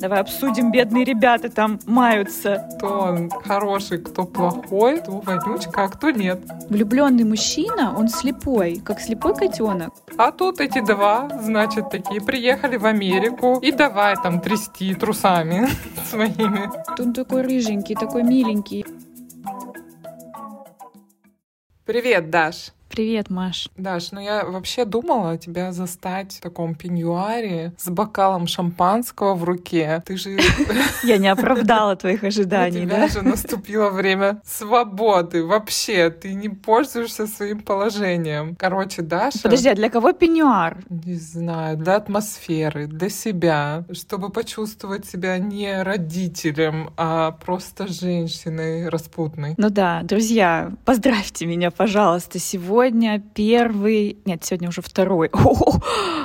Давай 0.00 0.20
обсудим, 0.20 0.70
бедные 0.70 1.04
ребята 1.04 1.48
там 1.48 1.78
маются. 1.86 2.68
Кто 2.76 3.00
он 3.00 3.30
хороший, 3.30 3.98
кто 3.98 4.24
плохой, 4.24 5.00
кто 5.00 5.20
вонючка, 5.20 5.84
а 5.84 5.88
кто 5.88 6.10
нет. 6.10 6.40
Влюбленный 6.68 7.24
мужчина, 7.24 7.94
он 7.96 8.08
слепой, 8.08 8.80
как 8.84 9.00
слепой 9.00 9.34
котенок. 9.34 9.94
А 10.18 10.32
тут 10.32 10.60
эти 10.60 10.80
два, 10.80 11.28
значит, 11.40 11.90
такие 11.90 12.20
приехали 12.20 12.76
в 12.76 12.86
Америку 12.86 13.58
и 13.62 13.72
давай 13.72 14.16
там 14.16 14.40
трясти 14.40 14.94
трусами 14.94 15.68
своими. 16.10 16.70
Тут 16.96 17.14
такой 17.14 17.42
рыженький, 17.42 17.94
такой 17.94 18.24
миленький. 18.24 18.84
Привет, 21.84 22.30
Даш. 22.30 22.73
Привет, 22.94 23.28
Маш. 23.28 23.68
Даш, 23.76 24.12
ну 24.12 24.20
я 24.20 24.44
вообще 24.44 24.84
думала 24.84 25.36
тебя 25.36 25.72
застать 25.72 26.34
в 26.34 26.40
таком 26.40 26.76
пеньюаре 26.76 27.72
с 27.76 27.88
бокалом 27.88 28.46
шампанского 28.46 29.34
в 29.34 29.42
руке. 29.42 30.00
Ты 30.06 30.16
же... 30.16 30.38
Я 31.02 31.18
не 31.18 31.26
оправдала 31.26 31.96
твоих 31.96 32.22
ожиданий, 32.22 32.86
да? 32.86 33.08
Же 33.08 33.22
наступило 33.22 33.90
время 33.90 34.40
свободы. 34.44 35.44
Вообще, 35.44 36.08
ты 36.10 36.34
не 36.34 36.48
пользуешься 36.48 37.26
своим 37.26 37.62
положением. 37.62 38.54
Короче, 38.56 39.02
Даша... 39.02 39.40
Подожди, 39.42 39.70
а 39.70 39.74
для 39.74 39.90
кого 39.90 40.12
пеньюар? 40.12 40.78
Не 40.88 41.16
знаю, 41.16 41.76
для 41.76 41.96
атмосферы, 41.96 42.86
для 42.86 43.08
себя, 43.08 43.82
чтобы 43.90 44.28
почувствовать 44.28 45.04
себя 45.04 45.38
не 45.38 45.82
родителем, 45.82 46.90
а 46.96 47.32
просто 47.32 47.88
женщиной 47.88 48.88
распутной. 48.88 49.54
Ну 49.56 49.68
да, 49.68 50.02
друзья, 50.04 50.70
поздравьте 50.84 51.44
меня, 51.46 51.72
пожалуйста, 51.72 52.38
сегодня 52.38 52.83
сегодня 52.84 53.18
первый... 53.34 54.18
Нет, 54.26 54.44
сегодня 54.44 54.68
уже 54.68 54.82
второй. 54.82 55.30
О, 55.32 55.80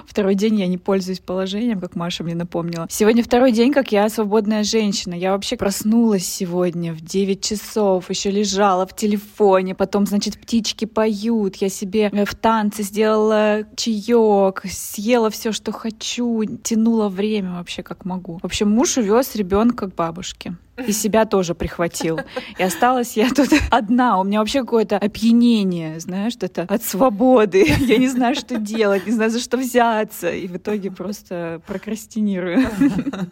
второй 0.06 0.36
день 0.36 0.60
я 0.60 0.68
не 0.68 0.78
пользуюсь 0.78 1.20
положением, 1.20 1.80
как 1.80 1.96
Маша 1.96 2.26
мне 2.26 2.36
напомнила. 2.36 2.86
Сегодня 2.90 3.24
второй 3.24 3.54
день, 3.54 3.72
как 3.72 3.94
я 3.94 4.10
свободная 4.10 4.66
женщина. 4.66 5.14
Я 5.14 5.32
вообще 5.32 5.56
проснулась 5.56 6.26
сегодня 6.26 6.92
в 6.94 7.00
9 7.00 7.42
часов, 7.42 8.10
еще 8.10 8.30
лежала 8.30 8.86
в 8.86 8.94
телефоне, 8.94 9.74
потом, 9.74 10.06
значит, 10.06 10.38
птички 10.38 10.84
поют. 10.84 11.56
Я 11.56 11.70
себе 11.70 12.12
в 12.26 12.36
танце 12.36 12.84
сделала 12.84 13.64
чаек, 13.78 14.64
съела 14.70 15.30
все, 15.30 15.54
что 15.54 15.72
хочу, 15.72 16.44
тянула 16.62 17.08
время 17.08 17.54
вообще 17.54 17.84
как 17.84 18.04
могу. 18.04 18.40
В 18.40 18.46
общем, 18.46 18.70
муж 18.70 18.98
увез 18.98 19.34
ребенка 19.36 19.90
к 19.90 19.96
бабушке 19.96 20.56
и 20.86 20.92
себя 20.92 21.26
тоже 21.26 21.56
прихватил. 21.56 22.20
И 22.58 22.64
осталась 22.64 23.18
я 23.18 23.30
тут 23.30 23.50
одна. 23.72 24.20
У 24.20 24.24
меня 24.24 24.40
вообще 24.40 24.62
какое-то 24.62 24.98
опьянение, 24.98 26.00
знаешь, 26.00 26.36
это 26.50 26.74
от 26.74 26.84
свободы. 26.84 27.66
Я 27.80 27.98
не 27.98 28.08
знаю, 28.08 28.36
что 28.36 28.58
делать, 28.58 29.06
не 29.06 29.14
знаю, 29.14 29.32
за 29.32 29.40
что 29.40 29.58
взяться. 29.58 30.30
И 30.32 30.48
в 30.48 30.58
итоге 30.58 30.92
просто 30.92 31.62
прокрастинирую. 31.66 32.68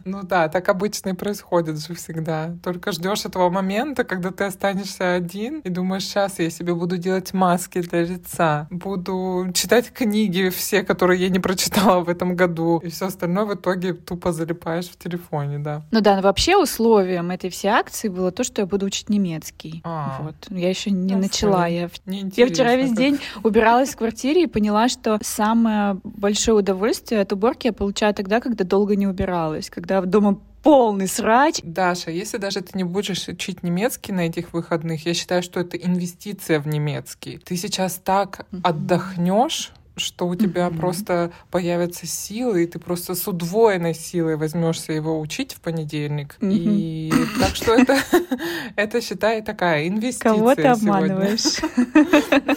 Ну 0.05 0.23
да, 0.23 0.47
так 0.47 0.69
обычно 0.69 1.09
и 1.09 1.13
происходит 1.13 1.79
же 1.79 1.93
всегда. 1.93 2.55
Только 2.63 2.91
ждешь 2.91 3.25
этого 3.25 3.49
момента, 3.49 4.03
когда 4.03 4.31
ты 4.31 4.45
останешься 4.45 5.15
один 5.15 5.59
и 5.59 5.69
думаешь, 5.69 6.03
сейчас 6.03 6.39
я 6.39 6.49
себе 6.49 6.73
буду 6.73 6.97
делать 6.97 7.33
маски 7.33 7.81
для 7.81 8.03
лица, 8.03 8.67
буду 8.69 9.47
читать 9.53 9.91
книги 9.91 10.49
все, 10.49 10.83
которые 10.83 11.21
я 11.21 11.29
не 11.29 11.39
прочитала 11.39 12.03
в 12.03 12.09
этом 12.09 12.35
году, 12.35 12.79
и 12.79 12.89
все 12.89 13.07
остальное 13.07 13.45
в 13.45 13.53
итоге 13.55 13.93
тупо 13.93 14.31
залипаешь 14.31 14.87
в 14.87 14.97
телефоне, 14.97 15.59
да. 15.59 15.83
Ну 15.91 16.01
да, 16.01 16.15
но 16.15 16.21
вообще 16.21 16.55
условием 16.55 17.31
этой 17.31 17.49
всей 17.49 17.69
акции 17.69 18.07
было 18.07 18.31
то, 18.31 18.43
что 18.43 18.61
я 18.61 18.65
буду 18.65 18.85
учить 18.85 19.09
немецкий. 19.09 19.81
А, 19.83 20.19
вот. 20.21 20.35
Я 20.49 20.69
еще 20.69 20.91
не 20.91 21.15
ну, 21.15 21.21
начала. 21.21 21.67
Я, 21.67 21.89
я 22.05 22.47
вчера 22.47 22.71
как... 22.71 22.79
день 23.11 23.19
убиралась 23.43 23.89
в 23.89 23.97
квартире 23.97 24.43
и 24.43 24.47
поняла, 24.47 24.89
что 24.89 25.19
самое 25.21 25.99
большое 26.03 26.57
удовольствие 26.57 27.21
от 27.21 27.33
уборки 27.33 27.67
я 27.67 27.73
получаю 27.73 28.13
тогда, 28.13 28.39
когда 28.39 28.63
долго 28.63 28.95
не 28.95 29.07
убиралась, 29.07 29.69
когда 29.69 30.01
дома 30.01 30.39
полный 30.63 31.07
срач. 31.07 31.59
Даша, 31.63 32.11
если 32.11 32.37
даже 32.37 32.61
ты 32.61 32.77
не 32.77 32.83
будешь 32.83 33.27
учить 33.27 33.63
немецкий 33.63 34.11
на 34.11 34.21
этих 34.21 34.53
выходных, 34.53 35.05
я 35.05 35.13
считаю, 35.13 35.41
что 35.41 35.59
это 35.61 35.77
инвестиция 35.77 36.59
в 36.59 36.67
немецкий. 36.67 37.37
Ты 37.37 37.55
сейчас 37.55 38.01
так 38.03 38.45
отдохнешь, 38.63 39.71
что 39.97 40.27
у 40.27 40.35
тебя 40.35 40.67
mm-hmm. 40.67 40.77
просто 40.77 41.31
появятся 41.51 42.05
силы, 42.05 42.63
и 42.63 42.67
ты 42.67 42.79
просто 42.79 43.15
с 43.15 43.27
удвоенной 43.27 43.93
силой 43.93 44.37
возьмешься 44.37 44.93
его 44.93 45.19
учить 45.19 45.53
в 45.53 45.61
понедельник. 45.61 46.37
Mm-hmm. 46.39 46.51
И 46.51 47.13
так 47.39 47.55
что 47.55 47.73
это, 47.73 47.97
это 48.75 49.01
считай 49.01 49.41
такая 49.41 49.87
инвестиция. 49.87 50.33
Кого 50.33 50.55
ты 50.55 50.63
обманываешь? 50.63 51.57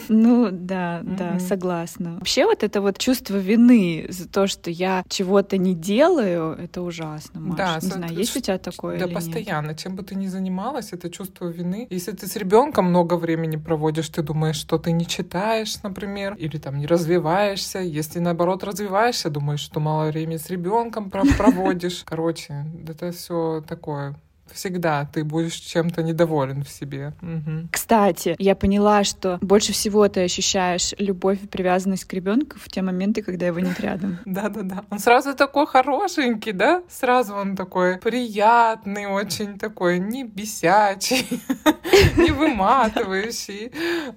Ну 0.12 0.48
да, 0.50 1.00
да, 1.04 1.38
согласна. 1.38 2.14
Вообще 2.14 2.44
вот 2.44 2.64
это 2.64 2.80
вот 2.80 2.98
чувство 2.98 3.36
вины 3.36 4.06
за 4.08 4.28
то, 4.28 4.48
что 4.48 4.68
я 4.68 5.04
чего-то 5.08 5.56
не 5.56 5.74
делаю, 5.74 6.52
это 6.52 6.82
ужасно, 6.82 7.40
Маш. 7.40 7.56
Да, 7.56 7.78
не 7.80 7.88
знаю, 7.88 8.14
есть 8.14 8.36
у 8.36 8.40
тебя 8.40 8.58
такое 8.58 8.98
Да, 8.98 9.06
постоянно. 9.06 9.74
Чем 9.76 9.94
бы 9.94 10.02
ты 10.02 10.16
ни 10.16 10.26
занималась, 10.26 10.92
это 10.92 11.10
чувство 11.10 11.46
вины. 11.46 11.86
Если 11.90 12.10
ты 12.10 12.26
с 12.26 12.34
ребенком 12.34 12.86
много 12.86 13.14
времени 13.14 13.56
проводишь, 13.56 14.08
ты 14.08 14.22
думаешь, 14.22 14.56
что 14.56 14.78
ты 14.78 14.90
не 14.90 15.06
читаешь, 15.06 15.80
например, 15.82 16.34
или 16.34 16.58
там 16.58 16.78
не 16.78 16.86
развиваешь 16.86 17.29
развиваешься. 17.30 17.78
Если 17.78 18.18
наоборот 18.18 18.64
развиваешься, 18.64 19.30
думаешь, 19.30 19.60
что 19.60 19.80
мало 19.80 20.08
времени 20.10 20.36
с 20.36 20.50
ребенком 20.50 21.10
проводишь. 21.10 22.02
Короче, 22.04 22.66
это 22.88 23.12
все 23.12 23.62
такое 23.66 24.14
всегда 24.54 25.08
ты 25.12 25.24
будешь 25.24 25.54
чем-то 25.54 26.02
недоволен 26.02 26.64
в 26.64 26.70
себе. 26.70 27.12
Угу. 27.22 27.68
Кстати, 27.72 28.36
я 28.38 28.54
поняла, 28.54 29.04
что 29.04 29.38
больше 29.40 29.72
всего 29.72 30.08
ты 30.08 30.24
ощущаешь 30.24 30.94
любовь 30.98 31.42
и 31.42 31.46
привязанность 31.46 32.04
к 32.04 32.12
ребенку 32.12 32.58
в 32.58 32.68
те 32.68 32.82
моменты, 32.82 33.22
когда 33.22 33.46
его 33.46 33.60
нет 33.60 33.80
рядом. 33.80 34.18
Да-да-да. 34.24 34.84
Он 34.90 34.98
сразу 34.98 35.34
такой 35.34 35.66
хорошенький, 35.66 36.52
да? 36.52 36.82
Сразу 36.88 37.34
он 37.34 37.56
такой 37.56 37.98
приятный, 37.98 39.06
очень 39.06 39.58
такой 39.58 39.98
не 39.98 40.24
бесячий, 40.24 41.26
не 42.16 42.30
выматывающий. 42.30 43.72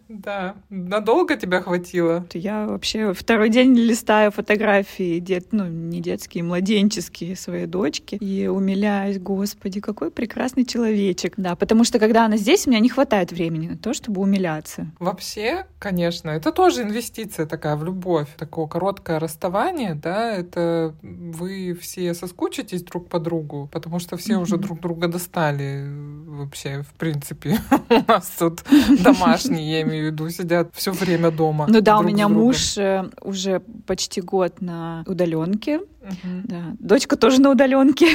Да. 0.10 0.56
Надолго 0.70 1.36
тебя 1.36 1.62
хватило? 1.62 2.26
Я 2.34 2.66
вообще 2.68 3.14
второй 3.14 3.50
день 3.50 3.76
листаю 3.76 4.32
фотографии, 4.32 5.24
ну, 5.52 5.68
не 5.68 6.02
детские, 6.02 6.44
младенческие 6.44 7.36
своей 7.36 7.66
дочки 7.66 8.16
и 8.16 8.48
умиляюсь, 8.48 9.20
господи, 9.20 9.80
какой 9.80 10.12
прекрасный 10.24 10.64
человечек. 10.64 11.34
Да, 11.36 11.56
потому 11.58 11.84
что 11.84 12.00
когда 12.00 12.26
она 12.26 12.38
здесь, 12.38 12.66
у 12.66 12.70
меня 12.70 12.80
не 12.80 12.88
хватает 12.88 13.34
времени 13.34 13.68
на 13.68 13.78
то, 13.78 13.94
чтобы 13.94 14.22
умиляться. 14.22 14.88
Вообще, 15.00 15.66
конечно, 15.80 16.30
это 16.30 16.54
тоже 16.54 16.84
инвестиция 16.84 17.46
такая 17.46 17.76
в 17.76 17.84
любовь. 17.84 18.30
Такое 18.38 18.68
короткое 18.68 19.20
расставание, 19.20 19.96
да, 19.96 20.32
это 20.32 20.96
вы 21.02 21.78
все 21.82 22.14
соскучитесь 22.14 22.84
друг 22.84 23.10
по 23.10 23.20
другу, 23.20 23.68
потому 23.70 24.00
что 24.00 24.16
все 24.16 24.36
mm-hmm. 24.36 24.42
уже 24.42 24.58
друг 24.58 24.80
друга 24.80 25.10
достали 25.10 25.86
вообще, 26.26 26.84
в 26.84 26.94
принципе. 26.98 27.60
У 27.90 28.12
нас 28.12 28.32
тут 28.40 28.64
домашние, 29.04 29.72
я 29.72 29.82
имею 29.82 30.04
в 30.04 30.12
виду, 30.14 30.30
сидят 30.30 30.70
все 30.74 30.94
время 30.94 31.32
дома. 31.32 31.66
Ну 31.68 31.82
да, 31.82 32.00
у 32.00 32.04
меня 32.04 32.30
муж 32.30 32.78
э, 32.78 33.10
уже 33.22 33.62
почти 33.86 34.22
год 34.22 34.62
на 34.62 35.04
удаленке. 35.06 35.82
Да. 36.44 36.76
Дочка 36.80 37.16
тоже 37.16 37.42
на 37.42 37.52
удаленке, 37.52 38.08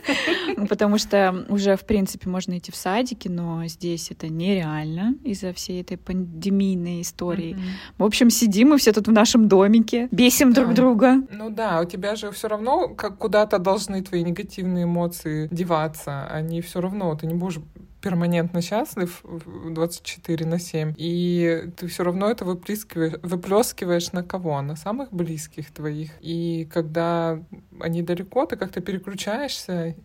потому 0.68 0.98
что 0.98 1.44
уже, 1.48 1.76
в 1.76 1.84
принципе, 1.84 2.28
можно 2.28 2.58
идти 2.58 2.70
в 2.70 2.76
садики, 2.76 3.28
но 3.28 3.66
здесь 3.66 4.10
это 4.10 4.28
нереально 4.28 5.14
из-за 5.24 5.52
всей 5.52 5.82
этой 5.82 5.96
пандемийной 5.96 7.02
истории. 7.02 7.56
В 7.98 8.04
общем, 8.04 8.30
сидим 8.30 8.70
мы 8.70 8.78
все 8.78 8.92
тут 8.92 9.08
в 9.08 9.12
нашем 9.12 9.48
домике, 9.48 10.08
бесим 10.10 10.52
друг 10.52 10.74
друга. 10.74 11.16
Ну 11.30 11.50
да, 11.50 11.80
у 11.80 11.84
тебя 11.84 12.16
же 12.16 12.30
все 12.30 12.48
равно 12.48 12.88
как 12.88 13.18
куда-то 13.18 13.58
должны 13.58 14.02
твои 14.02 14.22
негативные 14.22 14.84
эмоции 14.84 15.48
деваться. 15.50 16.26
Они 16.26 16.60
все 16.60 16.80
равно, 16.80 17.14
ты 17.14 17.26
не 17.26 17.34
будешь 17.34 17.60
перманентно 18.04 18.60
счастлив 18.60 19.24
24 19.24 20.44
на 20.44 20.58
7, 20.58 20.92
и 20.98 21.70
ты 21.74 21.86
все 21.86 22.04
равно 22.04 22.30
это 22.30 22.44
выплескиваешь, 22.44 23.14
выплескиваешь 23.22 24.12
на 24.12 24.22
кого? 24.22 24.60
На 24.60 24.76
самых 24.76 25.10
близких 25.10 25.72
твоих. 25.72 26.10
И 26.20 26.68
когда 26.70 27.42
они 27.80 28.02
далеко, 28.02 28.44
ты 28.44 28.56
как-то 28.56 28.82
переключаешься 28.82 29.96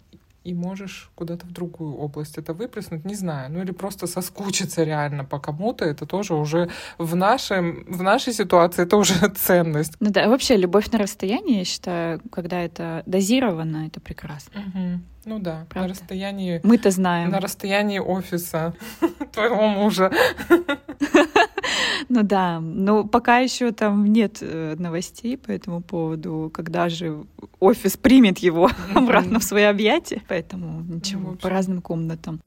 и 0.49 0.53
можешь 0.53 1.11
куда-то 1.15 1.45
в 1.45 1.51
другую 1.51 1.95
область 1.95 2.37
это 2.37 2.53
выплеснуть, 2.53 3.05
не 3.05 3.15
знаю, 3.15 3.51
ну 3.51 3.61
или 3.61 3.71
просто 3.71 4.07
соскучиться 4.07 4.83
реально 4.83 5.23
по 5.23 5.39
кому-то, 5.39 5.85
это 5.85 6.05
тоже 6.05 6.33
уже 6.33 6.69
в, 6.97 7.15
нашем, 7.15 7.85
в 7.87 8.01
нашей 8.01 8.33
ситуации 8.33 8.83
это 8.83 8.97
уже 8.97 9.13
ценность. 9.35 9.93
Ну 9.99 10.09
да, 10.09 10.27
вообще 10.27 10.57
любовь 10.57 10.91
на 10.91 10.97
расстоянии, 10.97 11.59
я 11.59 11.65
считаю, 11.65 12.21
когда 12.31 12.59
это 12.61 13.03
дозировано, 13.05 13.85
это 13.87 14.01
прекрасно. 14.01 14.59
Угу. 14.59 15.01
Ну 15.25 15.39
да, 15.39 15.67
Правда? 15.69 15.89
на 15.89 15.93
расстоянии... 15.93 16.61
Мы-то 16.63 16.89
знаем. 16.91 17.29
На 17.29 17.39
расстоянии 17.39 17.99
офиса 17.99 18.73
твоего 19.31 19.67
мужа. 19.67 20.11
Ну 22.07 22.23
да, 22.23 22.59
но 22.59 23.03
пока 23.03 23.39
еще 23.39 23.71
там 23.71 24.05
нет 24.05 24.37
э, 24.41 24.75
новостей 24.77 25.37
по 25.37 25.51
этому 25.51 25.81
поводу, 25.81 26.49
когда 26.53 26.89
же 26.89 27.25
офис 27.59 27.97
примет 27.97 28.39
его 28.39 28.69
обратно 28.95 29.39
в 29.39 29.43
свои 29.43 29.63
объятия, 29.63 30.21
поэтому 30.27 30.81
ничего, 30.81 31.35
по 31.35 31.49
разным 31.49 31.81
комнатам. 31.81 32.41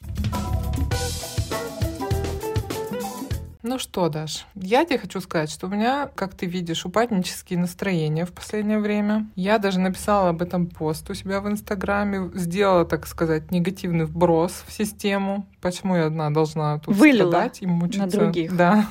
Ну 3.64 3.78
что, 3.78 4.08
Даш, 4.08 4.44
я 4.56 4.84
тебе 4.84 4.98
хочу 4.98 5.20
сказать, 5.20 5.48
что 5.48 5.68
у 5.68 5.70
меня, 5.70 6.10
как 6.16 6.34
ты 6.34 6.46
видишь, 6.46 6.84
упаднические 6.84 7.60
настроения 7.60 8.26
в 8.26 8.32
последнее 8.32 8.80
время. 8.80 9.30
Я 9.36 9.58
даже 9.58 9.78
написала 9.78 10.30
об 10.30 10.42
этом 10.42 10.66
пост 10.66 11.08
у 11.10 11.14
себя 11.14 11.40
в 11.40 11.48
Инстаграме, 11.48 12.32
сделала, 12.34 12.84
так 12.84 13.06
сказать, 13.06 13.52
негативный 13.52 14.04
вброс 14.04 14.64
в 14.66 14.72
систему. 14.72 15.46
Почему 15.62 15.96
я 15.96 16.06
одна 16.06 16.28
должна 16.30 16.78
тут 16.80 16.96
Вылила 16.96 17.28
страдать 17.30 17.62
и 17.62 17.66
мучиться? 17.66 18.00
на 18.00 18.10
других. 18.10 18.56
Да, 18.56 18.84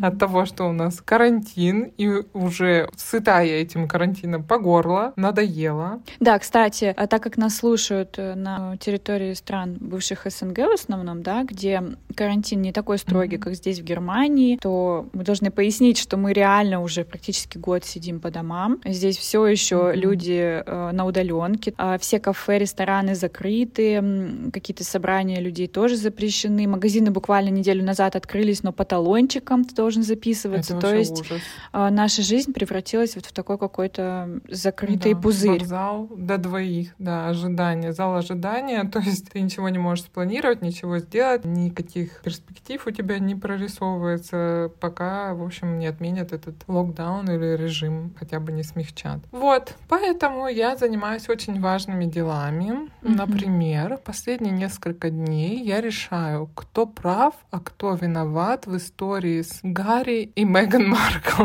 от 0.00 0.18
того, 0.18 0.46
что 0.46 0.64
у 0.64 0.72
нас 0.72 1.02
карантин, 1.04 1.92
и 1.98 2.08
уже 2.32 2.88
сыта 2.96 3.42
я 3.42 3.60
этим 3.60 3.86
карантином 3.86 4.42
по 4.42 4.58
горло, 4.58 5.12
надоело. 5.16 6.00
Да, 6.18 6.38
кстати, 6.38 6.94
а 6.96 7.06
так 7.06 7.22
как 7.22 7.36
нас 7.36 7.56
слушают 7.56 8.14
э, 8.18 8.34
на 8.34 8.76
территории 8.78 9.34
стран 9.34 9.76
бывших 9.78 10.26
СНГ 10.30 10.58
в 10.58 10.72
основном, 10.74 11.22
да, 11.22 11.44
где 11.44 11.82
карантин 12.16 12.62
не 12.62 12.72
такой 12.72 12.96
строгий, 12.98 13.36
Мгм. 13.36 13.42
как 13.42 13.54
здесь 13.54 13.78
в 13.80 13.84
Германии, 13.84 14.56
то 14.62 15.08
мы 15.12 15.24
должны 15.24 15.50
пояснить, 15.50 15.98
что 15.98 16.16
мы 16.16 16.32
реально 16.32 16.80
уже 16.80 17.04
практически 17.04 17.58
год 17.58 17.84
сидим 17.84 18.18
по 18.20 18.30
домам. 18.30 18.80
Здесь 18.86 19.18
все 19.18 19.46
еще 19.46 19.88
Мгм. 19.90 19.92
люди 20.00 20.62
э, 20.64 20.90
на 20.92 21.04
удаленке, 21.04 21.74
а 21.76 21.98
все 21.98 22.18
кафе, 22.18 22.58
рестораны 22.58 23.14
закрыты, 23.14 24.50
какие-то 24.54 24.84
собрания 24.84 25.40
людей 25.40 25.66
тоже 25.66 25.97
запрещены. 25.98 26.66
Магазины 26.66 27.10
буквально 27.10 27.50
неделю 27.50 27.84
назад 27.84 28.16
открылись, 28.16 28.62
но 28.62 28.72
по 28.72 28.84
талончикам 28.84 29.64
ты 29.64 29.74
должен 29.74 30.02
записываться. 30.02 30.74
Это 30.74 30.80
то 30.80 30.94
есть 30.94 31.20
ужас. 31.20 31.42
а, 31.72 31.90
наша 31.90 32.22
жизнь 32.22 32.52
превратилась 32.52 33.14
вот 33.14 33.26
в 33.26 33.32
такой 33.32 33.58
какой-то 33.58 34.40
закрытый 34.48 35.14
Да, 35.14 35.20
пузырь. 35.20 35.64
Зал 35.64 36.08
до 36.16 36.38
двоих, 36.38 36.94
да, 36.98 37.28
ожидания, 37.28 37.92
зал 37.92 38.16
ожидания. 38.16 38.84
То 38.92 39.00
есть 39.00 39.30
ты 39.30 39.40
ничего 39.40 39.68
не 39.68 39.78
можешь 39.78 40.04
спланировать, 40.04 40.62
ничего 40.62 40.98
сделать, 40.98 41.44
никаких 41.44 42.22
перспектив 42.22 42.86
у 42.86 42.90
тебя 42.90 43.18
не 43.18 43.34
прорисовывается, 43.34 44.70
пока, 44.80 45.34
в 45.34 45.42
общем, 45.42 45.78
не 45.78 45.86
отменят 45.86 46.32
этот 46.32 46.56
локдаун 46.66 47.28
или 47.30 47.56
режим, 47.56 48.14
хотя 48.18 48.40
бы 48.40 48.52
не 48.52 48.62
смягчат. 48.62 49.20
Вот, 49.30 49.74
поэтому 49.88 50.48
я 50.48 50.76
занимаюсь 50.76 51.28
очень 51.28 51.60
важными 51.60 52.04
делами. 52.04 52.88
Мгм. 53.02 53.16
Например, 53.16 53.98
последние 54.04 54.52
несколько 54.52 55.10
дней 55.10 55.62
я 55.62 55.80
решаю, 55.88 56.50
кто 56.54 56.86
прав, 56.86 57.34
а 57.50 57.60
кто 57.60 57.94
виноват 57.94 58.66
в 58.66 58.76
истории 58.76 59.40
с 59.40 59.60
Гарри 59.62 60.30
и 60.34 60.44
Меган 60.44 60.88
Маркл. 60.88 61.44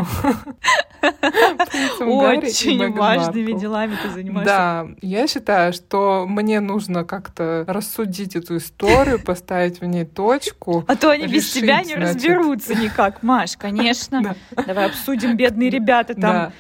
Очень 2.02 2.92
важными 2.92 3.58
делами 3.58 3.96
ты 4.04 4.10
занимаешься. 4.10 4.46
Да, 4.46 4.88
я 5.02 5.28
считаю, 5.28 5.72
что 5.72 6.26
мне 6.28 6.60
нужно 6.60 7.06
как-то 7.06 7.64
рассудить 7.68 8.36
эту 8.36 8.58
историю, 8.58 9.24
поставить 9.24 9.80
в 9.80 9.86
ней 9.86 10.06
точку. 10.06 10.84
А 10.88 10.96
то 10.96 11.10
они 11.12 11.28
без 11.28 11.52
тебя 11.52 11.82
не 11.84 11.96
разберутся 11.96 12.76
никак, 12.76 13.24
Маш, 13.24 13.58
конечно. 13.58 14.22
Да. 14.54 14.64
Давай 14.64 14.86
обсудим, 14.86 15.36
бедные 15.36 15.70
ребята 15.70 16.16
там 16.16 16.54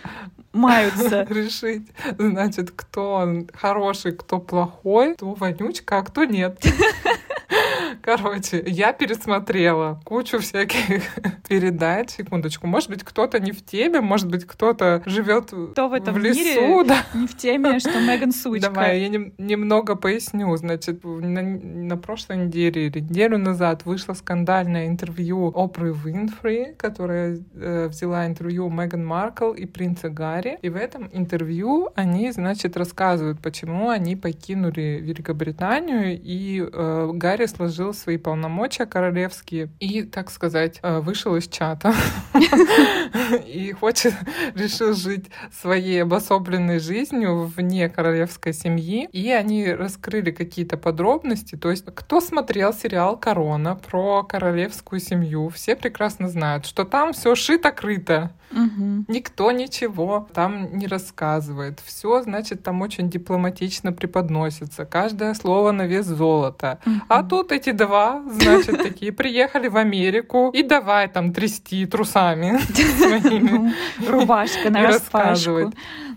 маются. 0.54 1.24
решить, 1.30 1.88
значит, 2.18 2.72
кто 2.72 3.14
он 3.16 3.50
хороший, 3.54 4.14
кто 4.14 4.40
плохой, 4.40 5.16
кто 5.16 5.34
вонючка, 5.34 5.98
а 6.00 6.04
кто 6.04 6.24
нет. 6.24 6.60
Короче, 8.02 8.64
я 8.66 8.92
пересмотрела 8.94 10.02
кучу 10.04 10.40
всяких 10.40 11.04
передач. 11.48 12.10
Секундочку, 12.10 12.68
может 12.68 12.90
быть, 12.90 13.04
кто-то 13.04 13.40
не 13.40 13.52
в 13.52 13.64
теме, 13.66 14.02
может 14.02 14.28
быть, 14.30 14.46
кто-то 14.46 15.02
живет 15.06 15.54
Кто 15.72 15.88
в 15.88 15.94
этом 15.94 16.18
лесу, 16.18 16.40
мире 16.40 16.84
да. 16.84 16.98
не 17.14 17.28
в 17.28 17.38
теме, 17.38 17.80
что 17.80 18.00
Меган 18.02 18.32
сучка. 18.32 18.70
Давай, 18.70 19.00
я 19.02 19.10
нем- 19.10 19.34
немного 19.38 19.96
поясню. 19.96 20.56
Значит, 20.58 21.04
на, 21.04 21.42
на 21.42 21.98
прошлой 21.98 22.38
неделе 22.38 22.88
или 22.88 23.00
неделю 23.00 23.38
назад 23.38 23.86
вышло 23.86 24.14
скандальное 24.14 24.88
интервью 24.88 25.48
Опры 25.48 25.94
Винфри, 25.94 26.74
которая 26.78 27.40
э, 27.56 27.88
взяла 27.88 28.28
интервью 28.28 28.70
Меган 28.70 29.06
Маркл 29.06 29.52
и 29.52 29.66
принца 29.66 30.10
Гарри. 30.10 30.43
И 30.62 30.69
в 30.69 30.75
этом 30.75 31.10
интервью 31.12 31.90
они, 31.95 32.31
значит, 32.31 32.78
рассказывают, 32.78 33.40
почему 33.40 33.90
они 33.90 34.16
покинули 34.16 35.00
Великобританию, 35.01 36.19
и 36.22 36.62
э, 36.62 37.12
Гарри 37.13 37.45
сложил 37.45 37.94
свои 37.94 38.18
полномочия 38.18 38.86
королевские 38.86 39.69
и, 39.80 40.04
так 40.04 40.31
сказать, 40.31 40.80
э, 40.81 41.00
вышел 41.00 41.36
из 41.36 41.48
чата. 41.48 41.94
И 43.48 43.72
хочет, 43.72 44.13
решил 44.56 44.94
жить 44.94 45.30
своей 45.51 46.04
обособленной 46.04 46.80
жизнью 46.80 47.46
вне 47.46 47.89
королевской 47.89 48.54
семьи. 48.54 49.07
И 49.12 49.31
они 49.31 49.72
раскрыли 49.72 50.31
какие-то 50.31 50.78
подробности. 50.78 51.56
То 51.56 51.72
есть, 51.72 51.86
кто 51.86 52.22
смотрел 52.22 52.74
сериал 52.74 53.18
«Корона» 53.18 53.75
про 53.75 54.24
королевскую 54.24 55.00
семью, 55.00 55.50
все 55.50 55.75
прекрасно 55.75 56.28
знают, 56.28 56.66
что 56.66 56.84
там 56.84 57.13
все 57.13 57.34
шито-крыто. 57.36 58.30
Мгм. 58.54 59.06
Никто 59.08 59.52
ничего 59.52 60.28
там 60.34 60.78
не 60.78 60.88
рассказывает. 60.88 61.80
Все, 61.86 62.22
значит, 62.22 62.64
там 62.64 62.82
очень 62.82 63.10
дипломатично 63.10 63.92
преподносится. 63.92 64.86
Каждое 64.86 65.34
слово 65.34 65.72
на 65.72 65.88
вес 65.88 66.06
золота. 66.06 66.80
А 67.10 67.20
Мгм. 67.20 67.30
тут 67.30 67.52
эти 67.52 67.72
два, 67.72 68.22
значит, 68.30 68.78
такие 68.84 69.12
приехали 69.12 69.68
в 69.70 69.78
Америку 69.78 70.52
и 70.54 70.64
давай 70.64 71.08
там 71.08 71.34
трясти 71.34 71.86
трусами 71.86 72.58
своими. 72.98 73.50
Ну, 73.50 73.74
Рубашка 74.08 74.70
на 74.70 74.84
распашку. 74.84 75.18
рассказывает. 75.18 75.74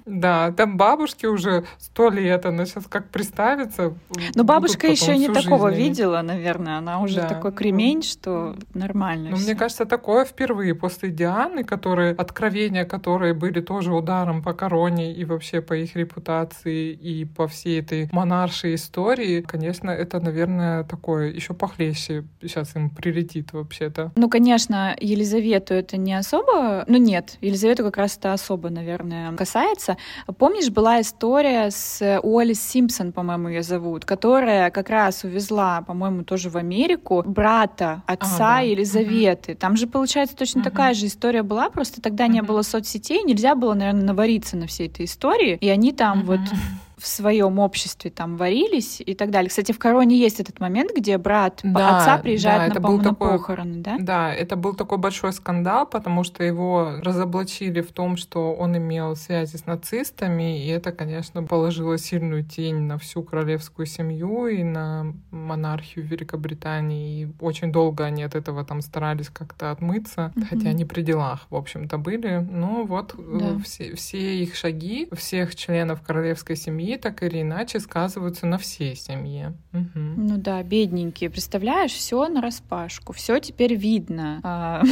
Да, 0.07 0.53
там 0.53 0.77
бабушке 0.77 1.27
уже 1.27 1.65
сто 1.79 2.11
лет, 2.11 2.47
она 2.47 2.65
сейчас 2.65 2.85
как 2.89 3.09
приставится. 3.11 3.93
Но 4.37 4.45
бабушка 4.45 4.87
будут 4.87 5.01
еще 5.03 5.19
не 5.19 5.29
такого 5.29 5.71
жизнь 5.71 5.83
видела, 5.83 6.23
наверное. 6.23 6.79
Она 6.79 7.01
уже 7.01 7.17
Да. 7.17 7.29
такой 7.29 7.53
кремень, 7.53 8.03
что 8.03 8.55
нормально. 8.73 9.31
Ну, 9.31 9.37
всё. 9.37 9.47
мне 9.47 9.57
кажется, 9.57 9.85
такое 9.85 10.25
впервые 10.25 10.77
после 10.77 11.11
Дианы, 11.11 11.65
которые, 11.65 12.13
откровения 12.13 12.85
которые 12.85 13.35
были 13.35 13.61
тоже 13.61 13.93
ударом 13.93 14.43
по 14.45 14.53
короне 14.53 15.13
и 15.13 15.25
вообще 15.25 15.61
по 15.61 15.75
их 15.75 15.97
репутации 15.97 16.93
и 16.93 17.25
по 17.25 17.49
всей 17.49 17.81
этой 17.81 18.09
монаршей 18.13 18.77
истории, 18.77 19.41
конечно, 19.41 19.91
это, 19.91 20.21
наверное, 20.21 20.85
такое 20.85 21.33
еще 21.33 21.53
похлеще 21.53 22.25
сейчас 22.41 22.77
им 22.77 22.91
прилетит 22.91 23.53
вообще-то. 23.53 24.13
Ну, 24.15 24.31
конечно, 24.31 24.97
Елизавету 25.01 25.75
это 25.75 25.97
не 25.97 26.15
особо... 26.15 26.85
Ну, 26.87 26.97
нет, 26.97 27.39
Елизавету 27.41 27.83
как 27.83 27.97
раз 27.97 28.17
это 28.17 28.33
особо, 28.33 28.71
наверное, 28.71 29.33
касается. 29.33 29.96
Помнишь, 30.39 30.71
была 30.71 31.01
история 31.01 31.71
с 31.71 32.21
Уоллес 32.23 32.61
Симпсон, 32.61 33.13
по-моему, 33.13 33.49
ее 33.49 33.63
зовут, 33.63 34.05
которая 34.05 34.71
как 34.71 34.91
раз 34.91 35.25
увезла, 35.25 35.83
по-моему, 35.83 36.25
тоже 36.25 36.51
в 36.51 36.57
Америку 36.57 37.23
брата 37.27 38.03
отца 38.07 38.39
да. 38.39 38.59
Елизаветы. 38.61 39.55
Там 39.55 39.77
же, 39.77 39.87
получается, 39.87 40.37
точно 40.37 40.61
Мгм. 40.61 40.71
такая 40.71 40.95
же 40.95 41.07
история 41.07 41.43
была, 41.43 41.71
просто 41.71 42.01
тогда 42.01 42.27
не 42.27 42.41
Мгм. 42.41 42.49
было 42.49 42.63
соцсетей, 42.63 43.23
нельзя 43.23 43.55
было, 43.55 43.75
наверное, 43.75 44.05
навариться 44.05 44.57
на 44.57 44.67
всей 44.67 44.89
этой 44.89 45.05
истории. 45.07 45.59
И 45.61 45.69
они 45.69 45.93
там 45.93 46.25
вот 46.25 46.41
Мгм. 46.41 46.51
В 46.97 47.07
своем 47.07 47.59
обществе 47.59 48.11
там 48.11 48.37
варились 48.37 49.03
и 49.05 49.15
так 49.15 49.31
далее. 49.31 49.51
Кстати, 49.51 49.73
в 49.73 49.79
Короне 49.79 50.17
есть 50.19 50.41
этот 50.41 50.61
момент, 50.61 50.93
где 50.97 51.19
брат 51.19 51.61
Да, 51.63 51.99
отца 51.99 52.19
приезжает 52.19 52.61
да, 52.61 52.67
на, 52.69 52.71
это 52.73 52.81
был 52.81 52.97
на 52.99 53.05
такой- 53.05 53.33
похороны, 53.39 53.77
да? 53.83 53.97
Да, 54.01 54.33
это 54.35 54.57
был 54.57 54.75
такой 54.75 54.97
большой 54.99 55.33
скандал, 55.35 55.87
потому 55.87 56.25
что 56.25 56.43
его 56.43 56.93
разоблачили 57.03 57.83
в 57.83 57.93
том, 57.93 58.17
что 58.17 58.55
он 58.55 58.77
имел 58.79 59.15
связи 59.15 59.57
с 59.57 59.67
нацистами, 59.67 60.65
и 60.65 60.69
это, 60.69 60.91
конечно, 60.93 61.43
положило 61.43 61.99
сильную 61.99 62.45
тень 62.45 62.77
на 62.81 62.97
всю 62.99 63.23
королевскую 63.23 63.85
семью 63.87 64.47
и 64.47 64.63
на 64.63 65.13
монархию 65.31 66.05
Великобритании. 66.07 67.23
И 67.23 67.29
очень 67.41 67.73
долго 67.73 68.05
они 68.05 68.23
от 68.23 68.35
этого 68.35 68.65
там 68.65 68.81
старались 68.81 69.29
как-то 69.29 69.71
отмыться, 69.71 70.33
Мгм. 70.35 70.47
хотя 70.49 70.69
они 70.71 70.85
при 70.85 71.03
делах, 71.03 71.47
в 71.51 71.57
общем-то, 71.57 71.99
были. 71.99 72.39
Но 72.51 72.85
вот 72.85 73.15
э, 73.19 73.39
Да. 73.39 73.59
все, 73.63 73.95
все 73.97 74.43
их 74.43 74.55
шаги, 74.55 75.09
всех 75.13 75.55
членов 75.55 76.01
королевской 76.03 76.57
семьи 76.57 76.96
так 76.97 77.23
или 77.23 77.43
иначе 77.43 77.81
сказываются 77.81 78.47
на 78.47 78.59
всей 78.59 78.97
семье. 78.97 79.55
Мгм. 79.73 80.15
Ну 80.29 80.37
да, 80.39 80.63
бедненькие. 80.63 81.31
Представляешь, 81.31 81.93
все 81.93 82.29
на 82.29 82.41
распашку, 82.41 83.13
все 83.13 83.39
теперь 83.39 83.75
видно, 83.75 84.41
а, 84.43 84.83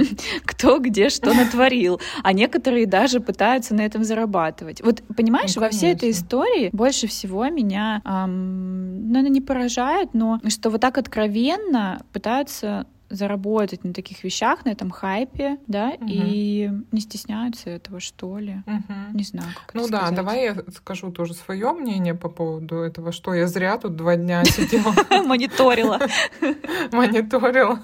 кто 0.44 0.78
где 0.78 1.08
что 1.08 1.32
натворил, 1.34 2.00
а 2.22 2.32
некоторые 2.32 2.86
даже 2.86 3.20
пытаются 3.20 3.74
на 3.74 3.82
этом 3.82 4.04
зарабатывать. 4.04 4.82
Вот 4.82 5.02
понимаешь, 5.16 5.56
Ну, 5.56 5.62
во 5.62 5.70
всей 5.70 5.92
этой 5.92 6.10
истории 6.10 6.70
больше 6.72 7.06
всего 7.06 7.48
меня, 7.48 8.00
ну, 8.04 9.18
она 9.18 9.28
не 9.28 9.40
поражает, 9.40 10.14
но 10.14 10.40
что 10.48 10.70
вот 10.70 10.80
так 10.80 10.98
откровенно 10.98 12.02
пытаются 12.12 12.86
заработать 13.10 13.84
на 13.84 13.92
таких 13.92 14.24
вещах, 14.24 14.64
на 14.64 14.70
этом 14.70 14.90
хайпе, 14.90 15.58
да, 15.66 15.92
Мгм. 16.00 16.06
и 16.10 16.70
не 16.92 17.00
стесняются 17.00 17.70
этого, 17.70 18.00
что 18.00 18.38
ли. 18.38 18.62
Мгм. 18.66 19.14
Не 19.14 19.24
знаю, 19.24 19.48
как 19.66 19.74
Ну 19.74 19.88
да, 19.88 19.98
сказать. 19.98 20.14
давай 20.16 20.42
я 20.44 20.56
скажу 20.74 21.10
тоже 21.12 21.34
свое 21.34 21.72
мнение 21.72 22.14
по 22.14 22.28
поводу 22.28 22.76
этого, 22.76 23.12
что 23.12 23.34
я 23.34 23.46
зря 23.46 23.76
тут 23.78 23.96
два 23.96 24.16
дня 24.16 24.44
сидела, 24.44 24.92
Мониторила. 25.26 25.98
мониторила, 26.92 27.80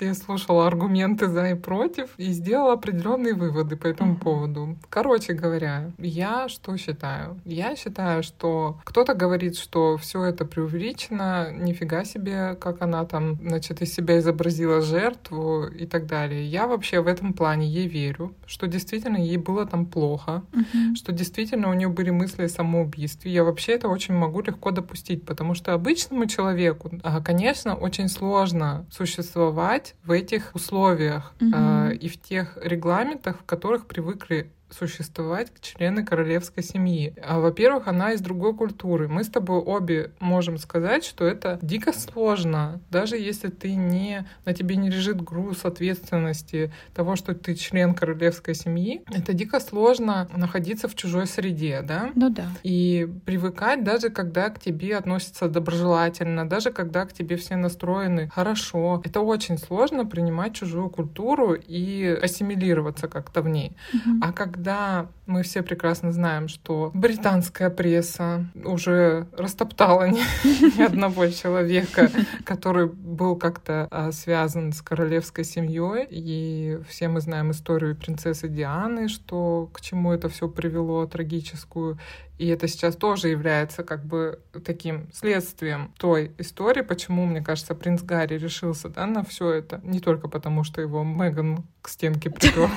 я 0.00 0.14
слушала 0.14 0.66
аргументы 0.66 1.28
за 1.28 1.48
и 1.50 1.54
против 1.54 2.10
и 2.18 2.30
сделала 2.32 2.74
определенные 2.74 3.34
выводы 3.34 3.76
по 3.76 3.86
этому 3.86 4.16
поводу. 4.16 4.76
Короче 4.90 5.32
говоря, 5.32 5.90
я 5.98 6.48
что 6.48 6.76
считаю? 6.76 7.40
Я 7.44 7.74
считаю, 7.76 8.22
что 8.22 8.78
кто-то 8.84 9.14
говорит, 9.14 9.56
что 9.56 9.96
все 9.96 10.24
это 10.24 10.44
преувеличено, 10.44 11.52
нифига 11.52 12.04
себе, 12.04 12.54
как 12.60 12.82
она 12.82 13.04
там, 13.04 13.36
значит, 13.36 13.82
из 13.82 13.94
себя 13.94 14.18
изобразила 14.18 14.57
изобразила 14.58 14.80
жертву 14.82 15.66
и 15.66 15.86
так 15.86 16.06
далее. 16.06 16.44
Я 16.46 16.66
вообще 16.66 17.00
в 17.00 17.06
этом 17.06 17.32
плане 17.32 17.66
ей 17.66 17.86
верю, 17.88 18.34
что 18.46 18.66
действительно 18.66 19.16
ей 19.16 19.36
было 19.36 19.66
там 19.66 19.86
плохо, 19.86 20.42
Мгм. 20.52 20.96
что 20.96 21.12
действительно 21.12 21.70
у 21.70 21.74
нее 21.74 21.88
были 21.88 22.10
мысли 22.10 22.44
о 22.44 22.48
самоубийстве. 22.48 23.32
Я 23.32 23.44
вообще 23.44 23.72
это 23.72 23.88
очень 23.88 24.14
могу 24.14 24.40
легко 24.40 24.70
допустить, 24.70 25.24
потому 25.24 25.54
что 25.54 25.74
обычному 25.74 26.26
человеку, 26.26 26.90
а, 27.02 27.20
конечно, 27.22 27.74
очень 27.74 28.08
сложно 28.08 28.86
существовать 28.90 29.94
в 30.04 30.10
этих 30.10 30.54
условиях 30.54 31.32
а, 31.54 31.90
и 31.90 32.08
в 32.08 32.20
тех 32.20 32.58
регламентах, 32.62 33.38
в 33.40 33.44
которых 33.44 33.86
привыкли 33.86 34.50
существовать 34.70 35.52
члены 35.60 36.04
королевской 36.04 36.62
семьи. 36.62 37.14
А, 37.22 37.40
Во-первых, 37.40 37.88
она 37.88 38.12
из 38.12 38.20
другой 38.20 38.54
культуры. 38.54 39.08
Мы 39.08 39.24
с 39.24 39.28
тобой 39.28 39.58
обе 39.58 40.12
можем 40.20 40.58
сказать, 40.58 41.04
что 41.04 41.24
это 41.26 41.58
дико 41.62 41.92
сложно, 41.92 42.80
даже 42.90 43.16
если 43.16 43.48
ты 43.48 43.74
не 43.74 44.26
на 44.44 44.54
тебе 44.54 44.76
не 44.76 44.90
лежит 44.90 45.22
груз 45.22 45.64
ответственности 45.64 46.72
того, 46.94 47.16
что 47.16 47.34
ты 47.34 47.54
член 47.54 47.94
королевской 47.94 48.54
семьи. 48.54 49.02
Это 49.10 49.32
дико 49.32 49.60
сложно 49.60 50.28
находиться 50.36 50.88
в 50.88 50.94
чужой 50.94 51.26
среде, 51.26 51.82
да? 51.82 52.10
Ну 52.14 52.30
да. 52.30 52.46
И 52.62 53.08
привыкать, 53.24 53.84
даже 53.84 54.10
когда 54.10 54.50
к 54.50 54.60
тебе 54.60 54.96
относятся 54.96 55.48
доброжелательно, 55.48 56.48
даже 56.48 56.70
когда 56.70 57.04
к 57.06 57.12
тебе 57.12 57.36
все 57.36 57.56
настроены 57.56 58.28
хорошо. 58.34 59.02
Это 59.04 59.20
очень 59.20 59.58
сложно 59.58 60.04
принимать 60.06 60.54
чужую 60.54 60.90
культуру 60.90 61.54
и 61.54 62.06
ассимилироваться 62.22 63.08
как-то 63.08 63.42
в 63.42 63.48
ней. 63.48 63.76
Мгм. 63.92 64.22
А 64.22 64.32
когда 64.58 65.06
мы 65.26 65.44
все 65.44 65.62
прекрасно 65.62 66.10
знаем, 66.10 66.48
что 66.48 66.90
британская 66.92 67.70
пресса 67.70 68.44
уже 68.64 69.28
растоптала 69.36 70.08
ни, 70.08 70.18
ни 70.76 70.82
одного 70.82 71.28
человека, 71.28 72.10
который 72.44 72.88
был 72.88 73.36
как-то 73.36 73.86
а, 73.92 74.10
связан 74.10 74.72
с 74.72 74.82
королевской 74.82 75.44
семьей, 75.44 76.08
и 76.10 76.80
все 76.88 77.06
мы 77.06 77.20
знаем 77.20 77.52
историю 77.52 77.94
принцессы 77.94 78.48
Дианы, 78.48 79.06
что 79.06 79.70
к 79.72 79.80
чему 79.80 80.12
это 80.12 80.28
все 80.28 80.48
привело 80.48 81.06
трагическую. 81.06 81.96
И 82.38 82.46
это 82.46 82.68
сейчас 82.68 82.94
тоже 82.94 83.28
является 83.28 83.82
как 83.82 84.04
бы 84.04 84.40
таким 84.64 85.08
следствием 85.12 85.92
той 85.98 86.32
истории, 86.38 86.82
почему, 86.82 87.26
мне 87.26 87.42
кажется, 87.42 87.74
принц 87.74 88.02
Гарри 88.02 88.38
решился 88.38 88.88
да, 88.88 89.06
на 89.06 89.24
все 89.24 89.50
это. 89.50 89.80
Не 89.82 89.98
только 89.98 90.28
потому, 90.28 90.62
что 90.62 90.80
его 90.80 91.02
Меган 91.02 91.64
к 91.82 91.88
стенке 91.88 92.30
приперла. 92.30 92.70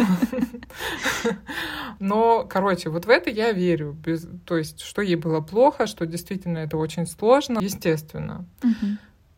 Но, 1.99 2.43
короче, 2.49 2.89
вот 2.89 3.05
в 3.05 3.09
это 3.09 3.29
я 3.29 3.51
верю. 3.51 3.95
То 4.45 4.57
есть, 4.57 4.81
что 4.81 5.03
ей 5.03 5.15
было 5.15 5.41
плохо, 5.41 5.85
что 5.85 6.07
действительно 6.07 6.57
это 6.57 6.77
очень 6.77 7.05
сложно, 7.05 7.59
естественно. 7.61 8.45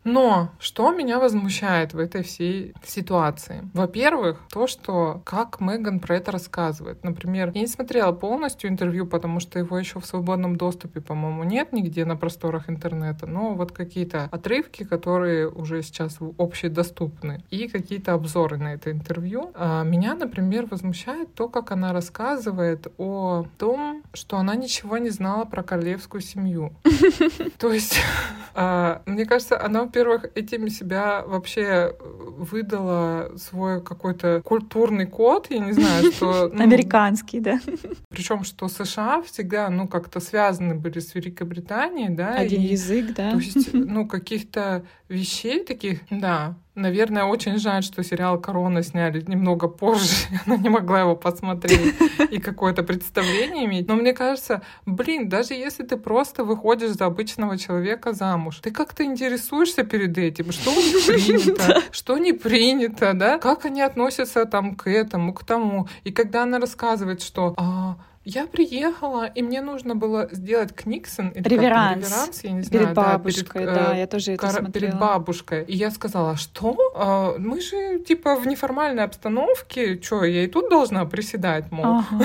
Но 0.04 0.50
что 0.58 0.92
меня 0.92 1.18
возмущает 1.18 1.94
в 1.94 1.98
этой 1.98 2.22
всей 2.22 2.74
ситуации? 2.84 3.68
Во-первых, 3.72 4.40
то, 4.52 4.66
что 4.66 5.22
как 5.24 5.60
Меган 5.60 5.98
про 5.98 6.16
это 6.16 6.30
рассказывает. 6.30 7.02
Например, 7.02 7.50
я 7.54 7.62
не 7.62 7.66
смотрела 7.66 8.12
полностью 8.12 8.70
интервью, 8.70 9.06
потому 9.06 9.40
что 9.40 9.58
его 9.58 9.78
еще 9.78 10.00
в 10.00 10.06
свободном 10.06 10.56
доступе, 10.56 11.00
по-моему, 11.00 11.44
нет 11.44 11.72
нигде 11.72 12.04
на 12.04 12.16
просторах 12.16 12.68
интернета. 12.68 13.26
Но 13.26 13.54
вот 13.54 13.72
какие-то 13.72 14.28
отрывки, 14.30 14.84
которые 14.84 15.48
уже 15.48 15.82
сейчас 15.82 16.18
общедоступны, 16.38 17.42
и 17.50 17.68
какие-то 17.68 18.12
обзоры 18.12 18.58
на 18.58 18.74
это 18.74 18.90
интервью. 18.90 19.50
А, 19.54 19.82
Меня, 19.84 20.14
например, 20.14 20.66
возмущает 20.66 21.34
то, 21.34 21.48
как 21.48 21.70
она 21.70 21.92
рассказывает 21.92 22.92
о 22.98 23.46
том, 23.58 24.02
что 24.12 24.36
она 24.36 24.54
ничего 24.54 24.98
не 24.98 25.10
знала 25.10 25.44
про 25.44 25.62
королевскую 25.62 26.20
семью. 26.20 26.72
То 27.58 27.72
есть, 27.72 27.98
а, 28.54 29.02
мне 29.06 29.24
кажется, 29.24 29.60
она, 29.60 29.86
во-первых, 29.94 30.26
этим 30.34 30.68
себя 30.68 31.22
вообще 31.24 31.94
выдала 32.00 33.32
свой 33.36 33.80
какой-то 33.80 34.42
культурный 34.44 35.06
код, 35.06 35.46
я 35.50 35.60
не 35.60 35.72
знаю, 35.72 36.10
что... 36.12 36.48
ну, 36.52 36.62
Американский, 36.62 37.38
да. 37.38 37.60
Причем, 38.08 38.42
что 38.42 38.68
США 38.68 39.22
всегда, 39.22 39.70
ну, 39.70 39.86
как-то 39.86 40.18
связаны 40.18 40.74
были 40.74 40.98
с 40.98 41.14
Великобританией, 41.14 42.08
да, 42.08 42.34
Один 42.34 42.62
и, 42.62 42.66
язык, 42.66 43.14
да. 43.14 43.32
то 43.32 43.36
есть, 43.38 43.72
ну, 43.72 44.08
каких-то 44.08 44.84
вещей 45.08 45.64
таких, 45.64 46.00
да. 46.10 46.56
Наверное, 46.74 47.24
очень 47.24 47.58
жаль, 47.58 47.84
что 47.84 48.02
сериал 48.02 48.40
«Корона» 48.40 48.82
сняли 48.82 49.20
немного 49.28 49.68
позже. 49.68 50.26
Она 50.46 50.56
не 50.56 50.68
могла 50.68 51.00
его 51.00 51.14
посмотреть 51.14 51.94
и 52.30 52.40
какое-то 52.40 52.82
представление 52.82 53.66
иметь. 53.66 53.86
Но 53.86 53.94
мне 53.94 54.12
кажется, 54.12 54.62
блин, 54.84 55.28
даже 55.28 55.54
если 55.54 55.84
ты 55.84 55.96
просто 55.96 56.42
выходишь 56.42 56.90
за 56.90 57.06
обычного 57.06 57.58
человека 57.58 58.12
замуж, 58.12 58.58
ты 58.58 58.72
как-то 58.72 59.04
интересуешься 59.04 59.84
перед 59.84 60.18
этим, 60.18 60.50
что 60.50 60.70
у 60.70 60.74
них 60.74 61.06
принято, 61.06 61.80
что 61.92 62.18
не 62.18 62.32
принято, 62.32 63.12
да? 63.14 63.38
Как 63.38 63.64
они 63.66 63.80
относятся 63.80 64.44
там 64.44 64.74
к 64.74 64.90
этому, 64.90 65.32
к 65.32 65.44
тому. 65.44 65.86
И 66.02 66.10
когда 66.10 66.42
она 66.42 66.58
рассказывает, 66.58 67.22
что 67.22 67.54
«А, 67.56 67.96
я 68.24 68.46
приехала, 68.46 69.26
и 69.26 69.42
мне 69.42 69.60
нужно 69.60 69.94
было 69.94 70.28
сделать 70.32 70.74
книксон. 70.74 71.28
или 71.28 71.42
как 71.42 71.44
там, 71.44 71.52
Реверанс. 71.52 72.06
реверанс, 72.08 72.44
я 72.44 72.50
не 72.52 72.62
знаю. 72.62 72.84
Перед 72.84 72.94
да, 72.94 73.02
бабушкой, 73.02 73.62
перед, 73.62 73.74
да, 73.74 73.94
э, 73.94 73.98
я 73.98 74.06
тоже 74.06 74.32
это 74.32 74.50
смотрела. 74.50 74.72
перед 74.72 74.98
бабушкой. 74.98 75.64
И 75.64 75.76
я 75.76 75.90
сказала, 75.90 76.36
что? 76.36 76.76
А, 76.96 77.34
мы 77.38 77.60
же, 77.60 77.98
типа, 77.98 78.36
в 78.36 78.46
неформальной 78.46 79.04
обстановке. 79.04 80.00
Что, 80.00 80.24
я 80.24 80.44
и 80.44 80.46
тут 80.46 80.70
должна 80.70 81.04
приседать, 81.04 81.70
мол. 81.70 81.84
Ага. 81.84 82.24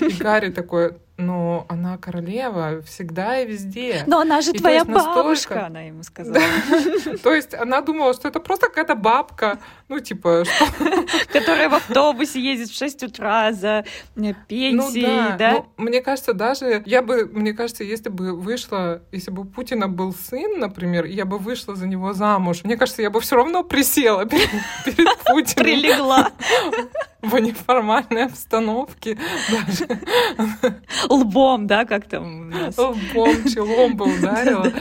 И 0.00 0.12
Гарри 0.12 0.50
такой, 0.50 0.94
ну, 1.20 1.66
она 1.68 1.98
королева 1.98 2.82
всегда 2.82 3.40
и 3.40 3.46
везде. 3.46 4.04
Но 4.06 4.20
она 4.20 4.40
же 4.40 4.52
И 4.52 4.58
твоя 4.58 4.78
есть 4.78 4.88
настолько- 4.88 5.22
бабушка, 5.22 5.66
она 5.66 5.82
ему 5.82 6.02
сказала, 6.02 6.38
То 7.22 7.34
есть 7.34 7.54
она 7.54 7.80
думала, 7.80 8.14
что 8.14 8.28
это 8.28 8.40
просто 8.40 8.66
какая-то 8.66 8.94
бабка. 8.94 9.58
Ну, 9.88 10.00
типа, 10.00 10.44
что 10.44 10.66
которая 11.32 11.68
в 11.68 11.74
автобусе 11.74 12.40
ездит 12.40 12.70
в 12.70 12.78
6 12.78 13.02
утра 13.04 13.52
за 13.52 13.84
э, 14.16 14.32
пенсией, 14.48 15.36
да? 15.36 15.52
Ну, 15.52 15.66
мне 15.76 16.00
кажется, 16.00 16.32
даже 16.32 16.82
я 16.86 17.02
бы, 17.02 17.26
мне 17.26 17.52
кажется, 17.52 17.84
если 17.84 18.08
бы 18.08 18.34
вышла, 18.36 19.02
если 19.12 19.30
бы 19.30 19.42
у 19.42 19.44
Путина 19.44 19.88
был 19.88 20.12
сын, 20.14 20.58
например, 20.58 21.04
я 21.04 21.24
бы 21.24 21.38
вышла 21.38 21.74
за 21.74 21.86
него 21.86 22.12
замуж, 22.12 22.64
мне 22.64 22.76
кажется, 22.76 23.02
я 23.02 23.10
бы 23.10 23.20
все 23.20 23.36
равно 23.36 23.62
присела 23.62 24.24
перед 24.26 24.48
Путиным 25.26 25.64
Прилегла 25.64 26.30
в 27.22 27.38
неформальной 27.38 28.24
обстановке, 28.26 29.18
даже. 29.50 30.00
Лбом, 31.08 31.66
да, 31.66 31.84
как 31.84 32.08
там 32.08 32.52
лбом, 32.76 33.44
челом 33.52 33.96
бы 33.96 34.06
ударила. 34.14 34.72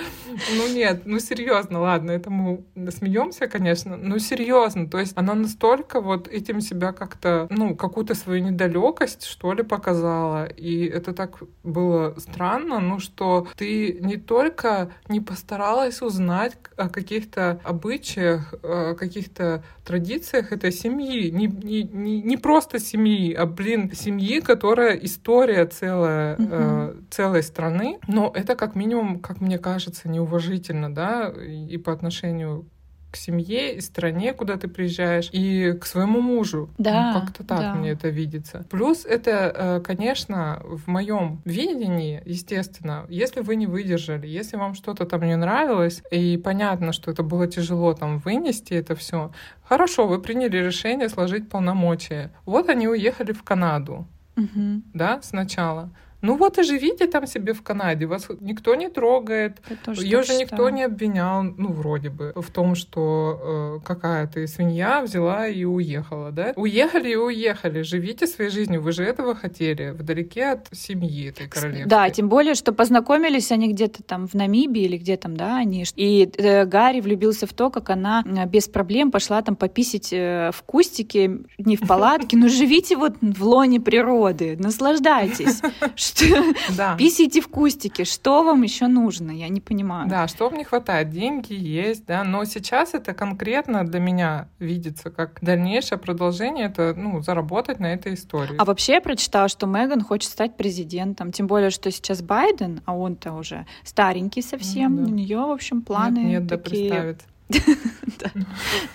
Ну 0.56 0.68
нет, 0.74 1.04
ну 1.06 1.20
серьезно, 1.20 1.80
ладно, 1.80 2.12
это 2.12 2.30
мы 2.30 2.64
смеемся, 2.92 3.48
конечно, 3.48 3.98
но 3.98 4.18
серьезно, 4.20 4.88
то 4.88 5.00
есть 5.00 5.14
она 5.16 5.34
настолько 5.34 6.02
вот 6.02 6.28
этим 6.28 6.62
себя 6.62 6.92
как-то, 6.92 7.48
ну, 7.50 7.76
какую-то 7.76 8.16
свою 8.16 8.44
недалекость, 8.44 9.24
что 9.24 9.54
ли, 9.54 9.64
показала. 9.64 10.46
И 10.46 10.86
это 10.86 11.14
так 11.14 11.40
было 11.64 12.16
странно, 12.18 12.80
ну, 12.80 13.00
что 13.00 13.48
ты 13.56 14.00
не 14.02 14.18
только 14.18 14.92
не 15.08 15.22
постаралась 15.22 16.02
узнать 16.02 16.54
о 16.78 16.90
каких-то 16.90 17.60
обычаях, 17.64 18.54
о 18.64 18.96
каких-то 18.96 19.64
традициях 19.86 20.52
этой 20.52 20.72
семьи, 20.72 21.30
не, 21.30 21.48
не, 21.48 21.84
не, 21.84 22.22
не 22.22 22.38
просто 22.38 22.80
семьи, 22.80 23.34
а, 23.34 23.46
блин, 23.46 23.92
семьи, 23.94 24.40
которая 24.40 24.96
история 24.96 25.66
целая, 25.66 26.36
э, 26.38 26.96
целой 27.10 27.44
страны, 27.44 28.00
но 28.08 28.32
это 28.36 28.56
как 28.56 28.76
минимум, 28.76 29.20
как 29.20 29.42
мне 29.42 29.58
кажется, 29.58 30.08
неуважительно, 30.24 30.94
да, 30.94 31.30
и 31.30 31.78
по 31.78 31.92
отношению 31.94 32.66
к 33.12 33.16
семье 33.18 33.76
и 33.76 33.82
стране, 33.82 34.34
куда 34.34 34.56
ты 34.58 34.68
приезжаешь, 34.68 35.30
и 35.34 35.72
к 35.82 35.86
своему 35.88 36.22
мужу. 36.22 36.70
Да, 36.78 37.12
Ну, 37.12 37.20
как-то 37.20 37.44
так 37.44 37.60
да. 37.62 37.74
мне 37.74 37.90
это 37.90 38.10
видится. 38.10 38.66
Плюс 38.70 39.04
это, 39.04 39.32
э, 39.32 39.80
конечно, 39.84 40.62
в 40.64 40.86
моем 40.88 41.42
видении, 41.44 42.22
естественно, 42.28 43.06
если 43.10 43.42
вы 43.42 43.56
не 43.56 43.66
выдержали, 43.66 44.28
если 44.28 44.58
вам 44.58 44.76
что-то 44.76 45.06
там 45.06 45.22
не 45.24 45.36
нравилось, 45.36 46.04
и 46.12 46.38
понятно, 46.38 46.94
что 46.94 47.10
это 47.10 47.24
было 47.24 47.48
тяжело 47.48 47.94
там 47.96 48.20
вынести 48.20 48.76
это 48.76 48.94
все, 48.96 49.32
хорошо, 49.64 50.06
вы 50.08 50.22
приняли 50.22 50.58
решение 50.58 51.10
сложить 51.10 51.50
полномочия. 51.50 52.30
Вот 52.46 52.70
они 52.70 52.88
уехали 52.88 53.32
в 53.32 53.42
Канаду, 53.44 54.06
Мгм. 54.36 54.84
да, 54.94 55.20
сначала. 55.24 55.90
Ну 56.22 56.36
вот 56.36 56.58
и 56.58 56.64
живите 56.64 57.08
там 57.08 57.28
себе 57.28 57.54
в 57.54 57.62
Канаде, 57.62 58.06
вас 58.06 58.28
никто 58.42 58.76
не 58.76 58.90
трогает, 58.90 59.62
ее 59.88 60.24
же 60.24 60.36
никто 60.36 60.70
не 60.70 60.84
обвинял, 60.84 61.44
ну, 61.44 61.72
вроде 61.72 62.10
бы, 62.10 62.34
в 62.36 62.52
том, 62.52 62.76
что 62.76 63.80
э, 63.82 63.86
какая 63.86 64.28
ты 64.28 64.46
свинья 64.48 65.02
взяла 65.02 65.48
и 65.48 65.64
уехала, 65.64 66.32
да? 66.32 66.54
Уехали 66.56 67.12
и 67.12 67.16
уехали, 67.16 67.84
живите 67.84 68.28
своей 68.28 68.50
жизнью, 68.50 68.82
вы 68.82 68.92
же 68.92 69.04
этого 69.04 69.34
хотели, 69.34 69.92
вдалеке 69.92 70.48
от 70.48 70.68
семьи 70.74 71.30
этой 71.30 71.48
королевской. 71.48 71.90
Да, 71.90 72.10
тем 72.10 72.28
более, 72.28 72.56
что 72.56 72.74
познакомились 72.74 73.52
они 73.52 73.72
где-то 73.72 74.04
там 74.04 74.28
в 74.28 74.34
Намибии 74.34 74.84
или 74.84 74.98
где 74.98 75.16
там, 75.16 75.38
да, 75.38 75.58
они. 75.58 75.86
И 75.96 76.30
э, 76.38 76.66
Гарри 76.66 77.00
влюбился 77.00 77.48
в 77.48 77.54
то, 77.54 77.70
как 77.70 77.90
она 77.90 78.24
э, 78.26 78.46
без 78.46 78.68
проблем 78.68 79.12
пошла 79.12 79.42
там 79.42 79.56
пописить 79.56 80.12
э, 80.12 80.52
в 80.54 80.64
кустике, 80.64 81.40
не 81.58 81.78
в 81.78 81.88
палатке, 81.88 82.36
но 82.36 82.50
живите 82.50 82.98
вот 82.98 83.14
в 83.22 83.44
лоне 83.44 83.80
природы, 83.80 84.58
наслаждайтесь. 84.60 85.62
Да. 86.78 86.96
Писите 86.96 87.42
в 87.42 87.48
кустике. 87.48 88.06
Что 88.06 88.44
вам 88.44 88.62
еще 88.62 88.88
нужно? 88.88 89.32
Я 89.32 89.50
не 89.50 89.60
понимаю. 89.62 90.10
Да, 90.10 90.28
что 90.28 90.50
вам 90.50 90.58
не 90.58 90.63
хватает? 90.63 91.10
Деньги 91.10 91.54
есть, 91.54 92.06
да, 92.06 92.24
но 92.24 92.46
сейчас 92.46 92.94
это 92.94 93.13
конкретно 93.13 93.86
для 93.86 94.00
меня 94.00 94.48
видится 94.60 95.10
как 95.10 95.39
дальнейшее 95.42 95.98
продолжение, 95.98 96.68
это, 96.68 96.94
ну, 96.96 97.22
заработать 97.22 97.80
на 97.80 97.88
этой 97.88 98.13
истории. 98.13 98.56
А 98.58 98.66
вообще 98.66 98.94
я 98.94 99.01
прочитала, 99.01 99.48
что 99.50 99.68
Меган 99.68 100.04
хочет 100.04 100.32
стать 100.32 100.58
президентом, 100.58 101.32
тем 101.32 101.48
более, 101.48 101.70
что 101.70 101.92
сейчас 101.92 102.22
Байден, 102.22 102.82
а 102.86 102.96
он-то 102.96 103.34
уже 103.34 103.66
старенький 103.84 104.42
совсем, 104.42 104.96
ну, 104.96 105.06
да. 105.06 105.12
у 105.12 105.13
нее, 105.13 105.38
в 105.39 105.51
общем, 105.51 105.82
планы 105.82 106.20
нет, 106.20 106.42
нет, 106.44 106.63
такие... 106.63 106.89
да 106.89 106.96
представит. 106.96 107.24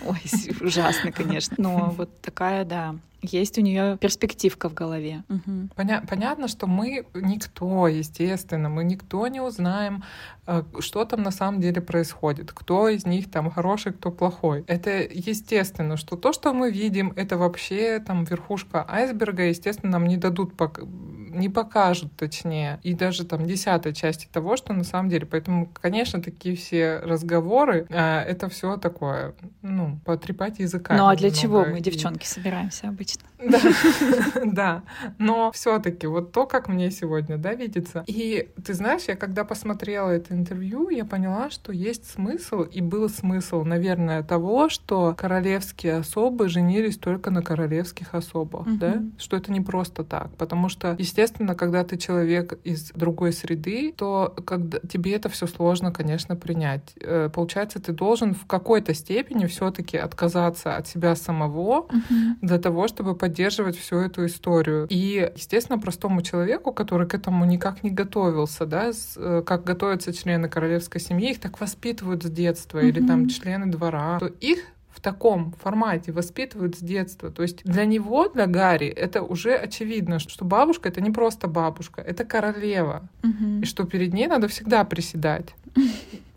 Ой, 0.07 0.21
ужасно, 0.61 1.13
конечно. 1.13 1.57
Но 1.59 1.95
вот 1.97 2.11
такая, 2.21 2.65
да, 2.65 2.95
есть 3.33 3.59
у 3.59 3.61
нее 3.61 3.99
перспективка 3.99 4.69
в 4.69 4.75
голове. 4.75 5.25
Угу. 5.29 5.69
Поня- 5.77 6.07
понятно, 6.07 6.49
что 6.49 6.67
мы 6.67 7.07
никто, 7.15 7.89
естественно, 7.89 8.69
мы 8.69 8.85
никто 8.85 9.27
не 9.29 9.41
узнаем, 9.41 10.03
э, 10.47 10.63
что 10.81 11.05
там 11.05 11.23
на 11.23 11.31
самом 11.31 11.61
деле 11.61 11.81
происходит, 11.81 12.53
кто 12.53 12.89
из 12.89 13.07
них 13.07 13.31
там 13.31 13.51
хороший, 13.51 13.93
кто 13.93 14.11
плохой. 14.11 14.65
Это 14.67 14.91
естественно, 15.03 15.97
что 15.97 16.17
то, 16.17 16.33
что 16.33 16.53
мы 16.53 16.71
видим, 16.71 17.13
это 17.17 17.37
вообще 17.37 17.99
там 17.99 18.25
верхушка 18.25 18.85
айсберга, 18.89 19.45
естественно, 19.45 19.93
нам 19.93 20.07
не 20.07 20.17
дадут 20.17 20.55
пок- 20.55 20.87
не 21.35 21.49
покажут, 21.49 22.13
точнее, 22.17 22.79
и 22.83 22.95
даже 22.95 23.25
там 23.25 23.47
десятой 23.47 23.93
части 23.93 24.29
того, 24.33 24.57
что 24.57 24.73
на 24.73 24.85
самом 24.85 25.09
деле. 25.09 25.27
Поэтому, 25.27 25.69
конечно, 25.81 26.23
такие 26.23 26.57
все 26.57 27.01
разговоры, 27.01 27.87
э, 27.89 28.21
это 28.21 28.49
все 28.49 28.77
такое, 28.77 29.35
ну, 29.63 29.99
потрепать 30.05 30.59
языками. 30.59 30.99
Ну 30.99 31.09
а 31.09 31.17
для 31.17 31.31
чего 31.31 31.65
мы, 31.65 31.81
девчонки, 31.81 32.27
собираемся 32.27 32.89
обычно? 32.89 33.14
Да, 33.39 33.61
да. 34.45 34.83
Но 35.19 35.53
все-таки 35.53 36.07
вот 36.07 36.33
то, 36.33 36.47
как 36.47 36.69
мне 36.69 36.91
сегодня, 36.91 37.37
да, 37.37 37.55
видится. 37.55 38.05
И 38.07 38.49
ты 38.65 38.75
знаешь, 38.75 39.03
я 39.09 39.17
когда 39.17 39.45
посмотрела 39.45 40.11
это 40.11 40.35
интервью, 40.35 40.89
я 40.91 41.05
поняла, 41.05 41.51
что 41.51 41.73
есть 41.73 42.11
смысл, 42.11 42.63
и 42.63 42.81
был 42.81 43.09
смысл, 43.09 43.65
наверное, 43.65 44.23
того, 44.23 44.69
что 44.69 45.15
королевские 45.17 45.97
особы 45.97 46.49
женились 46.49 46.97
только 46.97 47.31
на 47.31 47.43
королевских 47.43 48.15
особах, 48.15 48.67
uh-huh. 48.67 48.79
да, 48.79 49.03
что 49.19 49.37
это 49.37 49.53
не 49.53 49.61
просто 49.61 50.05
так, 50.05 50.31
потому 50.37 50.69
что, 50.69 50.97
естественно, 50.99 51.55
когда 51.55 51.85
ты 51.85 51.99
человек 51.99 52.59
из 52.65 52.91
другой 52.93 53.33
среды, 53.33 53.93
то 53.97 54.35
когда 54.45 54.79
тебе 54.89 55.15
это 55.15 55.29
все 55.29 55.47
сложно, 55.47 55.93
конечно, 55.93 56.37
принять. 56.37 56.95
Э, 57.01 57.29
получается, 57.33 57.81
ты 57.81 57.93
должен 57.93 58.35
в 58.35 58.47
какой-то 58.47 58.95
степени 58.95 59.47
все-таки 59.47 59.97
отказаться 59.97 60.77
от 60.77 60.87
себя 60.87 61.17
самого 61.17 61.87
uh-huh. 61.87 62.37
для 62.41 62.59
того, 62.59 62.89
чтобы 62.89 63.04
чтобы 63.05 63.17
поддерживать 63.17 63.77
всю 63.77 63.97
эту 63.99 64.25
историю. 64.25 64.87
И, 64.89 65.31
естественно, 65.37 65.79
простому 65.79 66.23
человеку, 66.23 66.73
который 66.73 67.07
к 67.07 67.15
этому 67.15 67.45
никак 67.45 67.83
не 67.83 67.91
готовился, 67.91 68.65
да, 68.65 68.93
э, 69.17 69.43
как 69.45 69.65
готовятся 69.65 70.15
члены 70.15 70.49
королевской 70.49 71.03
семьи, 71.03 71.33
их 71.33 71.39
так 71.39 71.61
воспитывают 71.61 72.23
с 72.23 72.31
детства, 72.31 72.79
mm-hmm. 72.79 72.89
или 72.89 73.07
там 73.07 73.29
члены 73.29 73.67
двора, 73.67 74.19
то 74.21 74.27
их 74.27 74.61
в 74.89 75.01
таком 75.01 75.53
формате 75.63 76.13
воспитывают 76.13 76.77
с 76.77 76.79
детства. 76.79 77.31
То 77.31 77.43
есть 77.43 77.63
для 77.65 77.85
него, 77.85 78.29
для 78.29 78.47
Гарри, 78.47 78.89
это 78.89 79.23
уже 79.23 79.55
очевидно, 79.55 80.19
что 80.19 80.47
бабушка 80.47 80.89
это 80.89 81.03
не 81.03 81.11
просто 81.11 81.47
бабушка, 81.47 82.01
это 82.01 82.25
королева. 82.25 83.07
Угу. 83.23 83.61
И 83.63 83.65
что 83.67 83.85
перед 83.85 84.15
ней 84.15 84.29
надо 84.29 84.49
всегда 84.49 84.83
приседать 84.85 85.55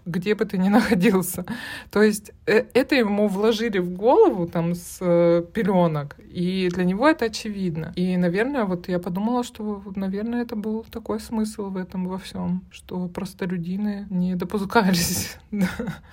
где 0.07 0.35
бы 0.35 0.45
ты 0.45 0.57
ни 0.57 0.69
находился. 0.77 1.45
То 1.91 2.01
есть 2.01 2.31
э, 2.45 2.65
это 2.73 2.95
ему 2.95 3.27
вложили 3.27 3.79
в 3.79 3.89
голову 3.89 4.47
там 4.47 4.73
с 4.73 4.97
э, 5.01 5.43
пеленок, 5.53 6.15
и 6.19 6.69
для 6.73 6.83
него 6.83 7.07
это 7.07 7.25
очевидно. 7.25 7.93
И, 7.95 8.17
наверное, 8.17 8.65
вот 8.65 8.87
я 8.87 8.99
подумала, 8.99 9.43
что, 9.43 9.83
наверное, 9.95 10.43
это 10.43 10.55
был 10.55 10.85
такой 10.91 11.19
смысл 11.19 11.69
в 11.69 11.77
этом 11.77 12.07
во 12.07 12.17
всем, 12.17 12.63
что 12.71 13.07
простолюдины 13.07 14.07
не 14.09 14.35
допускались. 14.35 15.35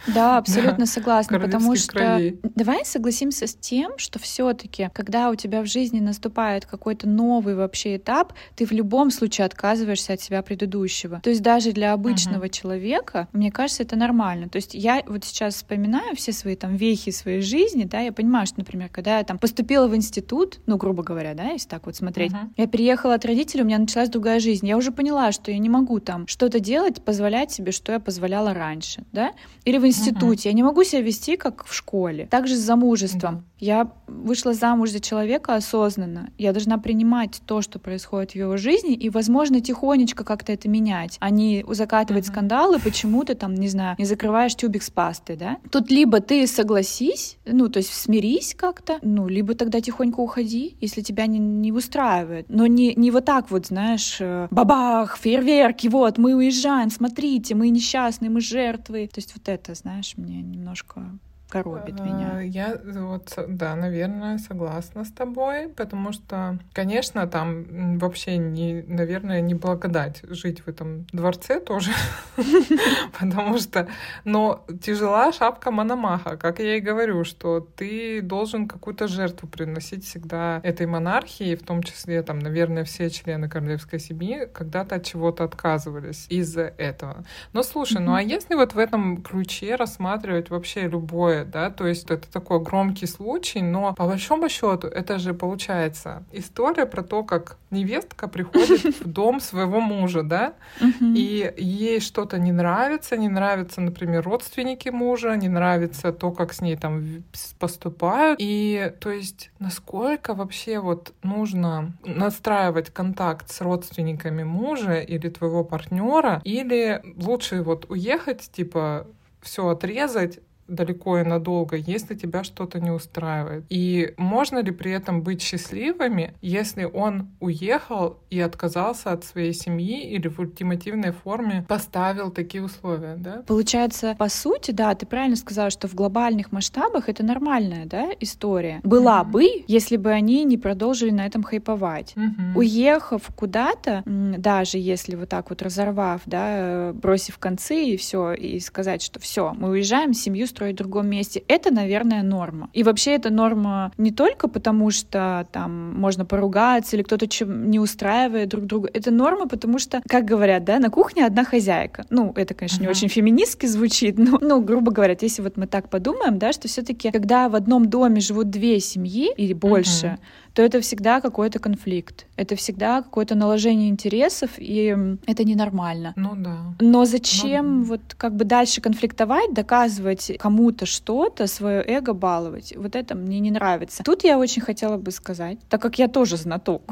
Да, 0.07 0.39
абсолютно 0.39 0.87
согласна, 0.87 1.41
потому 1.41 1.77
что 1.77 2.21
давай 2.55 2.85
согласимся 2.85 3.47
с 3.47 3.55
тем, 3.55 3.99
что 3.99 4.19
все-таки, 4.19 4.91
когда 4.93 5.31
у 5.31 5.35
тебя 5.35 5.63
в 5.63 5.67
жизни 5.67 6.01
наступает 6.01 6.67
какой-то 6.67 7.09
новый 7.09 7.55
вообще 7.55 7.97
этап, 7.97 8.33
ты 8.57 8.67
в 8.67 8.73
любом 8.73 9.11
случае 9.11 9.47
отказываешься 9.47 10.13
от 10.13 10.21
себя 10.21 10.43
предыдущего. 10.43 11.21
То 11.23 11.31
есть 11.31 11.43
даже 11.43 11.73
для 11.73 11.93
обычного 11.93 12.49
человека, 12.49 13.29
мне 13.33 13.51
кажется, 13.51 13.84
это 13.85 13.97
нормально. 13.97 14.49
То 14.49 14.57
есть 14.57 14.75
я 14.75 15.03
вот 15.07 15.25
сейчас 15.25 15.55
вспоминаю 15.55 16.17
все 16.17 16.33
свои 16.33 16.57
там 16.57 16.77
вехи 16.77 17.11
своей 17.11 17.41
жизни, 17.41 17.85
да, 17.85 18.01
я 18.01 18.13
понимаю, 18.13 18.47
что, 18.47 18.59
например, 18.59 18.89
когда 18.89 19.19
я 19.19 19.25
там 19.25 19.39
поступила 19.39 19.87
в 19.87 19.95
институт, 19.95 20.61
ну, 20.67 20.77
грубо 20.77 21.03
говоря, 21.03 21.35
да, 21.35 21.51
если 21.51 21.69
так 21.69 21.87
вот 21.87 21.97
смотреть, 21.97 22.33
uh-huh. 22.33 22.51
я 22.57 22.69
приехала 22.69 23.15
от 23.15 23.25
родителей, 23.25 23.63
у 23.63 23.67
меня 23.67 23.79
началась 23.79 24.09
другая 24.09 24.41
жизнь. 24.41 24.67
Я 24.67 24.77
уже 24.77 24.91
поняла, 24.91 25.33
что 25.33 25.51
я 25.51 25.59
не 25.59 25.69
могу 25.69 26.01
там 26.01 26.27
что-то 26.27 26.61
делать, 26.61 27.03
позволять 27.03 27.53
себе, 27.53 27.73
что 27.73 27.93
я 27.93 28.01
позволяла 28.01 28.55
раньше, 28.55 29.05
да? 29.13 29.33
Или 29.65 29.79
в 29.79 29.87
институте. 29.87 30.49
Uh-huh. 30.49 30.53
Я 30.53 30.55
не 30.55 30.63
могу 30.63 30.85
себя 30.85 31.03
вести, 31.03 31.37
как 31.37 31.65
в 31.65 31.75
школе. 31.75 32.27
Также 32.27 32.57
с 32.57 32.61
замужеством. 32.61 33.37
Uh-huh. 33.37 33.43
Я 33.61 33.93
вышла 34.07 34.53
замуж 34.53 34.91
за 34.91 35.01
человека 35.01 35.55
осознанно. 35.55 36.31
Я 36.39 36.53
должна 36.53 36.79
принимать 36.79 37.41
то, 37.47 37.63
что 37.63 37.79
происходит 37.79 38.33
в 38.33 38.35
его 38.37 38.57
жизни, 38.57 38.95
и, 38.95 39.11
возможно, 39.11 39.61
тихонечко 39.61 40.25
как-то 40.25 40.53
это 40.53 40.69
менять, 40.69 41.17
а 41.21 41.31
не 41.31 41.65
закатывать 41.69 42.25
uh-huh. 42.25 42.33
скандалы, 42.33 42.79
почему 42.79 43.25
ты 43.25 43.35
там, 43.35 43.55
не 43.55 43.69
знаю, 43.75 43.97
не 43.99 44.05
закрываешь 44.05 44.55
тюбик 44.55 44.83
с 44.83 44.91
пастой, 44.91 45.37
да? 45.37 45.59
Тут 45.71 45.91
либо 45.91 46.21
ты 46.21 46.47
согласись, 46.47 47.39
ну, 47.45 47.69
то 47.69 47.79
есть 47.79 47.93
смирись 47.93 48.55
как-то, 48.57 48.99
ну, 49.03 49.29
либо 49.29 49.55
тогда 49.55 49.81
тихонько 49.81 50.21
уходи, 50.21 50.77
если 50.81 51.03
тебя 51.03 51.27
не, 51.27 51.39
не 51.39 51.73
устраивает. 51.73 52.47
Но 52.49 52.67
не, 52.67 52.95
не 52.95 53.11
вот 53.11 53.25
так 53.25 53.51
вот, 53.51 53.67
знаешь, 53.67 54.19
э, 54.21 54.49
бабах, 54.51 55.19
фейерверки, 55.19 55.89
вот, 55.89 56.19
мы 56.19 56.35
уезжаем, 56.35 56.91
смотрите, 56.91 57.55
мы 57.55 57.69
несчастные, 57.69 58.31
мы 58.31 58.41
жертвы. 58.41 59.09
То 59.13 59.19
есть 59.19 59.35
вот 59.37 59.49
это, 59.49 59.75
знаешь, 59.75 60.15
мне 60.17 60.43
немножко 60.43 61.19
коробит 61.63 62.01
меня. 62.01 62.43
Э, 62.43 62.47
я 62.47 62.81
вот, 62.85 63.33
да, 63.49 63.75
наверное, 63.77 64.39
согласна 64.39 65.05
с 65.05 65.11
тобой, 65.11 65.69
потому 65.69 66.13
что, 66.13 66.59
конечно, 66.73 67.27
там 67.27 67.99
вообще, 67.99 68.37
не, 68.37 68.83
наверное, 68.87 69.41
не 69.41 69.55
благодать 69.55 70.23
жить 70.29 70.61
в 70.61 70.69
этом 70.69 71.07
дворце 71.13 71.61
тоже, 71.61 71.93
потому 73.19 73.59
что, 73.59 73.89
но 74.25 74.65
тяжела 74.83 75.33
шапка 75.33 75.71
Мономаха, 75.71 76.37
как 76.37 76.59
я 76.59 76.77
и 76.77 76.81
говорю, 76.81 77.25
что 77.25 77.61
ты 77.61 78.21
должен 78.21 78.67
какую-то 78.69 79.09
жертву 79.09 79.49
приносить 79.49 80.05
всегда 80.05 80.61
этой 80.63 80.87
монархии, 80.87 81.55
в 81.55 81.63
том 81.63 81.83
числе, 81.83 82.23
там, 82.23 82.39
наверное, 82.39 82.85
все 82.85 83.11
члены 83.11 83.49
королевской 83.49 84.01
семьи 84.01 84.49
когда-то 84.53 84.97
от 84.97 85.05
чего-то 85.05 85.45
отказывались 85.45 86.27
из-за 86.29 86.73
этого. 86.79 87.25
Но 87.53 87.63
слушай, 87.63 88.01
ну 88.01 88.15
а 88.15 88.23
если 88.23 88.55
вот 88.55 88.75
в 88.75 88.79
этом 88.79 89.23
ключе 89.23 89.77
рассматривать 89.77 90.51
вообще 90.51 90.89
любое 90.89 91.44
да, 91.51 91.71
то 91.71 91.87
есть 91.87 92.11
это 92.11 92.31
такой 92.31 92.61
громкий 92.61 93.07
случай, 93.07 93.63
но 93.63 93.95
по 93.95 94.07
большому 94.07 94.49
счету 94.49 94.87
это 94.89 95.19
же 95.19 95.35
получается 95.35 96.25
история 96.33 96.87
про 96.87 97.03
то, 97.03 97.23
как 97.23 97.57
невестка 97.71 98.29
приходит 98.29 99.01
в 99.01 99.09
дом 99.09 99.41
своего 99.41 99.81
мужа, 99.81 100.23
да, 100.23 100.55
и 101.01 101.53
ей 101.57 102.01
что-то 102.01 102.39
не 102.39 102.53
нравится, 102.53 103.17
не 103.17 103.29
нравятся, 103.29 103.81
например, 103.81 104.23
родственники 104.23 104.89
мужа, 104.89 105.35
не 105.37 105.49
нравится 105.49 106.13
то, 106.13 106.31
как 106.31 106.53
с 106.53 106.61
ней 106.61 106.77
там 106.77 107.25
поступают, 107.59 108.39
и 108.41 108.93
то 109.01 109.11
есть 109.11 109.51
насколько 109.59 110.35
вообще 110.35 110.79
вот 110.79 111.13
нужно 111.23 111.93
настраивать 112.05 112.91
контакт 112.91 113.51
с 113.51 113.61
родственниками 113.61 114.45
мужа 114.45 115.01
или 115.01 115.29
твоего 115.29 115.65
партнера, 115.65 116.41
или 116.45 117.03
лучше 117.17 117.63
вот 117.63 117.91
уехать, 117.91 118.51
типа 118.53 119.07
все 119.45 119.69
отрезать, 119.69 120.41
далеко 120.69 121.19
и 121.19 121.23
надолго, 121.25 121.77
если 121.77 122.15
тебя 122.15 122.45
что-то 122.45 122.81
не 122.81 122.91
устраивает. 122.91 123.65
И 123.69 124.15
можно 124.17 124.59
ли 124.59 124.71
при 124.71 124.93
этом 124.93 125.23
быть 125.23 125.43
счастливыми, 125.43 126.35
если 126.41 126.85
он 126.85 127.29
уехал 127.41 128.19
и 128.31 128.41
отказался 128.41 129.13
от 129.13 129.25
своей 129.25 129.53
семьи 129.53 130.09
или 130.11 130.29
в 130.29 130.39
ультимативной 130.39 131.13
форме 131.13 131.65
поставил 131.69 132.31
такие 132.31 132.63
условия, 132.63 133.17
да? 133.17 133.43
Получается, 133.47 134.15
по 134.19 134.29
сути, 134.29 134.71
да, 134.71 134.95
ты 134.95 135.07
правильно 135.07 135.37
сказала, 135.37 135.71
что 135.71 135.89
в 135.89 135.95
глобальных 135.95 136.53
масштабах 136.53 137.09
это 137.09 137.25
нормальная, 137.25 137.87
да, 137.87 138.11
история. 138.21 138.81
Была 138.83 139.23
mm-hmm. 139.23 139.31
бы, 139.31 139.65
если 139.67 139.97
бы 139.97 140.11
они 140.11 140.45
не 140.45 140.57
продолжили 140.57 141.11
на 141.11 141.27
этом 141.27 141.43
хайповать. 141.43 142.15
Mm-hmm. 142.17 142.57
Уехав 142.57 143.23
куда-то, 143.37 144.03
даже 144.07 144.79
если 144.79 145.15
вот 145.17 145.29
так 145.29 145.51
вот 145.51 145.63
разорвав, 145.63 146.23
да, 146.27 146.93
бросив 146.95 147.39
концы 147.39 147.85
и 147.85 147.97
все, 147.97 148.33
и 148.33 148.61
сказать, 148.61 149.03
что 149.03 149.21
все, 149.21 149.53
мы 149.55 149.71
уезжаем, 149.71 150.15
семью 150.15 150.47
строить 150.55 150.77
в 150.77 150.79
другом 150.79 151.09
месте. 151.09 151.43
Это, 151.49 151.73
наверное, 151.73 152.23
норма. 152.23 152.71
И 152.73 152.83
вообще 152.83 153.13
это 153.13 153.31
норма 153.31 153.93
не 153.99 154.13
только 154.13 154.49
потому, 154.49 154.91
что 154.91 155.49
там 155.53 155.95
можно 155.95 156.25
поругаться 156.25 156.97
или 156.97 157.03
кто-то 157.03 157.27
чем 157.27 157.71
не 157.71 157.81
устраивает 157.81 158.49
друг 158.49 158.67
друга. 158.67 158.89
Это 158.95 159.11
норма, 159.11 159.49
потому 159.49 159.79
что, 159.79 160.01
как 160.09 160.25
говорят, 160.25 160.65
да, 160.65 160.79
на 160.79 160.91
кухне 160.91 161.27
одна 161.27 161.45
хозяйка. 161.45 162.05
Ну, 162.11 162.33
это, 162.37 162.55
конечно, 162.55 162.79
uh-huh. 162.79 162.83
не 162.83 162.89
очень 162.89 163.09
феминистски 163.09 163.67
звучит, 163.67 164.17
но, 164.19 164.39
ну, 164.41 164.61
грубо 164.61 164.93
говоря, 164.93 165.17
если 165.21 165.43
вот 165.43 165.57
мы 165.57 165.67
так 165.67 165.89
подумаем, 165.89 166.39
да, 166.39 166.53
что 166.53 166.69
все-таки, 166.69 167.11
когда 167.11 167.49
в 167.49 167.57
одном 167.57 167.89
доме 167.89 168.21
живут 168.21 168.51
две 168.51 168.79
семьи 168.79 169.33
или 169.37 169.53
больше, 169.53 170.07
uh-huh 170.07 170.44
то 170.55 170.63
это 170.63 170.81
всегда 170.81 171.21
какой-то 171.21 171.59
конфликт. 171.59 172.27
Это 172.37 172.55
всегда 172.57 173.03
какое-то 173.03 173.35
наложение 173.35 173.89
интересов, 173.89 174.51
и 174.57 174.97
это 175.27 175.45
ненормально. 175.45 176.13
Ну 176.17 176.35
да. 176.37 176.75
Но 176.81 177.05
зачем 177.05 177.81
ну, 177.81 177.85
вот 177.85 178.01
как 178.17 178.37
бы 178.37 178.45
дальше 178.45 178.81
конфликтовать, 178.81 179.53
доказывать 179.53 180.33
кому-то 180.39 180.87
что-то, 180.87 181.49
свое 181.49 181.83
эго 181.85 182.15
баловать? 182.15 182.73
Вот 182.77 182.95
это 182.95 183.17
мне 183.17 183.41
не 183.41 183.51
нравится. 183.51 184.05
Тут 184.05 184.23
я 184.23 184.39
очень 184.39 184.63
хотела 184.63 184.97
бы 184.97 185.11
сказать, 185.11 185.59
так 185.69 185.83
как 185.83 185.99
я 185.99 186.07
тоже 186.07 186.37
знаток 186.37 186.83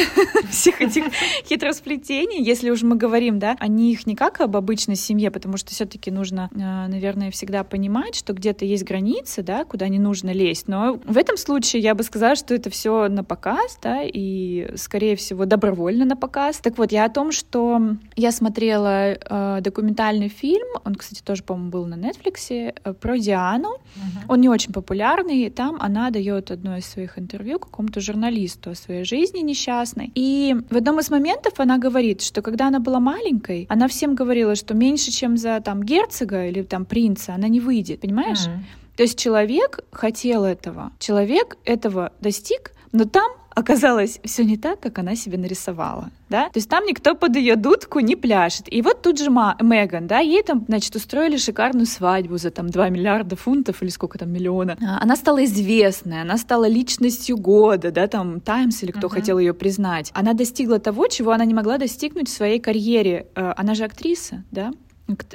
всех 0.50 0.80
этих 0.80 1.04
хитросплетений, 1.46 2.42
если 2.42 2.70
уж 2.70 2.82
мы 2.82 2.96
говорим, 2.96 3.38
да, 3.38 3.54
о 3.60 3.68
них 3.68 4.06
не 4.06 4.16
как 4.16 4.40
об 4.40 4.56
обычной 4.56 4.96
семье, 4.96 5.30
потому 5.30 5.58
что 5.58 5.70
все-таки 5.72 6.10
нужно, 6.10 6.48
э, 6.52 6.56
наверное, 6.56 7.30
всегда 7.30 7.64
понимать, 7.64 8.14
что 8.14 8.32
где-то 8.32 8.64
есть 8.64 8.84
границы, 8.84 9.42
да, 9.42 9.64
куда 9.64 9.88
не 9.88 9.98
нужно 9.98 10.30
лезть. 10.30 10.68
Но 10.68 10.98
в 11.04 11.18
этом 11.18 11.36
случае 11.36 11.82
я 11.82 11.94
бы 11.94 12.02
сказала, 12.02 12.34
что 12.34 12.54
это 12.54 12.70
все 12.70 13.09
на 13.10 13.24
показ, 13.24 13.78
да, 13.82 14.00
и, 14.02 14.70
скорее 14.76 15.16
всего, 15.16 15.44
добровольно 15.44 16.04
на 16.04 16.16
показ. 16.16 16.58
Так 16.58 16.78
вот, 16.78 16.92
я 16.92 17.04
о 17.04 17.08
том, 17.08 17.32
что 17.32 17.96
я 18.16 18.32
смотрела 18.32 19.12
э, 19.12 19.60
документальный 19.60 20.28
фильм, 20.28 20.66
он, 20.84 20.94
кстати, 20.94 21.22
тоже, 21.22 21.42
по-моему, 21.42 21.70
был 21.70 21.86
на 21.86 21.94
Netflix, 21.94 22.50
э, 22.50 22.92
про 22.94 23.18
Диану. 23.18 23.68
Uh-huh. 23.68 24.24
Он 24.28 24.40
не 24.40 24.48
очень 24.48 24.72
популярный. 24.72 25.50
Там 25.50 25.76
она 25.80 26.10
дает 26.10 26.50
одно 26.50 26.76
из 26.76 26.86
своих 26.86 27.18
интервью 27.18 27.58
какому-то 27.58 28.00
журналисту 28.00 28.70
о 28.70 28.74
своей 28.74 29.04
жизни 29.04 29.40
несчастной. 29.40 30.10
И 30.14 30.56
в 30.70 30.76
одном 30.76 31.00
из 31.00 31.10
моментов 31.10 31.54
она 31.58 31.78
говорит, 31.78 32.22
что 32.22 32.42
когда 32.42 32.68
она 32.68 32.80
была 32.80 33.00
маленькой, 33.00 33.66
она 33.68 33.88
всем 33.88 34.14
говорила, 34.14 34.54
что 34.54 34.74
меньше, 34.74 35.10
чем 35.10 35.36
за 35.36 35.60
там 35.60 35.82
герцога 35.82 36.46
или 36.46 36.62
там 36.62 36.84
принца, 36.84 37.34
она 37.34 37.48
не 37.48 37.60
выйдет, 37.60 38.00
понимаешь? 38.00 38.46
Uh-huh. 38.46 38.80
То 38.96 39.04
есть 39.04 39.18
человек 39.18 39.80
хотел 39.92 40.44
этого, 40.44 40.92
человек 40.98 41.56
этого 41.64 42.12
достиг, 42.20 42.72
но 42.92 43.04
там 43.04 43.30
оказалось 43.54 44.20
все 44.24 44.44
не 44.44 44.56
так, 44.56 44.80
как 44.80 44.98
она 44.98 45.16
себе 45.16 45.36
нарисовала, 45.36 46.10
да, 46.28 46.44
то 46.46 46.56
есть 46.56 46.68
там 46.68 46.84
никто 46.86 47.14
под 47.14 47.36
ее 47.36 47.56
дудку 47.56 48.00
не 48.00 48.16
пляшет. 48.16 48.72
И 48.72 48.80
вот 48.82 49.02
тут 49.02 49.18
же 49.18 49.30
Ма, 49.30 49.56
Меган, 49.60 50.06
да, 50.06 50.18
ей 50.18 50.42
там, 50.42 50.64
значит, 50.68 50.94
устроили 50.94 51.36
шикарную 51.36 51.86
свадьбу 51.86 52.38
за 52.38 52.50
там 52.50 52.70
2 52.70 52.88
миллиарда 52.88 53.36
фунтов 53.36 53.82
или 53.82 53.90
сколько 53.90 54.18
там 54.18 54.30
миллиона. 54.30 54.76
Она 55.00 55.16
стала 55.16 55.44
известной, 55.44 56.22
она 56.22 56.38
стала 56.38 56.68
личностью 56.68 57.36
года, 57.36 57.90
да, 57.90 58.06
там 58.06 58.40
Таймс 58.40 58.82
или 58.82 58.92
кто 58.92 59.08
uh-huh. 59.08 59.10
хотел 59.10 59.38
ее 59.38 59.54
признать. 59.54 60.10
Она 60.14 60.32
достигла 60.32 60.78
того, 60.78 61.08
чего 61.08 61.32
она 61.32 61.44
не 61.44 61.54
могла 61.54 61.78
достигнуть 61.78 62.28
в 62.28 62.32
своей 62.32 62.60
карьере. 62.60 63.26
Э, 63.34 63.52
она 63.56 63.74
же 63.74 63.84
актриса, 63.84 64.44
да, 64.50 64.72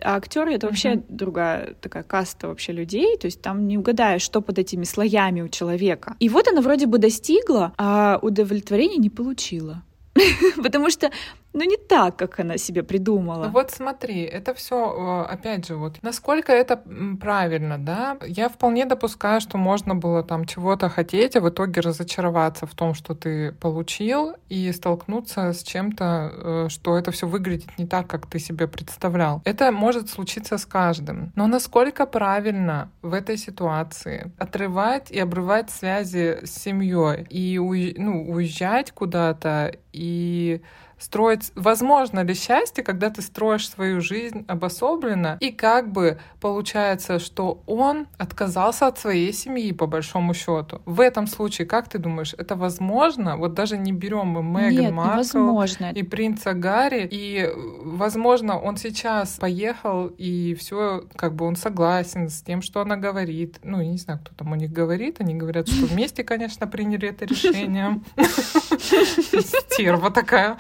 а 0.01 0.15
актеры 0.15 0.53
это 0.53 0.67
вообще 0.67 0.93
uh-huh. 0.93 1.05
другая 1.09 1.75
такая 1.81 2.03
каста 2.03 2.47
вообще 2.47 2.71
людей, 2.71 3.17
то 3.17 3.25
есть 3.25 3.41
там 3.41 3.67
не 3.67 3.77
угадаешь, 3.77 4.21
что 4.21 4.41
под 4.41 4.59
этими 4.59 4.83
слоями 4.83 5.41
у 5.41 5.49
человека. 5.49 6.15
И 6.19 6.29
вот 6.29 6.47
она 6.47 6.61
вроде 6.61 6.85
бы 6.85 6.97
достигла, 6.97 7.73
а 7.77 8.19
удовлетворения 8.21 8.97
не 8.97 9.09
получила. 9.09 9.83
Потому 10.63 10.89
что 10.89 11.11
ну 11.55 11.63
не 11.63 11.77
так, 11.77 12.17
как 12.17 12.39
она 12.39 12.57
себе 12.57 12.83
придумала. 12.83 13.47
Вот 13.47 13.71
смотри, 13.71 14.21
это 14.21 14.53
все, 14.53 15.25
опять 15.29 15.67
же, 15.67 15.75
вот 15.75 15.97
насколько 16.01 16.51
это 16.51 16.81
правильно, 17.21 17.77
да? 17.77 18.17
Я 18.27 18.49
вполне 18.49 18.85
допускаю, 18.85 19.39
что 19.41 19.57
можно 19.57 19.95
было 19.95 20.21
там 20.21 20.45
чего-то 20.45 20.89
хотеть, 20.89 21.35
а 21.35 21.41
в 21.41 21.49
итоге 21.49 21.81
разочароваться 21.81 22.65
в 22.65 22.75
том, 22.75 22.93
что 22.93 23.15
ты 23.15 23.53
получил, 23.53 24.35
и 24.49 24.71
столкнуться 24.73 25.53
с 25.53 25.63
чем-то, 25.63 26.31
э, 26.33 26.69
что 26.69 26.97
это 26.97 27.11
все 27.11 27.25
выглядит 27.25 27.77
не 27.77 27.87
так, 27.87 28.07
как 28.07 28.27
ты 28.27 28.37
себе 28.39 28.67
представлял. 28.67 29.41
Это 29.45 29.71
может 29.71 30.09
случиться 30.09 30.57
с 30.57 30.65
каждым. 30.65 31.31
Но 31.35 31.47
насколько 31.47 32.05
правильно 32.05 32.91
в 33.01 33.13
этой 33.13 33.37
ситуации 33.37 34.31
отрывать 34.37 35.09
и 35.09 35.19
обрывать 35.19 35.69
связи 35.69 36.39
с 36.43 36.51
семьей 36.51 37.25
и 37.29 37.57
ну, 37.97 38.29
уезжать 38.29 38.91
куда-то 38.91 39.73
и 39.93 40.61
строить, 40.97 41.51
возможно 41.55 42.21
ли 42.21 42.33
счастье, 42.33 42.83
когда 42.83 43.09
ты 43.09 43.21
строишь 43.21 43.69
свою 43.69 44.01
жизнь 44.01 44.45
обособленно, 44.47 45.37
и 45.39 45.51
как 45.51 45.91
бы 45.91 46.19
получается, 46.41 47.19
что 47.19 47.61
он 47.65 48.07
отказался 48.17 48.87
от 48.87 48.97
своей 48.97 49.33
семьи, 49.33 49.71
по 49.71 49.87
большому 49.87 50.33
счету. 50.33 50.81
В 50.85 50.99
этом 50.99 51.27
случае, 51.27 51.67
как 51.67 51.89
ты 51.89 51.97
думаешь, 51.97 52.33
это 52.37 52.55
возможно? 52.55 53.37
Вот 53.37 53.53
даже 53.53 53.77
не 53.77 53.91
берем 53.91 54.27
мы 54.27 54.71
Меган 54.71 54.93
Маркл 54.93 55.61
и 55.93 56.03
принца 56.03 56.53
Гарри, 56.53 57.07
и, 57.11 57.49
возможно, 57.83 58.59
он 58.59 58.77
сейчас 58.77 59.37
поехал, 59.37 60.07
и 60.07 60.55
все, 60.55 61.03
как 61.15 61.35
бы 61.35 61.45
он 61.45 61.55
согласен 61.55 62.29
с 62.29 62.41
тем, 62.41 62.61
что 62.61 62.81
она 62.81 62.97
говорит. 62.97 63.59
Ну, 63.63 63.81
я 63.81 63.87
не 63.87 63.97
знаю, 63.97 64.19
кто 64.23 64.33
там 64.35 64.51
у 64.51 64.55
них 64.55 64.71
говорит, 64.71 65.17
они 65.19 65.35
говорят, 65.35 65.67
что 65.67 65.85
вместе, 65.85 66.23
конечно, 66.23 66.67
приняли 66.67 67.09
это 67.09 67.25
решение. 67.25 68.01
Стерва 69.71 70.11
такая. 70.11 70.57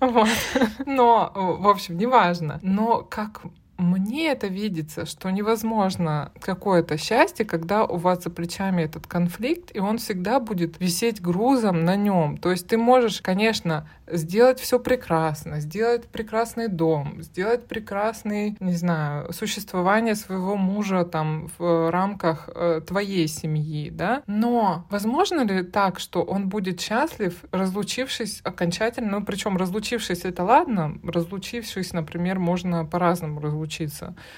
Вот. 0.00 0.28
Но, 0.86 1.32
в 1.34 1.68
общем, 1.68 1.96
неважно. 1.96 2.58
Но 2.62 3.02
как 3.02 3.42
мне 3.76 4.28
это 4.28 4.46
видится, 4.46 5.06
что 5.06 5.30
невозможно 5.30 6.32
какое-то 6.40 6.96
счастье, 6.96 7.44
когда 7.44 7.84
у 7.84 7.96
вас 7.96 8.22
за 8.22 8.30
плечами 8.30 8.82
этот 8.82 9.06
конфликт, 9.06 9.70
и 9.74 9.80
он 9.80 9.98
всегда 9.98 10.40
будет 10.40 10.80
висеть 10.80 11.20
грузом 11.20 11.84
на 11.84 11.96
нем. 11.96 12.36
То 12.36 12.50
есть 12.50 12.68
ты 12.68 12.76
можешь, 12.76 13.20
конечно, 13.20 13.88
сделать 14.06 14.60
все 14.60 14.78
прекрасно, 14.78 15.60
сделать 15.60 16.06
прекрасный 16.08 16.68
дом, 16.68 17.22
сделать 17.22 17.66
прекрасный, 17.66 18.56
не 18.60 18.74
знаю, 18.74 19.32
существование 19.32 20.14
своего 20.14 20.56
мужа 20.56 21.04
там 21.04 21.48
в 21.58 21.90
рамках 21.90 22.48
э, 22.54 22.80
твоей 22.86 23.26
семьи, 23.28 23.90
да. 23.90 24.22
Но 24.26 24.86
возможно 24.90 25.40
ли 25.44 25.62
так, 25.62 25.98
что 25.98 26.22
он 26.22 26.48
будет 26.48 26.80
счастлив, 26.80 27.44
разлучившись 27.50 28.40
окончательно, 28.44 29.18
ну 29.18 29.24
причем 29.24 29.56
разлучившись 29.56 30.24
это 30.24 30.44
ладно, 30.44 30.98
разлучившись, 31.02 31.92
например, 31.92 32.38
можно 32.38 32.84
по-разному 32.84 33.40
разлучиться. 33.40 33.63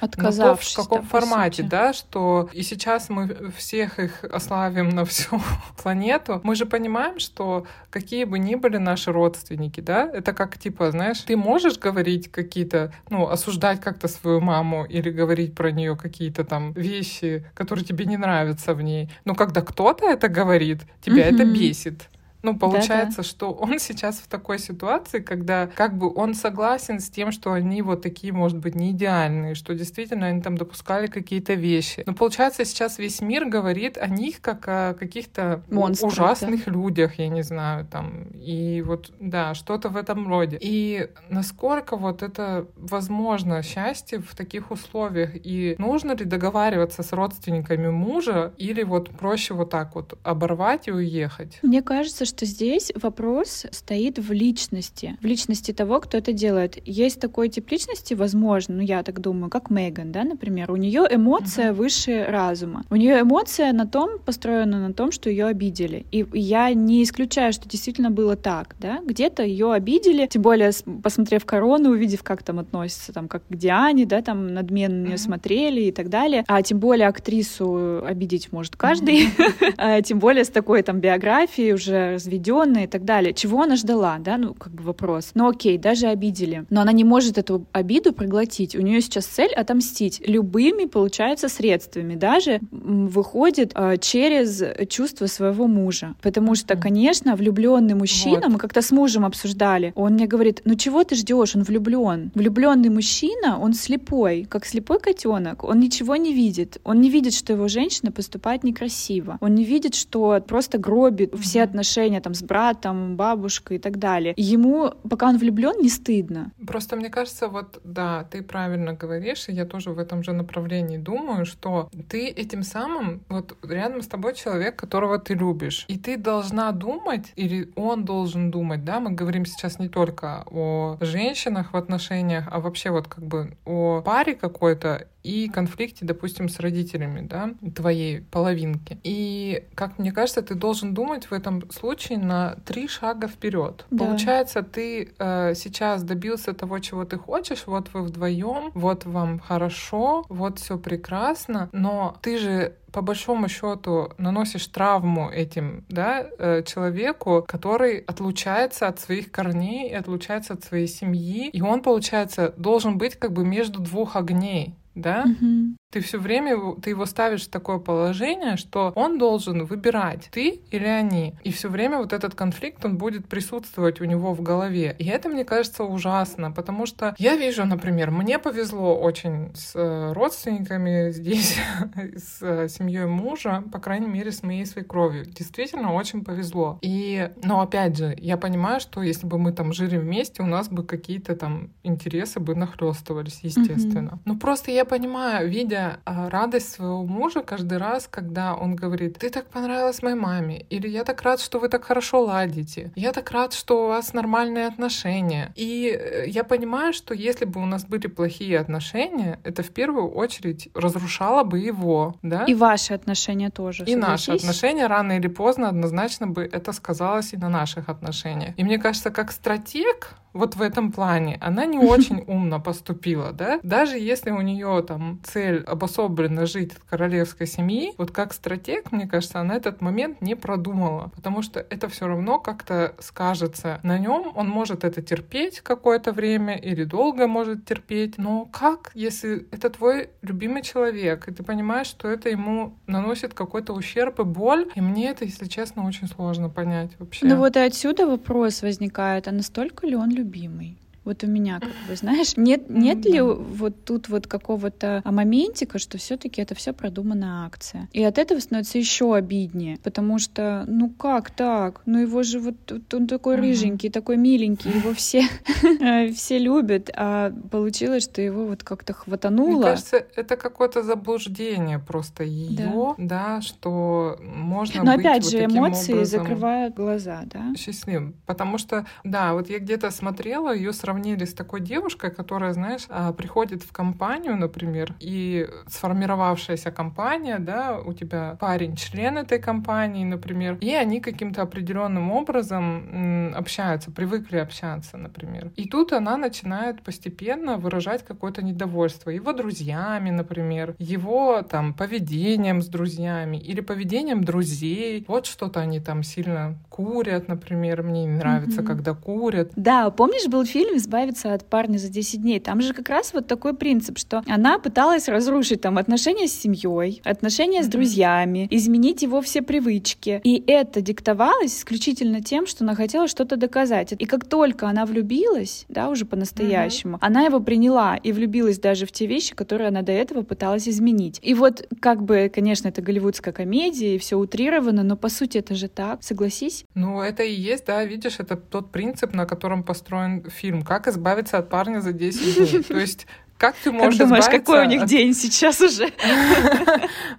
Отказавшись. 0.01 0.77
Но 0.77 0.83
то, 0.83 0.89
в 0.89 0.89
каком 0.89 1.07
формате, 1.07 1.63
да, 1.63 1.93
что 1.93 2.49
и 2.53 2.63
сейчас 2.63 3.09
мы 3.09 3.53
всех 3.57 3.99
их 3.99 4.25
ославим 4.25 4.89
на 4.89 5.05
всю 5.05 5.41
планету, 5.83 6.41
мы 6.45 6.55
же 6.55 6.67
понимаем, 6.67 7.19
что 7.19 7.67
какие 7.91 8.25
бы 8.25 8.39
ни 8.39 8.55
были 8.55 8.77
наши 8.77 9.13
родственники, 9.13 9.47
родственники, 9.57 9.81
да? 9.81 10.11
Это 10.13 10.33
как, 10.33 10.59
типа, 10.59 10.91
знаешь, 10.91 11.21
ты 11.21 11.37
можешь 11.37 11.79
говорить 11.79 12.31
какие-то, 12.31 12.93
ну, 13.11 13.29
осуждать 13.29 13.81
как-то 13.81 14.09
свою 14.09 14.41
маму 14.41 14.85
или 14.85 15.11
говорить 15.11 15.55
про 15.55 15.71
нее 15.71 15.97
какие-то 15.97 16.45
там 16.45 16.73
вещи, 16.73 17.45
которые 17.55 17.85
тебе 17.85 18.05
не 18.05 18.17
нравятся 18.17 18.75
в 18.75 18.83
ней. 18.83 19.09
Но 19.25 19.35
когда 19.35 19.61
кто-то 19.61 20.07
это 20.07 20.29
говорит, 20.29 20.83
тебя 21.01 21.29
mm-hmm. 21.29 21.35
это 21.35 21.45
бесит. 21.45 22.09
Ну, 22.47 22.57
получается, 22.57 23.19
Да-да. 23.19 23.29
что 23.29 23.53
он 23.53 23.79
сейчас 23.81 24.19
в 24.19 24.29
такой 24.29 24.61
ситуации, 24.61 25.19
когда 25.19 25.67
как 25.67 25.99
бы 25.99 26.13
он 26.15 26.35
согласен 26.35 27.01
с 27.01 27.11
тем, 27.11 27.33
что 27.33 27.53
они 27.53 27.83
вот 27.83 28.03
такие, 28.03 28.33
может 28.33 28.59
быть, 28.59 28.77
не 28.77 28.93
идеальные, 28.93 29.57
что 29.57 29.75
действительно 29.75 30.27
они 30.27 30.41
там 30.41 30.57
допускали 30.57 31.09
какие-то 31.09 31.55
вещи. 31.55 32.05
Но 32.07 32.15
получается, 32.15 32.65
сейчас 32.65 32.99
весь 32.99 33.21
мир 33.21 33.47
говорит 33.47 33.99
о 33.99 34.07
них 34.07 34.41
как 34.41 34.69
о 34.69 34.95
каких-то 34.95 35.63
Монстры, 35.69 36.07
ужасных 36.09 36.67
да? 36.67 36.71
людях, 36.71 37.19
я 37.19 37.29
не 37.29 37.43
знаю, 37.43 37.85
там. 37.87 38.29
И 38.35 38.81
вот, 38.83 39.11
да, 39.19 39.55
что-то 39.55 39.89
в 39.89 39.97
этом 39.97 40.29
роде. 40.29 40.59
И 40.61 41.09
насколько 41.29 41.97
вот 41.97 42.23
это 42.23 42.67
возможно 42.77 43.61
счастье 43.63 44.21
в 44.21 44.37
таких 44.37 44.71
условиях? 44.71 45.31
И 45.35 45.75
нужно 45.79 46.13
ли 46.13 46.25
договариваться 46.25 47.03
с 47.03 47.13
родственниками 47.13 47.89
мужа 47.89 48.53
или 48.57 48.85
вот 48.85 49.11
проще 49.11 49.55
вот 49.55 49.71
так 49.71 49.97
вот 49.97 50.17
оборвать 50.23 50.87
и 50.87 50.93
уехать? 50.93 51.59
Мне 51.63 51.83
кажется, 51.83 52.25
что 52.25 52.36
что 52.37 52.45
здесь 52.45 52.93
вопрос 52.95 53.65
стоит 53.71 54.19
в 54.19 54.31
личности, 54.31 55.17
в 55.23 55.25
личности 55.25 55.73
того, 55.73 56.01
кто 56.01 56.19
это 56.19 56.35
делает. 56.35 56.77
Есть 56.85 57.19
такой 57.19 57.49
тип 57.49 57.71
личности, 57.71 58.13
возможно, 58.13 58.75
ну 58.77 58.83
я 58.83 59.03
так 59.03 59.21
думаю, 59.21 59.49
как 59.49 59.71
Меган, 59.71 60.13
да, 60.13 60.23
например, 60.23 60.71
у 60.71 60.77
нее 60.77 61.07
эмоция 61.11 61.71
uh-huh. 61.71 61.75
выше 61.75 62.27
разума. 62.29 62.85
У 62.91 62.97
нее 62.97 63.23
эмоция 63.23 63.73
на 63.73 63.87
том 63.87 64.19
построена 64.19 64.87
на 64.87 64.93
том, 64.93 65.13
что 65.13 65.31
ее 65.31 65.47
обидели. 65.47 66.05
И 66.13 66.27
я 66.35 66.75
не 66.75 67.03
исключаю, 67.03 67.55
что 67.55 67.67
действительно 67.67 68.11
было 68.11 68.37
так, 68.37 68.77
да, 68.79 69.01
где-то 69.03 69.43
ее 69.43 69.73
обидели, 69.73 70.27
тем 70.27 70.43
более 70.43 70.73
посмотрев 71.03 71.47
корону, 71.47 71.91
увидев, 71.91 72.23
как 72.23 72.43
там 72.43 72.59
относятся, 72.59 73.15
там, 73.15 73.29
как 73.29 73.45
к 73.49 73.55
Диане, 73.57 74.05
да, 74.05 74.21
там 74.21 74.53
надменно 74.53 74.97
на 74.97 75.07
нее 75.07 75.15
uh-huh. 75.15 75.19
смотрели 75.19 75.81
и 75.85 75.93
так 75.93 76.11
далее. 76.11 76.45
А 76.49 76.61
тем 76.61 76.81
более 76.81 77.09
актрису 77.09 78.05
обидеть 78.05 78.53
может 78.53 78.77
каждый, 78.77 79.29
uh-huh. 79.29 80.03
тем 80.05 80.19
более 80.19 80.45
с 80.45 80.51
такой 80.51 80.83
там 80.83 81.01
биографией 81.01 81.73
уже 81.73 82.19
разведенная 82.27 82.85
и 82.85 82.87
так 82.87 83.05
далее. 83.05 83.33
Чего 83.33 83.63
она 83.63 83.77
ждала, 83.77 84.19
да, 84.19 84.37
ну, 84.37 84.55
как 84.55 84.73
бы 84.73 84.83
вопрос. 84.83 85.31
Ну, 85.35 85.49
окей, 85.49 85.79
даже 85.79 86.07
обидели. 86.07 86.65
Но 86.71 86.81
она 86.81 86.93
не 86.93 87.05
может 87.05 87.39
эту 87.39 87.67
обиду 87.73 88.13
проглотить. 88.13 88.75
У 88.77 88.81
нее 88.81 89.01
сейчас 89.01 89.27
цель 89.27 89.53
отомстить 89.53 90.23
любыми, 90.27 90.87
получается, 90.87 91.49
средствами. 91.49 92.15
Даже 92.15 92.61
выходит 92.71 93.73
э, 93.75 93.97
через 93.99 94.63
чувство 94.89 95.27
своего 95.27 95.67
мужа. 95.67 96.15
Потому 96.23 96.55
что, 96.55 96.77
конечно, 96.77 97.37
влюбленный 97.37 97.95
мужчина, 97.95 98.43
вот. 98.43 98.53
мы 98.53 98.59
как-то 98.59 98.83
с 98.83 98.91
мужем 98.91 99.25
обсуждали, 99.25 99.93
он 99.95 100.15
мне 100.15 100.27
говорит, 100.27 100.63
ну 100.65 100.75
чего 100.75 101.05
ты 101.05 101.15
ждешь, 101.15 101.57
он 101.57 101.63
влюблен. 101.63 102.31
Влюбленный 102.35 102.91
мужчина, 102.91 103.59
он 103.61 103.75
слепой, 103.75 104.47
как 104.49 104.67
слепой 104.67 104.99
котенок. 104.99 105.65
Он 105.65 105.81
ничего 105.81 106.17
не 106.17 106.33
видит. 106.33 106.79
Он 106.85 107.01
не 107.01 107.11
видит, 107.11 107.35
что 107.35 107.53
его 107.53 107.69
женщина 107.69 108.11
поступает 108.13 108.65
некрасиво. 108.65 109.39
Он 109.41 109.55
не 109.55 109.65
видит, 109.65 109.95
что 109.95 110.43
просто 110.47 110.79
гробит 110.79 111.35
все 111.39 111.63
отношения 111.63 112.06
там 112.21 112.35
с 112.35 112.43
братом, 112.43 113.17
бабушкой 113.17 113.77
и 113.77 113.81
так 113.81 113.99
далее. 113.99 114.35
ему, 114.37 114.93
пока 115.09 115.29
он 115.29 115.39
влюблен, 115.39 115.81
не 115.81 115.89
стыдно. 115.89 116.53
Просто 116.67 116.97
мне 116.97 117.11
кажется, 117.11 117.49
вот 117.49 117.81
да, 117.85 118.25
ты 118.31 118.43
правильно 118.43 118.93
говоришь, 118.93 119.49
и 119.49 119.53
я 119.53 119.65
тоже 119.65 119.91
в 119.91 119.99
этом 119.99 120.23
же 120.23 120.33
направлении 120.33 120.99
думаю, 120.99 121.45
что 121.47 121.91
ты 122.09 122.29
этим 122.29 122.63
самым, 122.63 123.21
вот 123.29 123.57
рядом 123.63 124.03
с 124.03 124.07
тобой 124.07 124.35
человек, 124.35 124.77
которого 124.77 125.19
ты 125.19 125.35
любишь, 125.35 125.85
и 125.89 125.99
ты 125.99 126.17
должна 126.17 126.73
думать, 126.73 127.33
или 127.37 127.71
он 127.77 128.05
должен 128.05 128.51
думать, 128.51 128.85
да, 128.85 129.01
мы 129.01 129.11
говорим 129.11 129.47
сейчас 129.47 129.79
не 129.79 129.89
только 129.89 130.45
о 130.51 130.97
женщинах 131.01 131.73
в 131.73 131.77
отношениях, 131.77 132.45
а 132.51 132.61
вообще 132.61 132.91
вот 132.91 133.09
как 133.09 133.25
бы 133.25 133.57
о 133.65 134.03
паре 134.03 134.35
какой-то, 134.35 135.09
и 135.27 135.49
конфликте, 135.49 136.05
допустим, 136.05 136.49
с 136.49 136.61
родителями, 136.61 137.27
да, 137.27 137.51
твоей 137.75 138.21
половинки. 138.21 138.99
И, 139.03 139.65
как 139.75 139.99
мне 139.99 140.13
кажется, 140.13 140.43
ты 140.43 140.55
должен 140.55 140.95
думать 140.95 141.27
в 141.27 141.33
этом 141.33 141.69
случае 141.71 142.19
на 142.19 142.57
три 142.65 142.87
шага 142.87 143.27
вперед. 143.27 143.85
Да. 143.91 144.05
Получается, 144.05 144.63
ты 144.63 145.13
э, 145.19 145.55
сейчас 145.55 146.05
добился 146.05 146.53
того, 146.53 146.79
чего 146.79 147.05
ты 147.05 147.19
хочешь, 147.19 147.65
вот 147.67 147.91
вы 147.93 148.03
вдвоем, 148.03 148.71
вот 148.75 149.05
вам 149.05 149.41
хорошо, 149.41 150.25
вот 150.29 150.61
все 150.61 150.79
прекрасно, 150.79 151.69
но 151.73 152.17
ты 152.23 152.39
же 152.39 152.77
по 152.93 153.03
большому 153.03 153.49
счету 153.49 154.13
наносишь 154.17 154.67
травму 154.69 155.29
этим 155.29 155.85
да, 155.89 156.27
э, 156.39 156.63
человеку, 156.63 157.45
который 157.47 157.99
отлучается 157.99 158.89
от 158.89 159.01
своих 159.01 159.31
корней, 159.31 159.95
отлучается 159.95 160.55
от 160.55 160.65
своей 160.65 160.87
семьи, 160.87 161.51
и 161.51 161.61
он, 161.61 161.83
получается, 161.83 162.55
должен 162.57 162.97
быть 162.97 163.17
как 163.17 163.33
бы 163.33 163.45
между 163.45 163.81
двух 163.81 164.17
огней 164.17 164.77
да, 164.97 165.25
угу. 165.25 165.77
Ты 165.97 166.03
все 166.03 166.19
время 166.19 166.75
ты 166.83 166.91
его 166.91 167.07
ставишь 167.07 167.47
в 167.47 167.49
такое 167.49 167.79
положение, 167.79 168.59
что 168.59 168.93
он 168.95 169.17
должен 169.17 169.65
выбирать, 169.65 170.29
ты 170.31 170.61
или 170.71 170.85
они. 170.87 171.35
И 171.43 171.51
все 171.51 171.71
время 171.71 171.97
вот 171.97 172.13
этот 172.13 172.35
конфликт, 172.35 172.85
он 172.85 172.99
будет 172.99 173.27
присутствовать 173.29 174.03
у 174.03 174.05
него 174.05 174.35
в 174.35 174.43
голове. 174.43 174.95
И 174.99 175.07
это, 175.07 175.31
мне 175.31 175.47
кажется, 175.47 175.85
ужасно, 175.85 176.53
потому 176.53 176.85
что 176.85 177.15
я 177.17 177.35
вижу, 177.37 177.65
например, 177.65 178.11
мне 178.11 178.39
повезло 178.39 178.95
очень 178.95 179.55
с 179.55 179.73
э, 179.75 180.13
родственниками 180.13 181.13
здесь, 181.13 181.57
с 182.15 182.43
э, 182.43 182.69
семьей 182.69 183.07
мужа, 183.07 183.65
по 183.73 183.79
крайней 183.79 184.09
мере, 184.09 184.33
с 184.33 184.43
моей 184.43 184.67
свекровью. 184.67 185.25
Действительно, 185.25 185.95
очень 185.95 186.23
повезло. 186.23 186.79
И, 186.83 187.31
но 187.43 187.63
опять 187.63 187.97
же, 187.97 188.15
я 188.19 188.37
понимаю, 188.37 188.81
что 188.81 189.01
если 189.01 189.27
бы 189.27 189.39
мы 189.39 189.53
там 189.53 189.73
жили 189.73 189.97
вместе, 189.97 190.43
у 190.43 190.47
нас 190.47 190.69
бы 190.69 190.85
какие-то 190.85 191.35
там 191.37 191.71
интересы 191.85 192.39
бы 192.39 192.55
нахлестывались, 192.55 193.41
естественно. 193.41 194.11
Mm-hmm. 194.11 194.23
Ну 194.27 194.39
просто 194.39 194.71
я 194.71 194.85
понимаю, 194.85 195.49
видя 195.49 195.86
а, 196.05 196.31
радость 196.31 196.73
своего 196.73 197.05
мужа 197.05 197.43
каждый 197.43 197.79
раз, 197.79 198.09
когда 198.11 198.55
он 198.55 198.77
говорит, 198.77 199.19
ты 199.19 199.31
так 199.31 199.47
понравилась 199.47 200.03
моей 200.03 200.17
маме, 200.17 200.67
или 200.71 200.89
я 200.89 201.05
так 201.05 201.23
рад, 201.23 201.41
что 201.41 201.59
вы 201.59 201.69
так 201.69 201.85
хорошо 201.85 202.25
ладите, 202.25 202.93
я 202.97 203.13
так 203.13 203.31
рад, 203.31 203.53
что 203.53 203.85
у 203.85 203.89
вас 203.89 204.13
нормальные 204.13 204.67
отношения. 204.67 205.53
И 205.55 205.89
э, 205.89 206.29
я 206.29 206.45
понимаю, 206.45 206.93
что 206.93 207.15
если 207.15 207.45
бы 207.45 207.63
у 207.63 207.67
нас 207.67 207.85
были 207.85 208.07
плохие 208.07 208.59
отношения, 208.59 209.39
это 209.45 209.63
в 209.63 209.71
первую 209.71 210.09
очередь 210.09 210.69
разрушало 210.75 211.45
бы 211.45 211.59
его, 211.59 212.15
да? 212.23 212.45
И 212.45 212.55
ваши 212.55 212.95
отношения 212.95 213.51
тоже. 213.51 213.85
И 213.85 213.97
наши 213.97 214.33
отношения 214.33 214.87
рано 214.87 215.13
или 215.19 215.29
поздно 215.29 215.69
однозначно 215.69 216.27
бы 216.27 216.49
это 216.51 216.73
сказалось 216.73 217.33
и 217.33 217.37
на 217.37 217.49
наших 217.49 217.89
отношениях. 217.89 218.55
И 218.57 218.65
мне 218.65 218.79
кажется, 218.79 219.11
как 219.11 219.33
стратег, 219.33 220.17
вот 220.37 220.57
в 220.57 220.63
этом 220.63 220.93
плане. 220.93 221.39
Она 221.41 221.67
не 221.67 221.79
очень 221.79 222.23
умно 222.27 222.61
поступила, 222.61 223.33
да? 223.33 223.59
Даже 223.63 223.99
если 223.99 224.31
у 224.31 224.41
нее 224.41 224.85
там 224.87 225.21
цель 225.25 225.63
обособленно 225.65 226.47
жить 226.47 226.73
от 226.75 226.83
королевской 226.83 227.47
семьи, 227.47 227.95
вот 227.99 228.11
как 228.11 228.33
стратег, 228.33 228.93
мне 228.93 229.07
кажется, 229.07 229.41
она 229.41 229.57
этот 229.57 229.81
момент 229.81 230.21
не 230.21 230.35
продумала, 230.35 231.11
потому 231.15 231.43
что 231.43 231.61
это 231.61 231.89
все 231.89 232.07
равно 232.07 232.39
как-то 232.39 232.95
скажется 232.99 233.81
на 233.83 233.99
нем, 233.99 234.33
он 234.35 234.49
может 234.49 234.85
это 234.85 235.03
терпеть 235.03 235.61
какое-то 235.61 236.13
время 236.13 236.57
или 236.57 236.85
долго 236.85 237.27
может 237.27 237.65
терпеть, 237.65 238.19
но 238.19 238.47
как, 238.47 238.91
если 238.95 239.47
это 239.51 239.71
твой 239.71 240.11
любимый 240.23 240.63
человек, 240.63 241.29
и 241.29 241.33
ты 241.33 241.43
понимаешь, 241.43 241.87
что 241.87 242.09
это 242.09 242.29
ему 242.29 242.79
наносит 242.87 243.35
какой-то 243.35 243.73
ущерб 243.73 244.21
и 244.21 244.25
боль, 244.25 244.69
и 244.75 244.81
мне 244.81 245.11
это, 245.11 245.25
если 245.25 245.47
честно, 245.47 245.87
очень 245.87 246.09
сложно 246.09 246.49
понять 246.49 246.91
вообще. 246.99 247.27
Ну 247.27 247.37
вот 247.37 247.57
и 247.57 247.61
отсюда 247.61 248.07
вопрос 248.07 248.63
возникает, 248.63 249.29
а 249.29 249.33
настолько 249.33 249.87
ли 249.87 249.97
он 249.97 250.11
любит 250.11 250.26
любимый. 250.27 250.77
Вот 251.07 251.23
у 251.23 251.29
меня, 251.29 251.61
как 251.61 251.71
бы, 251.89 251.95
знаешь, 251.95 252.37
нет, 252.37 252.69
нет 252.69 253.05
ли 253.05 253.21
вот 253.21 253.85
тут 253.85 254.09
вот 254.09 254.27
какого-то 254.27 255.03
моментика, 255.05 255.79
что 255.79 255.99
все-таки 255.99 256.43
это 256.43 256.57
все 256.57 256.73
продуманная 256.73 257.47
акция. 257.47 257.89
И 257.93 258.03
от 258.03 258.19
этого 258.19 258.41
становится 258.41 258.79
еще 258.79 259.15
обиднее, 259.15 259.79
потому 259.85 260.19
что, 260.19 260.65
ну 260.67 260.91
как 260.91 261.31
так? 261.31 261.81
Ну 261.87 262.01
его 262.01 262.25
же 262.25 262.41
вот 262.41 262.57
он 262.93 263.07
такой 263.07 263.37
рыженький, 263.37 263.89
такой 263.89 264.17
миленький, 264.17 264.71
его 264.71 264.93
все 264.95 265.29
все 266.15 266.39
любят, 266.39 266.91
а 266.95 267.33
получилось, 267.53 268.03
что 268.03 268.21
его 268.21 268.47
вот 268.47 268.65
как-то 268.65 268.93
хватануло. 268.93 269.59
Мне 269.59 269.63
кажется, 269.63 270.05
это 270.17 270.37
какое-то 270.37 270.83
заблуждение 270.83 271.79
просто 271.79 272.25
ее, 272.25 272.95
да, 272.99 273.37
да 273.37 273.41
что 273.41 274.19
можно 274.21 274.83
Но 274.83 274.93
опять 274.93 275.29
же, 275.31 275.45
эмоции 275.45 276.03
закрывают 276.03 276.75
глаза, 276.75 277.23
да? 277.27 277.55
Счастливым. 277.57 278.17
Потому 278.27 278.59
что, 278.59 278.87
да, 279.05 279.35
вот 279.35 279.49
я 279.49 279.61
где-то 279.61 279.91
смотрела 279.93 280.55
ее 280.55 280.73
сравнение 280.73 280.96
сравнили 280.97 281.25
с 281.25 281.35
такой 281.35 281.61
девушкой, 281.61 282.11
которая, 282.11 282.53
знаешь, 282.53 282.87
а, 282.89 283.13
приходит 283.13 283.63
в 283.63 283.73
компанию, 283.73 284.37
например, 284.37 284.95
и 285.01 285.47
сформировавшаяся 285.69 286.71
компания, 286.71 287.39
да, 287.39 287.79
у 287.79 287.93
тебя 287.93 288.37
парень 288.41 288.77
член 288.77 289.19
этой 289.19 289.39
компании, 289.39 290.05
например, 290.05 290.57
и 290.63 290.73
они 290.75 291.01
каким-то 291.01 291.43
определенным 291.43 292.11
образом 292.11 293.35
общаются, 293.37 293.91
привыкли 293.91 294.39
общаться, 294.39 294.97
например. 294.97 295.51
И 295.57 295.69
тут 295.69 295.93
она 295.93 296.17
начинает 296.17 296.83
постепенно 296.83 297.59
выражать 297.59 298.03
какое-то 298.03 298.43
недовольство 298.43 299.11
его 299.11 299.33
друзьями, 299.33 300.11
например, 300.11 300.75
его 300.79 301.43
там 301.43 301.75
поведением 301.75 302.63
с 302.63 302.69
друзьями 302.69 303.37
или 303.37 303.61
поведением 303.61 304.25
друзей. 304.25 305.05
Вот 305.09 305.27
что-то 305.27 305.61
они 305.61 305.81
там 305.81 306.03
сильно 306.03 306.55
курят, 306.71 307.29
например, 307.29 307.83
мне 307.83 308.07
не 308.07 308.17
нравится, 308.17 308.61
mm-hmm. 308.61 308.67
когда 308.67 308.95
курят. 308.95 309.53
Да, 309.57 309.91
помнишь, 309.91 310.27
был 310.29 310.47
фильм 310.47 310.79
избавиться 310.87 311.35
от 311.35 311.45
парня 311.45 311.79
за 311.79 311.89
10 311.89 312.23
дней. 312.23 312.39
Там 312.39 312.61
же 312.61 312.73
как 312.73 312.89
раз 312.89 313.13
вот 313.13 313.27
такой 313.27 313.55
принцип, 313.55 313.99
что 313.99 314.23
она 314.29 314.59
пыталась 314.59 315.09
разрушить 315.09 315.61
там 315.61 315.79
отношения 315.79 316.29
с 316.29 316.33
семьей, 316.33 317.03
отношения 317.05 317.65
с 317.65 317.67
друзьями, 317.67 318.47
изменить 318.51 319.03
его 319.03 319.21
все 319.21 319.43
привычки. 319.43 320.21
И 320.23 320.43
это 320.47 320.81
диктовалось 320.81 321.59
исключительно 321.59 322.23
тем, 322.23 322.47
что 322.47 322.63
она 322.63 322.77
хотела 322.77 323.09
что-то 323.09 323.37
доказать. 323.37 323.95
И 323.99 324.07
как 324.07 324.25
только 324.25 324.69
она 324.69 324.87
влюбилась, 324.87 325.65
да, 325.69 325.89
уже 325.89 326.05
по-настоящему, 326.05 326.99
она 327.01 327.25
его 327.25 327.41
приняла 327.41 327.97
и 327.97 328.13
влюбилась 328.13 328.59
даже 328.61 328.87
в 328.87 328.93
те 328.93 329.07
вещи, 329.07 329.35
которые 329.35 329.69
она 329.69 329.83
до 329.83 329.93
этого 329.93 330.23
пыталась 330.23 330.69
изменить. 330.69 331.19
И 331.23 331.35
вот 331.35 331.67
как 331.81 332.03
бы, 332.03 332.31
конечно, 332.33 332.69
это 332.69 332.81
голливудская 332.81 333.35
комедия, 333.35 333.97
и 333.97 333.99
все 333.99 334.17
утрировано, 334.17 334.85
но 334.85 334.97
по 334.97 335.09
сути 335.09 335.39
это 335.39 335.57
же 335.57 335.69
так, 335.69 336.05
согласись? 336.05 336.65
Ну, 336.75 337.01
это 337.01 337.25
и 337.25 337.33
есть, 337.33 337.67
да, 337.67 337.85
видишь, 337.85 338.17
это 338.21 338.37
тот 338.37 338.71
принцип, 338.71 339.15
на 339.15 339.27
котором 339.27 339.65
построен 339.65 340.23
фильм. 340.31 340.63
Как 340.63 340.76
избавиться 340.89 341.39
от 341.39 341.49
парня 341.49 341.81
за 341.81 341.93
10 341.93 342.37
дней? 342.37 342.63
То 342.69 342.79
есть 342.79 343.07
как 343.39 343.55
ты 343.57 343.71
можешь 343.71 343.99
Как 343.99 344.09
думаешь, 344.09 344.25
какой 344.27 344.63
у 344.63 344.69
них 344.69 344.83
от... 344.83 344.89
день 344.89 345.15
сейчас 345.15 345.61
уже? 345.61 345.93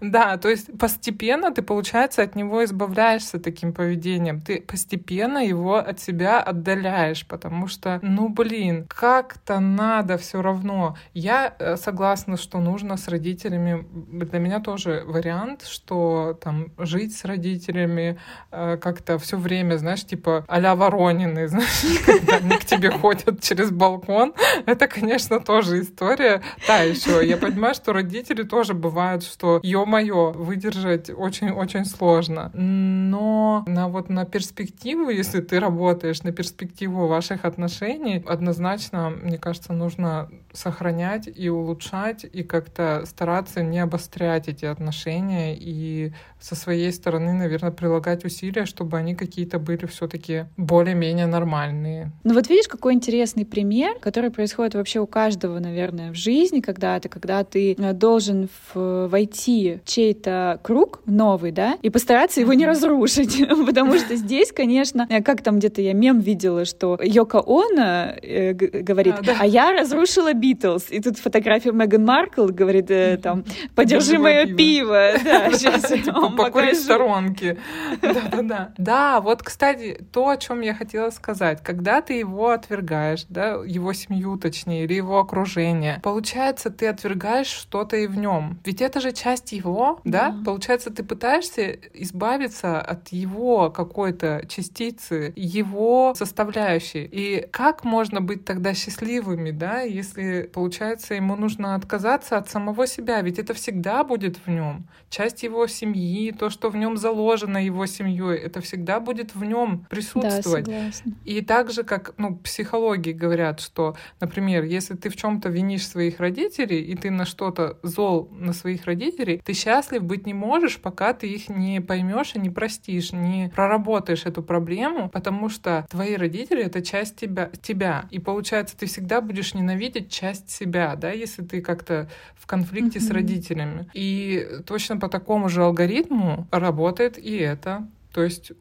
Да, 0.01 0.37
то 0.37 0.49
есть 0.49 0.77
постепенно 0.77 1.51
ты, 1.51 1.61
получается, 1.61 2.21
от 2.21 2.35
него 2.35 2.63
избавляешься 2.63 3.39
таким 3.39 3.73
поведением. 3.73 4.41
Ты 4.41 4.61
постепенно 4.61 5.39
его 5.39 5.77
от 5.77 5.99
себя 5.99 6.39
отдаляешь, 6.39 7.25
потому 7.25 7.67
что, 7.67 7.99
ну 8.01 8.29
блин, 8.29 8.85
как-то 8.87 9.59
надо 9.59 10.17
все 10.17 10.41
равно. 10.41 10.95
Я 11.13 11.55
э, 11.57 11.77
согласна, 11.77 12.37
что 12.37 12.59
нужно 12.59 12.97
с 12.97 13.07
родителями. 13.07 13.85
Для 13.91 14.39
меня 14.39 14.59
тоже 14.59 15.03
вариант, 15.05 15.63
что 15.63 16.37
там 16.41 16.71
жить 16.77 17.15
с 17.17 17.25
родителями 17.25 18.19
э, 18.51 18.77
как-то 18.77 19.17
все 19.17 19.37
время, 19.37 19.77
знаешь, 19.77 20.05
типа 20.05 20.45
а-ля 20.47 20.75
Воронины, 20.75 21.47
знаешь, 21.47 22.03
когда 22.05 22.37
они 22.37 22.57
к 22.57 22.65
тебе 22.65 22.91
ходят 22.91 23.41
через 23.41 23.71
балкон. 23.71 24.33
Это, 24.65 24.87
конечно, 24.87 25.39
тоже 25.39 25.81
история 25.81 26.06
история 26.07 26.41
та 26.65 26.81
еще. 26.83 27.27
Я 27.27 27.37
понимаю, 27.37 27.73
что 27.73 27.93
родители 27.93 28.43
тоже 28.43 28.73
бывают, 28.73 29.23
что 29.23 29.59
ё-моё, 29.63 30.31
выдержать 30.31 31.09
очень-очень 31.09 31.85
сложно. 31.85 32.51
Но 32.53 33.63
на 33.67 33.87
вот 33.87 34.09
на 34.09 34.25
перспективу, 34.25 35.09
если 35.09 35.41
ты 35.41 35.59
работаешь 35.59 36.23
на 36.23 36.31
перспективу 36.31 37.07
ваших 37.07 37.45
отношений, 37.45 38.23
однозначно, 38.27 39.09
мне 39.09 39.37
кажется, 39.37 39.73
нужно 39.73 40.29
сохранять 40.53 41.29
и 41.33 41.49
улучшать, 41.49 42.25
и 42.31 42.43
как-то 42.43 43.03
стараться 43.05 43.61
не 43.61 43.79
обострять 43.79 44.47
эти 44.47 44.65
отношения 44.65 45.55
и 45.55 46.13
со 46.39 46.55
своей 46.55 46.91
стороны, 46.91 47.33
наверное, 47.33 47.71
прилагать 47.71 48.23
усилия, 48.23 48.65
чтобы 48.65 48.97
они 48.97 49.15
какие-то 49.15 49.59
были 49.59 49.85
все-таки 49.85 50.45
более-менее 50.55 51.25
нормальные. 51.25 52.11
Ну 52.23 52.33
вот 52.33 52.49
видишь, 52.49 52.67
какой 52.67 52.93
интересный 52.93 53.45
пример, 53.45 53.95
который 53.99 54.29
происходит 54.29 54.75
вообще 54.75 54.99
у 54.99 55.07
каждого, 55.07 55.59
наверное, 55.59 56.11
в 56.11 56.15
жизни 56.15 56.59
когда-то, 56.59 57.09
когда 57.09 57.43
ты 57.43 57.73
э, 57.73 57.93
должен 57.93 58.49
в, 58.73 59.07
войти 59.07 59.79
в 59.83 59.87
чей-то 59.87 60.59
круг 60.63 61.01
новый, 61.05 61.51
да, 61.51 61.77
и 61.81 61.89
постараться 61.89 62.39
его 62.39 62.53
не 62.53 62.65
разрушить, 62.65 63.43
потому 63.65 63.97
что 63.97 64.15
здесь, 64.15 64.51
конечно, 64.51 65.07
э, 65.09 65.23
как 65.23 65.41
там 65.41 65.57
где-то 65.57 65.81
я 65.81 65.93
мем 65.93 66.19
видела, 66.19 66.65
что 66.65 66.99
Йока 67.01 67.41
Она 67.45 68.15
э, 68.21 68.53
говорит, 68.53 69.15
а, 69.27 69.37
а 69.39 69.45
я 69.45 69.71
разрушила 69.71 70.33
Битлз, 70.33 70.91
и 70.91 71.01
тут 71.01 71.17
фотография 71.17 71.71
Меган 71.71 72.05
Маркл 72.05 72.47
говорит, 72.47 72.91
там, 73.21 73.43
подержи 73.75 74.19
мое 74.19 74.45
пиво, 74.45 75.13
да, 75.23 75.51
сейчас 75.51 75.91
покурить 76.29 76.77
в 76.77 76.83
сторонке. 76.83 77.57
Да-да-да. 78.01 78.73
Да, 78.77 79.21
вот, 79.21 79.43
кстати, 79.43 80.05
то, 80.11 80.29
о 80.29 80.37
чем 80.37 80.61
я 80.61 80.73
хотела 80.73 81.09
сказать. 81.09 81.61
Когда 81.63 82.01
ты 82.01 82.13
его 82.13 82.49
отвергаешь, 82.49 83.25
да, 83.29 83.61
его 83.65 83.93
семью, 83.93 84.37
точнее, 84.37 84.83
или 84.85 84.93
его 84.93 85.19
окружение, 85.19 85.99
получается, 86.03 86.69
ты 86.69 86.87
отвергаешь 86.87 87.47
что-то 87.47 87.97
и 87.97 88.07
в 88.07 88.17
нем. 88.17 88.59
Ведь 88.65 88.81
это 88.81 88.99
же 88.99 89.11
часть 89.11 89.51
его, 89.51 89.99
да? 90.03 90.35
Получается, 90.45 90.89
ты 90.91 91.03
пытаешься 91.03 91.77
избавиться 91.93 92.81
от 92.81 93.09
его 93.09 93.69
какой-то 93.69 94.43
частицы, 94.47 95.33
его 95.35 96.13
составляющей. 96.15 97.05
И 97.05 97.47
как 97.51 97.83
можно 97.83 98.21
быть 98.21 98.45
тогда 98.45 98.73
счастливыми, 98.73 99.51
да, 99.51 99.81
если, 99.81 100.49
получается, 100.53 101.13
ему 101.13 101.35
нужно 101.35 101.75
отказаться 101.75 102.37
от 102.37 102.49
самого 102.49 102.87
себя, 102.87 103.21
ведь 103.21 103.39
это 103.39 103.53
всегда 103.53 104.03
будет 104.03 104.37
в 104.37 104.47
нем. 104.47 104.87
Часть 105.09 105.43
его 105.43 105.67
семьи, 105.67 106.16
то, 106.31 106.49
что 106.49 106.69
в 106.69 106.75
нем 106.75 106.97
заложено 106.97 107.63
его 107.63 107.85
семьей, 107.85 108.37
это 108.37 108.61
всегда 108.61 108.99
будет 108.99 109.35
в 109.35 109.43
нем 109.43 109.85
присутствовать. 109.89 110.65
Да, 110.65 110.91
И 111.25 111.41
так 111.41 111.71
же, 111.71 111.83
как 111.83 112.13
ну, 112.17 112.35
психологи 112.37 113.11
говорят, 113.11 113.59
что, 113.59 113.95
например, 114.19 114.63
если 114.63 114.95
ты 114.95 115.09
в 115.09 115.15
чем-то 115.15 115.49
винишь 115.49 115.87
своих 115.87 116.19
родителей, 116.19 116.81
и 116.81 116.95
ты 116.95 117.11
на 117.11 117.25
что-то 117.25 117.77
зол 117.83 118.29
на 118.31 118.53
своих 118.53 118.85
родителей, 118.85 119.41
ты 119.43 119.53
счастлив 119.53 120.03
быть 120.03 120.25
не 120.25 120.33
можешь, 120.33 120.79
пока 120.79 121.13
ты 121.13 121.27
их 121.27 121.49
не 121.49 121.81
поймешь 121.81 122.35
и 122.35 122.39
не 122.39 122.49
простишь, 122.49 123.11
не 123.11 123.51
проработаешь 123.55 124.25
эту 124.25 124.41
проблему, 124.41 125.09
потому 125.09 125.49
что 125.49 125.85
твои 125.89 126.15
родители— 126.15 126.63
это 126.65 126.81
часть 126.81 127.17
тебя, 127.17 127.51
тебя. 127.61 128.05
И 128.11 128.19
получается, 128.19 128.77
ты 128.77 128.85
всегда 128.85 129.21
будешь 129.21 129.53
ненавидеть 129.53 130.09
часть 130.09 130.49
себя, 130.49 130.95
да, 130.95 131.11
если 131.11 131.43
ты 131.43 131.61
как-то 131.61 132.09
в 132.35 132.47
конфликте 132.47 132.99
mm-hmm. 132.99 133.01
с 133.01 133.11
родителями. 133.11 133.89
И 133.93 134.47
точно 134.65 134.95
по 134.97 135.09
такому 135.09 135.49
же 135.49 135.63
алгоритму 135.63 136.06
работает 136.51 137.17
и 137.17 137.37
это. 137.37 137.87
То 138.13 138.23
есть, 138.23 138.51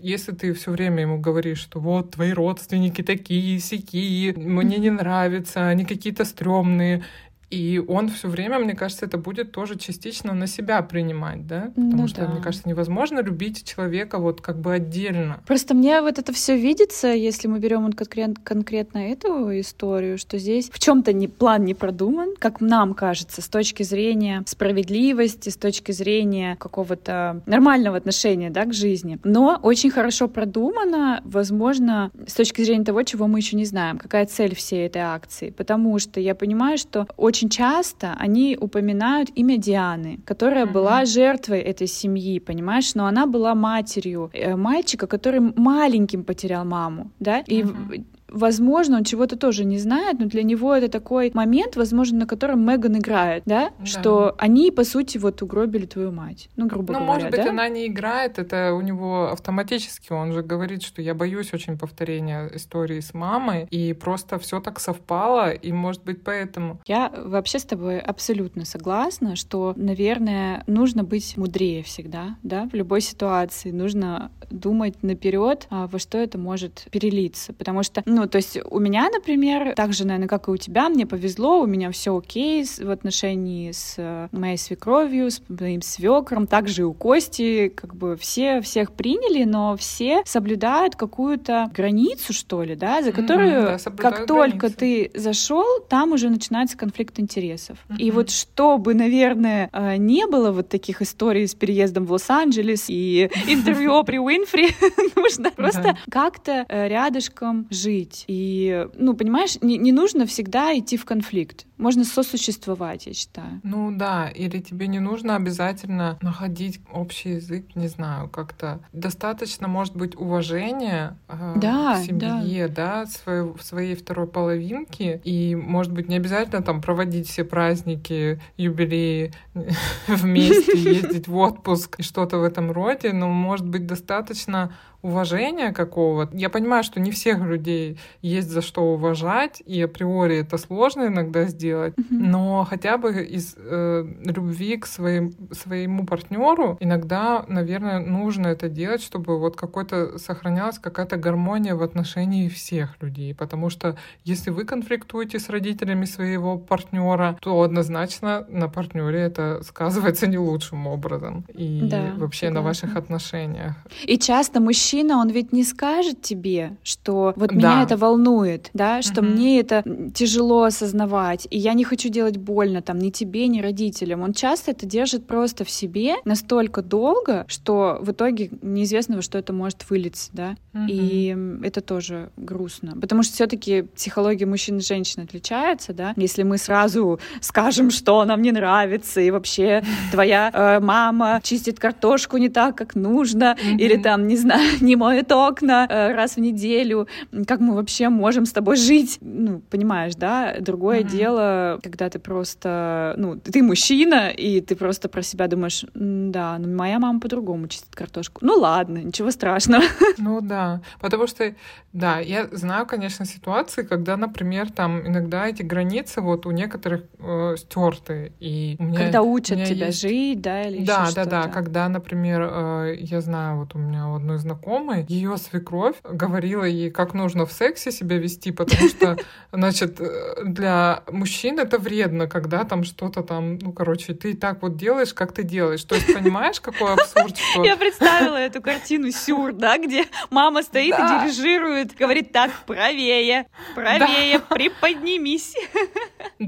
если 0.00 0.32
ты 0.32 0.54
все 0.54 0.70
время 0.70 1.02
ему 1.02 1.18
говоришь, 1.18 1.58
что 1.58 1.80
вот 1.80 2.12
твои 2.12 2.32
родственники 2.32 3.02
такие, 3.02 3.58
сякие, 3.58 4.32
мне 4.32 4.78
не 4.78 4.90
нравятся, 4.90 5.68
они 5.68 5.84
какие-то 5.84 6.24
стрёмные, 6.24 7.04
и 7.52 7.78
он 7.78 8.08
все 8.08 8.28
время, 8.28 8.58
мне 8.58 8.74
кажется, 8.74 9.04
это 9.04 9.18
будет 9.18 9.52
тоже 9.52 9.76
частично 9.76 10.32
на 10.32 10.46
себя 10.46 10.80
принимать, 10.80 11.46
да? 11.46 11.70
Потому 11.74 12.02
ну, 12.02 12.08
что, 12.08 12.22
да. 12.22 12.28
мне 12.28 12.40
кажется, 12.40 12.66
невозможно 12.66 13.20
любить 13.20 13.64
человека 13.68 14.18
вот 14.18 14.40
как 14.40 14.58
бы 14.58 14.72
отдельно. 14.72 15.40
Просто 15.46 15.74
мне 15.74 16.00
вот 16.00 16.18
это 16.18 16.32
все 16.32 16.56
видится, 16.56 17.08
если 17.08 17.48
мы 17.48 17.58
берем 17.58 17.84
вот 17.84 17.94
конкрет, 17.94 18.38
конкретно 18.42 18.98
эту 18.98 19.60
историю, 19.60 20.16
что 20.16 20.38
здесь 20.38 20.70
в 20.70 20.78
чем-то 20.78 21.12
не, 21.12 21.28
план 21.28 21.66
не 21.66 21.74
продуман, 21.74 22.34
как 22.38 22.62
нам 22.62 22.94
кажется, 22.94 23.42
с 23.42 23.48
точки 23.48 23.82
зрения 23.82 24.42
справедливости, 24.46 25.50
с 25.50 25.56
точки 25.56 25.92
зрения 25.92 26.56
какого-то 26.56 27.42
нормального 27.44 27.98
отношения 27.98 28.48
да, 28.48 28.64
к 28.64 28.72
жизни. 28.72 29.18
Но 29.24 29.58
очень 29.62 29.90
хорошо 29.90 30.26
продумано, 30.26 31.20
возможно, 31.24 32.10
с 32.26 32.32
точки 32.32 32.62
зрения 32.62 32.84
того, 32.84 33.02
чего 33.02 33.26
мы 33.26 33.40
еще 33.40 33.56
не 33.56 33.66
знаем, 33.66 33.98
какая 33.98 34.24
цель 34.24 34.54
всей 34.54 34.86
этой 34.86 35.02
акции. 35.02 35.50
Потому 35.50 35.98
что 35.98 36.18
я 36.18 36.34
понимаю, 36.34 36.78
что 36.78 37.06
очень 37.18 37.41
очень 37.42 37.48
часто 37.48 38.14
они 38.20 38.56
упоминают 38.60 39.30
имя 39.34 39.58
Дианы, 39.58 40.18
которая 40.24 40.64
mm-hmm. 40.64 40.72
была 40.72 41.04
жертвой 41.04 41.60
этой 41.60 41.88
семьи, 41.88 42.38
понимаешь, 42.38 42.94
но 42.94 43.06
она 43.06 43.26
была 43.26 43.54
матерью 43.54 44.30
э, 44.32 44.56
мальчика, 44.56 45.06
который 45.06 45.40
маленьким 45.40 46.24
потерял 46.24 46.64
маму, 46.64 47.10
да, 47.20 47.42
и 47.48 47.62
mm-hmm 47.62 48.04
возможно, 48.32 48.96
он 48.96 49.04
чего-то 49.04 49.36
тоже 49.36 49.64
не 49.64 49.78
знает, 49.78 50.18
но 50.18 50.26
для 50.26 50.42
него 50.42 50.74
это 50.74 50.88
такой 50.88 51.30
момент, 51.34 51.76
возможно, 51.76 52.20
на 52.20 52.26
котором 52.26 52.66
Меган 52.68 52.98
играет, 52.98 53.42
да, 53.46 53.70
да. 53.78 53.86
что 53.86 54.34
они, 54.38 54.70
по 54.70 54.84
сути, 54.84 55.18
вот 55.18 55.42
угробили 55.42 55.86
твою 55.86 56.12
мать, 56.12 56.48
ну, 56.56 56.66
грубо 56.66 56.92
ну, 56.92 56.98
говоря, 57.00 57.14
может 57.14 57.30
быть, 57.30 57.44
да? 57.44 57.50
она 57.50 57.68
не 57.68 57.86
играет, 57.86 58.38
это 58.38 58.74
у 58.74 58.80
него 58.80 59.30
автоматически, 59.30 60.12
он 60.12 60.32
же 60.32 60.42
говорит, 60.42 60.82
что 60.82 61.02
я 61.02 61.14
боюсь 61.14 61.52
очень 61.52 61.78
повторения 61.78 62.50
истории 62.54 63.00
с 63.00 63.14
мамой, 63.14 63.66
и 63.70 63.92
просто 63.92 64.38
все 64.38 64.60
так 64.60 64.80
совпало, 64.80 65.52
и, 65.52 65.72
может 65.72 66.04
быть, 66.04 66.22
поэтому. 66.22 66.80
Я 66.86 67.12
вообще 67.24 67.58
с 67.58 67.64
тобой 67.64 68.00
абсолютно 68.00 68.64
согласна, 68.64 69.36
что, 69.36 69.74
наверное, 69.76 70.64
нужно 70.66 71.04
быть 71.04 71.36
мудрее 71.36 71.82
всегда, 71.82 72.36
да, 72.42 72.68
в 72.72 72.74
любой 72.74 73.00
ситуации, 73.00 73.70
нужно 73.70 74.30
думать 74.50 75.02
наперед, 75.02 75.66
а, 75.70 75.86
во 75.86 75.98
что 75.98 76.18
это 76.18 76.38
может 76.38 76.86
перелиться, 76.90 77.52
потому 77.52 77.82
что, 77.82 78.02
ну, 78.06 78.21
ну, 78.22 78.28
то 78.28 78.36
есть 78.36 78.56
у 78.70 78.78
меня, 78.78 79.10
например, 79.12 79.74
так 79.74 79.92
же, 79.92 80.06
наверное, 80.06 80.28
как 80.28 80.46
и 80.46 80.52
у 80.52 80.56
тебя, 80.56 80.88
мне 80.88 81.06
повезло, 81.06 81.60
у 81.60 81.66
меня 81.66 81.90
все 81.90 82.16
окей 82.16 82.64
в 82.64 82.90
отношении 82.90 83.72
с 83.72 83.94
э, 83.96 84.28
моей 84.30 84.56
свекровью, 84.56 85.28
с 85.28 85.42
моим 85.48 85.82
свекром, 85.82 86.46
также 86.46 86.82
и 86.82 86.84
у 86.84 86.92
Кости, 86.92 87.68
как 87.68 87.96
бы 87.96 88.16
все 88.16 88.60
всех 88.60 88.92
приняли, 88.92 89.42
но 89.42 89.76
все 89.76 90.22
соблюдают 90.24 90.94
какую-то 90.94 91.68
границу, 91.74 92.32
что 92.32 92.62
ли, 92.62 92.76
да, 92.76 93.02
за 93.02 93.10
которую, 93.10 93.62
mm-hmm, 93.62 93.82
да, 93.84 93.90
как 93.96 94.26
только 94.26 94.70
ты 94.70 95.10
зашел, 95.14 95.80
там 95.88 96.12
уже 96.12 96.30
начинается 96.30 96.78
конфликт 96.78 97.18
интересов. 97.18 97.78
Mm-hmm. 97.88 97.96
И 97.98 98.10
вот 98.12 98.30
чтобы, 98.30 98.94
наверное, 98.94 99.68
э, 99.72 99.96
не 99.96 100.28
было 100.28 100.52
вот 100.52 100.68
таких 100.68 101.02
историй 101.02 101.48
с 101.48 101.56
переездом 101.56 102.06
в 102.06 102.12
Лос-Анджелес 102.12 102.84
и 102.86 103.28
интервью 103.48 104.04
при 104.04 104.18
Уинфри, 104.18 104.68
нужно 105.16 105.50
просто 105.50 105.98
как-то 106.08 106.64
э, 106.68 106.86
рядышком 106.86 107.66
жить 107.68 108.11
жить. 108.12 108.24
И, 108.28 108.86
ну, 108.94 109.14
понимаешь, 109.14 109.58
не, 109.60 109.78
не 109.78 109.92
нужно 109.92 110.26
всегда 110.26 110.76
идти 110.76 110.96
в 110.96 111.04
конфликт. 111.04 111.66
Можно 111.82 112.04
сосуществовать, 112.04 113.06
я 113.06 113.12
считаю. 113.12 113.60
Ну 113.64 113.90
да, 113.90 114.28
или 114.28 114.60
тебе 114.60 114.86
не 114.86 115.00
нужно 115.00 115.34
обязательно 115.34 116.16
находить 116.22 116.80
общий 116.92 117.30
язык, 117.30 117.74
не 117.74 117.88
знаю, 117.88 118.28
как-то. 118.28 118.80
Достаточно, 118.92 119.66
может 119.66 119.96
быть, 119.96 120.14
уважения 120.14 121.18
э, 121.26 121.54
да, 121.56 121.96
к 121.96 122.04
семье, 122.04 122.68
да, 122.68 123.04
да 123.04 123.06
своей, 123.06 123.52
своей 123.60 123.96
второй 123.96 124.28
половинки. 124.28 125.20
И, 125.24 125.56
может 125.56 125.92
быть, 125.92 126.08
не 126.08 126.16
обязательно 126.16 126.62
там 126.62 126.80
проводить 126.80 127.28
все 127.28 127.42
праздники, 127.42 128.40
юбилеи 128.56 129.32
вместе, 130.06 130.78
ездить 130.78 131.26
в 131.26 131.36
отпуск 131.36 131.96
и 131.98 132.02
что-то 132.04 132.38
в 132.38 132.44
этом 132.44 132.70
роде, 132.70 133.12
но, 133.12 133.28
может 133.28 133.66
быть, 133.66 133.86
достаточно 133.86 134.72
уважения 135.02 135.72
какого-то. 135.72 136.36
Я 136.36 136.48
понимаю, 136.48 136.84
что 136.84 137.00
не 137.00 137.10
всех 137.10 137.40
людей 137.40 137.98
есть 138.22 138.48
за 138.48 138.62
что 138.62 138.82
уважать, 138.94 139.60
и 139.66 139.82
априори 139.82 140.38
это 140.38 140.56
сложно 140.56 141.08
иногда 141.08 141.44
сделать, 141.46 141.71
mm-hmm. 141.72 141.94
но 142.10 142.66
хотя 142.68 142.98
бы 142.98 143.22
из 143.24 143.54
э, 143.56 144.04
любви 144.24 144.76
к 144.76 144.86
своим, 144.86 145.32
своему 145.50 146.06
партнеру 146.06 146.76
иногда, 146.80 147.44
наверное, 147.48 147.98
нужно 147.98 148.48
это 148.48 148.68
делать, 148.68 149.02
чтобы 149.02 149.38
вот 149.38 149.56
какой-то 149.56 150.18
сохранялась 150.18 150.78
какая-то 150.78 151.16
гармония 151.16 151.74
в 151.74 151.82
отношении 151.82 152.48
всех 152.48 152.96
людей. 153.00 153.34
Потому 153.34 153.70
что 153.70 153.96
если 154.24 154.50
вы 154.50 154.64
конфликтуете 154.64 155.38
с 155.38 155.48
родителями 155.48 156.04
своего 156.04 156.58
партнера, 156.58 157.38
то 157.40 157.62
однозначно 157.62 158.46
на 158.48 158.68
партнере 158.68 159.20
это 159.20 159.62
сказывается 159.62 160.26
не 160.26 160.38
лучшим 160.38 160.86
образом. 160.86 161.44
И 161.54 161.80
да, 161.82 162.12
вообще 162.16 162.46
согласна. 162.46 162.60
на 162.60 162.62
ваших 162.62 162.96
отношениях. 162.96 163.74
И 164.04 164.18
часто 164.18 164.60
мужчина, 164.60 165.18
он 165.18 165.28
ведь 165.30 165.52
не 165.52 165.64
скажет 165.64 166.22
тебе, 166.22 166.76
что 166.82 167.32
вот 167.36 167.50
да. 167.50 167.54
меня 167.54 167.82
это 167.82 167.96
волнует, 167.96 168.70
да, 168.74 169.02
что 169.02 169.20
угу. 169.20 169.30
мне 169.30 169.60
это 169.60 169.82
тяжело 170.14 170.64
осознавать, 170.64 171.46
И 171.52 171.58
я 171.58 171.74
не 171.74 171.84
хочу 171.84 172.08
делать 172.08 172.38
больно 172.38 172.80
там 172.80 172.98
ни 172.98 173.10
тебе, 173.10 173.46
ни 173.46 173.60
родителям. 173.60 174.22
Он 174.22 174.32
часто 174.32 174.70
это 174.70 174.86
держит 174.86 175.26
просто 175.26 175.64
в 175.64 175.70
себе 175.70 176.14
настолько 176.24 176.80
долго, 176.80 177.44
что 177.46 177.98
в 178.00 178.10
итоге 178.12 178.50
неизвестно, 178.62 179.16
во 179.16 179.22
что 179.22 179.36
это 179.36 179.52
может 179.52 179.88
вылиться, 179.90 180.30
да. 180.32 180.56
Mm-hmm. 180.72 180.86
И 180.88 181.66
это 181.66 181.82
тоже 181.82 182.30
грустно. 182.38 182.96
Потому 182.98 183.22
что 183.22 183.34
все-таки 183.34 183.82
психология 183.82 184.46
мужчин 184.46 184.78
и 184.78 184.80
женщин 184.80 185.22
отличается, 185.22 185.92
да. 185.92 186.14
Если 186.16 186.42
мы 186.42 186.56
сразу 186.56 187.20
скажем, 187.42 187.90
что 187.90 188.24
нам 188.24 188.40
не 188.40 188.52
нравится, 188.52 189.20
и 189.20 189.30
вообще 189.30 189.82
твоя 190.10 190.50
э, 190.52 190.80
мама 190.80 191.40
чистит 191.42 191.78
картошку 191.78 192.38
не 192.38 192.48
так, 192.48 192.76
как 192.76 192.94
нужно, 192.94 193.56
mm-hmm. 193.58 193.76
или 193.76 193.96
там, 193.96 194.26
не 194.26 194.38
знаю, 194.38 194.70
не 194.80 194.96
моет 194.96 195.30
окна 195.30 195.86
э, 195.86 196.14
раз 196.14 196.36
в 196.36 196.40
неделю, 196.40 197.08
как 197.46 197.60
мы 197.60 197.74
вообще 197.74 198.08
можем 198.08 198.46
с 198.46 198.52
тобой 198.52 198.76
жить? 198.76 199.18
Ну, 199.20 199.60
понимаешь, 199.68 200.14
да? 200.14 200.56
Другое 200.58 201.00
mm-hmm. 201.00 201.10
дело, 201.10 201.41
когда 201.82 202.08
ты 202.08 202.18
просто, 202.18 203.14
ну, 203.16 203.36
ты 203.36 203.62
мужчина, 203.62 204.30
и 204.30 204.60
ты 204.60 204.76
просто 204.76 205.08
про 205.08 205.22
себя 205.22 205.48
думаешь, 205.48 205.84
да, 205.94 206.58
ну, 206.58 206.74
моя 206.74 206.98
мама 206.98 207.20
по-другому 207.20 207.68
чистит 207.68 207.94
картошку. 207.94 208.44
Ну, 208.44 208.54
ладно, 208.54 208.98
ничего 208.98 209.30
страшного. 209.30 209.84
Ну, 210.18 210.40
да, 210.40 210.82
потому 211.00 211.26
что, 211.26 211.54
да, 211.92 212.20
я 212.20 212.48
знаю, 212.52 212.86
конечно, 212.86 213.24
ситуации, 213.24 213.82
когда, 213.82 214.16
например, 214.16 214.70
там 214.70 215.06
иногда 215.06 215.48
эти 215.48 215.62
границы 215.62 216.20
вот 216.20 216.46
у 216.46 216.50
некоторых 216.50 217.04
э, 217.18 217.56
стерты, 217.56 218.32
и 218.40 218.76
у 218.78 218.84
меня, 218.84 218.98
когда 218.98 219.22
учат 219.22 219.56
меня 219.56 219.66
тебя 219.66 219.86
есть... 219.86 220.00
жить, 220.00 220.40
да, 220.40 220.62
или 220.62 220.84
да, 220.84 221.04
еще 221.04 221.14
да, 221.14 221.22
что-то. 221.22 221.30
да, 221.30 221.48
когда, 221.48 221.88
например, 221.88 222.48
э, 222.50 222.96
я 222.98 223.20
знаю, 223.20 223.58
вот 223.58 223.74
у 223.74 223.78
меня 223.78 224.08
у 224.08 224.16
одной 224.16 224.38
знакомой 224.38 225.06
ее 225.08 225.36
свекровь 225.36 225.96
говорила 226.04 226.64
ей, 226.64 226.90
как 226.90 227.14
нужно 227.14 227.46
в 227.46 227.52
сексе 227.52 227.90
себя 227.90 228.18
вести, 228.18 228.52
потому 228.52 228.88
что, 228.88 229.16
значит, 229.52 230.00
э, 230.00 230.44
для 230.44 231.02
мужчин 231.10 231.31
это 231.42 231.78
вредно, 231.78 232.26
когда 232.26 232.64
там 232.64 232.84
что-то 232.84 233.22
там, 233.22 233.58
ну, 233.58 233.72
короче, 233.72 234.14
ты 234.14 234.34
так 234.34 234.62
вот 234.62 234.76
делаешь, 234.76 235.14
как 235.14 235.32
ты 235.32 235.42
делаешь. 235.42 235.84
То 235.84 235.94
есть, 235.94 236.12
понимаешь, 236.12 236.60
какой 236.60 236.92
абсурд, 236.92 237.36
что... 237.36 237.64
Я 237.64 237.76
представила 237.76 238.36
эту 238.36 238.62
картину 238.62 239.10
сюр, 239.10 239.52
да, 239.52 239.78
где 239.78 240.06
мама 240.30 240.62
стоит 240.62 240.94
и 240.94 241.02
дирижирует, 241.02 241.94
говорит 241.94 242.32
так, 242.32 242.50
правее, 242.66 243.46
правее, 243.74 244.38
приподнимись. 244.38 245.54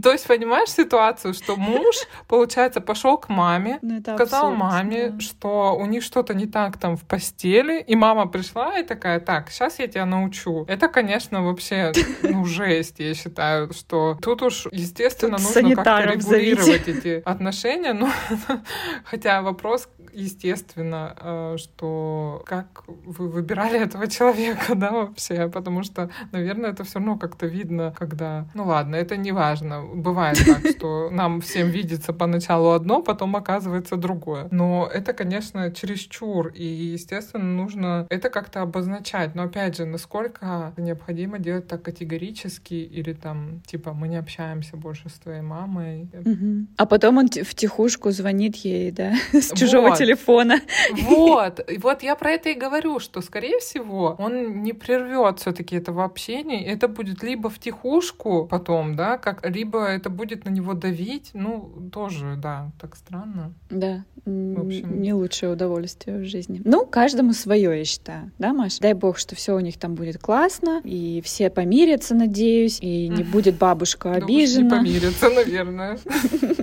То 0.03 0.13
есть, 0.13 0.27
понимаешь 0.27 0.71
ситуацию, 0.71 1.35
что 1.35 1.57
муж, 1.57 1.97
получается, 2.29 2.81
пошел 2.81 3.19
к 3.19 3.29
маме, 3.29 3.79
ну, 3.83 4.01
сказал 4.01 4.53
маме, 4.55 5.19
что 5.21 5.77
у 5.77 5.87
них 5.87 6.03
что-то 6.03 6.35
не 6.35 6.47
так 6.47 6.79
там 6.79 6.97
в 6.97 7.05
постели, 7.05 7.81
и 7.81 7.97
мама 7.97 8.27
пришла 8.27 8.79
и 8.79 8.85
такая, 8.85 9.21
так, 9.21 9.51
сейчас 9.51 9.79
я 9.79 9.87
тебя 9.87 10.07
научу. 10.07 10.65
Это, 10.69 10.89
конечно, 10.89 11.43
вообще, 11.43 11.93
ну, 12.23 12.45
жесть, 12.45 12.97
я 12.99 13.15
считаю, 13.15 13.73
что 13.73 14.17
тут 14.21 14.43
уж, 14.43 14.67
естественно, 14.75 15.39
тут 15.39 15.55
нужно 15.55 15.75
как-то 15.77 16.01
регулировать 16.03 16.89
эти 16.89 17.23
отношения, 17.25 17.93
но 17.93 18.11
хотя 19.05 19.43
вопрос, 19.43 19.89
естественно, 20.15 21.17
э, 21.21 21.57
что 21.59 22.43
как 22.47 22.85
вы 22.87 23.29
выбирали 23.29 23.81
этого 23.81 24.07
человека, 24.07 24.75
да, 24.75 24.91
вообще, 24.91 25.49
потому 25.49 25.83
что, 25.83 26.11
наверное, 26.33 26.71
это 26.71 26.85
все 26.85 26.99
равно 26.99 27.19
как-то 27.19 27.47
видно, 27.47 27.95
когда, 27.99 28.47
ну 28.55 28.65
ладно, 28.65 28.97
это 28.97 29.17
не 29.17 29.33
важно, 29.33 29.83
бывает 29.83 30.39
так, 30.45 30.67
что 30.77 31.11
нам 31.11 31.41
всем 31.41 31.69
видится 31.69 32.13
поначалу 32.13 32.71
одно, 32.71 33.03
потом 33.03 33.37
оказывается 33.37 33.97
другое, 33.97 34.49
но 34.51 34.89
это, 34.93 35.13
конечно, 35.13 35.71
чересчур, 35.71 36.49
и, 36.49 36.65
естественно, 36.65 37.45
нужно 37.45 38.07
это 38.11 38.31
как-то 38.31 38.63
обозначать, 38.63 39.35
но, 39.35 39.45
опять 39.45 39.77
же, 39.77 39.85
насколько 39.85 40.73
необходимо 40.77 41.39
делать 41.39 41.69
так 41.69 41.83
категорически 41.83 42.75
или 42.75 43.13
там, 43.13 43.61
типа, 43.67 43.93
мы 43.93 44.09
не 44.09 44.17
общаемся 44.17 44.77
больше 44.77 45.09
с 45.09 45.15
твоей 45.15 45.43
мамой. 45.43 46.09
Угу. 46.13 46.67
А 46.77 46.87
потом 46.87 47.19
он 47.19 47.29
втихушку 47.29 48.11
звонит 48.11 48.57
ей, 48.57 48.91
да, 48.91 49.15
с 49.33 49.53
чужого 49.53 49.89
вот. 49.89 49.99
Телефона. 50.05 50.61
Вот, 50.93 51.71
и 51.71 51.79
вот 51.79 52.03
я 52.03 52.15
про 52.15 52.31
это 52.31 52.51
и 52.51 52.55
говорю, 52.55 52.99
что, 52.99 53.21
скорее 53.21 53.59
всего, 53.59 54.17
он 54.19 54.63
не 54.63 54.73
прервет 54.73 55.41
все-таки 55.41 55.77
этого 55.77 56.05
общения, 56.05 56.65
это 56.67 56.89
будет 56.89 57.23
либо 57.23 57.51
втихушку 57.51 58.47
потом, 58.47 58.97
да, 58.97 59.19
как, 59.19 59.49
либо 59.49 59.85
это 59.85 60.11
будет 60.11 60.45
на 60.45 60.51
него 60.51 60.75
давить, 60.75 61.31
ну, 61.35 61.73
тоже, 61.93 62.37
да, 62.37 62.71
так 62.81 62.97
странно. 62.97 63.53
Да, 63.71 64.05
в 64.25 64.67
общем... 64.67 65.01
не 65.01 65.13
лучшее 65.13 65.53
удовольствие 65.53 66.19
в 66.19 66.25
жизни. 66.25 66.61
Ну, 66.65 66.87
каждому 66.87 67.33
свое, 67.33 67.79
я 67.79 67.85
считаю, 67.85 68.31
да, 68.39 68.53
Маш? 68.53 68.79
Дай 68.79 68.95
бог, 68.95 69.19
что 69.19 69.35
все 69.35 69.55
у 69.55 69.61
них 69.61 69.79
там 69.79 69.95
будет 69.95 70.19
классно, 70.19 70.81
и 70.85 71.21
все 71.25 71.51
помирятся, 71.51 72.15
надеюсь, 72.15 72.79
и 72.81 73.09
не 73.09 73.23
будет 73.23 73.57
бабушка 73.57 74.13
обижена. 74.13 74.61
Ну, 74.61 74.65
не 74.65 74.71
помирятся, 74.71 75.31
наверное. 75.31 75.99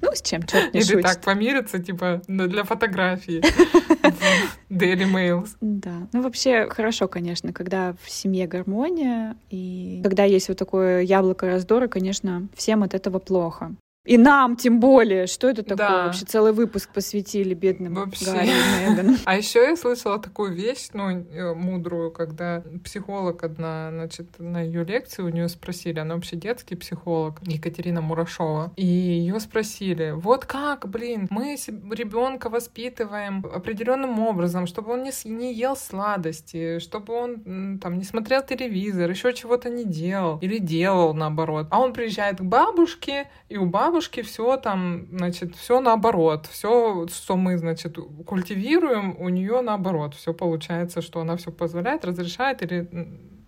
Ну, 0.00 0.12
с 0.14 0.22
чем 0.22 0.42
черт 0.42 0.74
не 0.74 0.80
Или 0.80 0.86
шутит. 0.86 1.02
так 1.02 1.20
помириться, 1.22 1.78
типа, 1.78 2.22
для 2.26 2.64
фотографии. 2.64 3.42
Daily 4.70 5.10
Mails. 5.10 5.50
Да. 5.60 6.08
Ну, 6.12 6.22
вообще, 6.22 6.68
хорошо, 6.68 7.08
конечно, 7.08 7.52
когда 7.52 7.94
в 8.02 8.10
семье 8.10 8.46
гармония, 8.46 9.36
и 9.50 10.00
когда 10.02 10.24
есть 10.24 10.48
вот 10.48 10.58
такое 10.58 11.00
яблоко 11.00 11.46
раздора, 11.46 11.88
конечно, 11.88 12.48
всем 12.54 12.82
от 12.82 12.94
этого 12.94 13.18
плохо. 13.18 13.74
И 14.06 14.16
нам 14.16 14.56
тем 14.56 14.80
более. 14.80 15.26
Что 15.26 15.48
это 15.48 15.62
такое? 15.62 15.76
Да. 15.88 16.04
Вообще 16.06 16.24
целый 16.24 16.52
выпуск 16.52 16.90
посвятили 16.92 17.54
бедным 17.54 17.94
Вообще. 17.94 18.26
Гарри 18.26 18.48
и 18.48 18.90
Меган. 18.90 19.18
А 19.24 19.36
еще 19.36 19.60
я 19.60 19.76
слышала 19.76 20.18
такую 20.18 20.52
вещь, 20.52 20.88
ну, 20.92 21.10
э, 21.10 21.54
мудрую, 21.54 22.10
когда 22.10 22.62
психолог 22.84 23.42
одна, 23.42 23.90
значит, 23.90 24.38
на 24.38 24.60
ее 24.62 24.84
лекции 24.84 25.22
у 25.22 25.28
нее 25.28 25.48
спросили, 25.48 25.98
она 25.98 26.14
вообще 26.14 26.36
детский 26.36 26.76
психолог, 26.76 27.40
Екатерина 27.42 28.00
Мурашова, 28.00 28.72
и 28.76 28.86
ее 28.86 29.40
спросили, 29.40 30.12
вот 30.14 30.44
как, 30.44 30.88
блин, 30.88 31.26
мы 31.30 31.56
ребенка 31.90 32.48
воспитываем 32.48 33.44
определенным 33.52 34.20
образом, 34.20 34.66
чтобы 34.66 34.92
он 34.92 35.02
не, 35.02 35.10
не 35.24 35.52
ел 35.52 35.76
сладости, 35.76 36.78
чтобы 36.78 37.14
он 37.14 37.78
там 37.82 37.98
не 37.98 38.04
смотрел 38.04 38.42
телевизор, 38.42 39.10
еще 39.10 39.32
чего-то 39.32 39.68
не 39.68 39.84
делал 39.84 40.38
или 40.40 40.58
делал 40.58 41.14
наоборот. 41.14 41.66
А 41.70 41.80
он 41.80 41.92
приезжает 41.92 42.38
к 42.38 42.42
бабушке, 42.42 43.28
и 43.48 43.56
у 43.56 43.66
бабушки 43.66 43.95
бабушки 43.96 44.20
все 44.20 44.56
там, 44.58 45.06
значит, 45.10 45.56
все 45.56 45.80
наоборот. 45.80 46.46
Все, 46.46 47.06
что 47.08 47.36
мы, 47.36 47.56
значит, 47.56 47.96
культивируем, 48.26 49.16
у 49.18 49.30
нее 49.30 49.62
наоборот. 49.62 50.14
Все 50.14 50.34
получается, 50.34 51.00
что 51.00 51.20
она 51.20 51.36
все 51.36 51.50
позволяет, 51.50 52.04
разрешает 52.04 52.62
или 52.62 52.88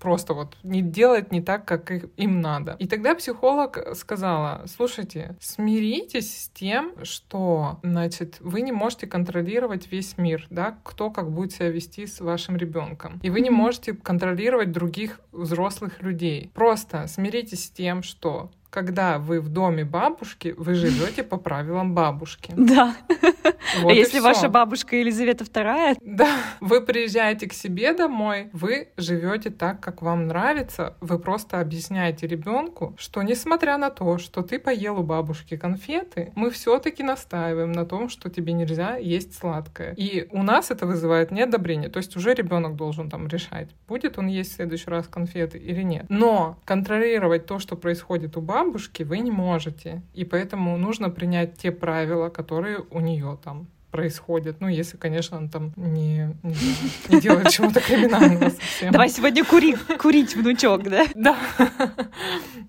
просто 0.00 0.32
вот 0.32 0.56
не 0.62 0.80
делает 0.80 1.32
не 1.32 1.42
так, 1.42 1.66
как 1.66 1.90
им 2.16 2.40
надо. 2.40 2.76
И 2.78 2.86
тогда 2.86 3.14
психолог 3.14 3.78
сказала, 3.94 4.62
слушайте, 4.66 5.36
смиритесь 5.40 6.44
с 6.44 6.48
тем, 6.48 6.92
что, 7.02 7.78
значит, 7.82 8.36
вы 8.40 8.60
не 8.62 8.72
можете 8.72 9.06
контролировать 9.06 9.92
весь 9.92 10.16
мир, 10.16 10.46
да, 10.50 10.78
кто 10.82 11.10
как 11.10 11.30
будет 11.30 11.52
себя 11.52 11.68
вести 11.68 12.06
с 12.06 12.20
вашим 12.20 12.56
ребенком. 12.56 13.20
И 13.22 13.30
вы 13.30 13.40
не 13.40 13.50
можете 13.50 13.92
контролировать 13.92 14.72
других 14.72 15.20
взрослых 15.32 16.00
людей. 16.00 16.50
Просто 16.54 17.06
смиритесь 17.06 17.66
с 17.66 17.70
тем, 17.70 18.02
что 18.02 18.50
когда 18.70 19.18
вы 19.18 19.40
в 19.40 19.48
доме 19.48 19.84
бабушки, 19.84 20.54
вы 20.56 20.74
живете 20.74 21.22
по 21.22 21.36
правилам 21.36 21.94
бабушки. 21.94 22.54
Да. 22.78 22.94
Вот 23.82 23.90
а 23.90 23.94
если 23.94 24.20
ваша 24.20 24.48
бабушка 24.48 24.96
Елизавета 24.96 25.44
II? 25.44 25.98
Да. 26.02 26.28
Вы 26.60 26.80
приезжаете 26.80 27.48
к 27.48 27.52
себе 27.52 27.92
домой, 27.92 28.50
вы 28.52 28.88
живете 28.96 29.50
так, 29.50 29.80
как 29.80 30.02
вам 30.02 30.26
нравится. 30.26 30.96
Вы 31.00 31.18
просто 31.18 31.60
объясняете 31.60 32.26
ребенку, 32.26 32.94
что 32.98 33.22
несмотря 33.22 33.78
на 33.78 33.90
то, 33.90 34.18
что 34.18 34.42
ты 34.42 34.58
поел 34.58 35.00
у 35.00 35.02
бабушки 35.02 35.56
конфеты, 35.56 36.32
мы 36.34 36.50
все-таки 36.50 37.02
настаиваем 37.02 37.72
на 37.72 37.84
том, 37.84 38.08
что 38.08 38.30
тебе 38.30 38.52
нельзя 38.52 38.96
есть 38.96 39.34
сладкое. 39.34 39.94
И 39.96 40.28
у 40.30 40.42
нас 40.42 40.70
это 40.70 40.86
вызывает 40.86 41.30
неодобрение. 41.30 41.88
То 41.88 41.98
есть 41.98 42.16
уже 42.16 42.34
ребенок 42.34 42.76
должен 42.76 43.10
там 43.10 43.28
решать, 43.28 43.68
будет 43.86 44.18
он 44.18 44.26
есть 44.26 44.52
в 44.52 44.54
следующий 44.56 44.90
раз 44.90 45.08
конфеты 45.08 45.58
или 45.58 45.82
нет. 45.82 46.06
Но 46.08 46.58
контролировать 46.64 47.46
то, 47.46 47.58
что 47.58 47.76
происходит 47.76 48.36
у 48.36 48.40
бабушки, 48.40 48.57
бабушки 48.58 49.04
вы 49.04 49.18
не 49.18 49.30
можете. 49.30 50.02
И 50.14 50.24
поэтому 50.24 50.76
нужно 50.76 51.10
принять 51.10 51.56
те 51.58 51.70
правила, 51.70 52.28
которые 52.28 52.78
у 52.90 53.00
нее 53.00 53.38
там 53.44 53.68
происходит. 53.90 54.60
Ну, 54.60 54.68
если, 54.68 54.96
конечно, 54.96 55.36
он 55.36 55.48
там 55.48 55.72
не, 55.76 56.36
не, 56.42 56.54
не 57.08 57.20
делает 57.20 57.50
чего-то 57.50 57.80
криминального 57.80 58.50
совсем. 58.50 58.92
Давай 58.92 59.08
сегодня 59.08 59.44
кури, 59.44 59.76
курить, 59.98 60.36
внучок, 60.36 60.82
да? 60.84 61.06
Да. 61.14 61.36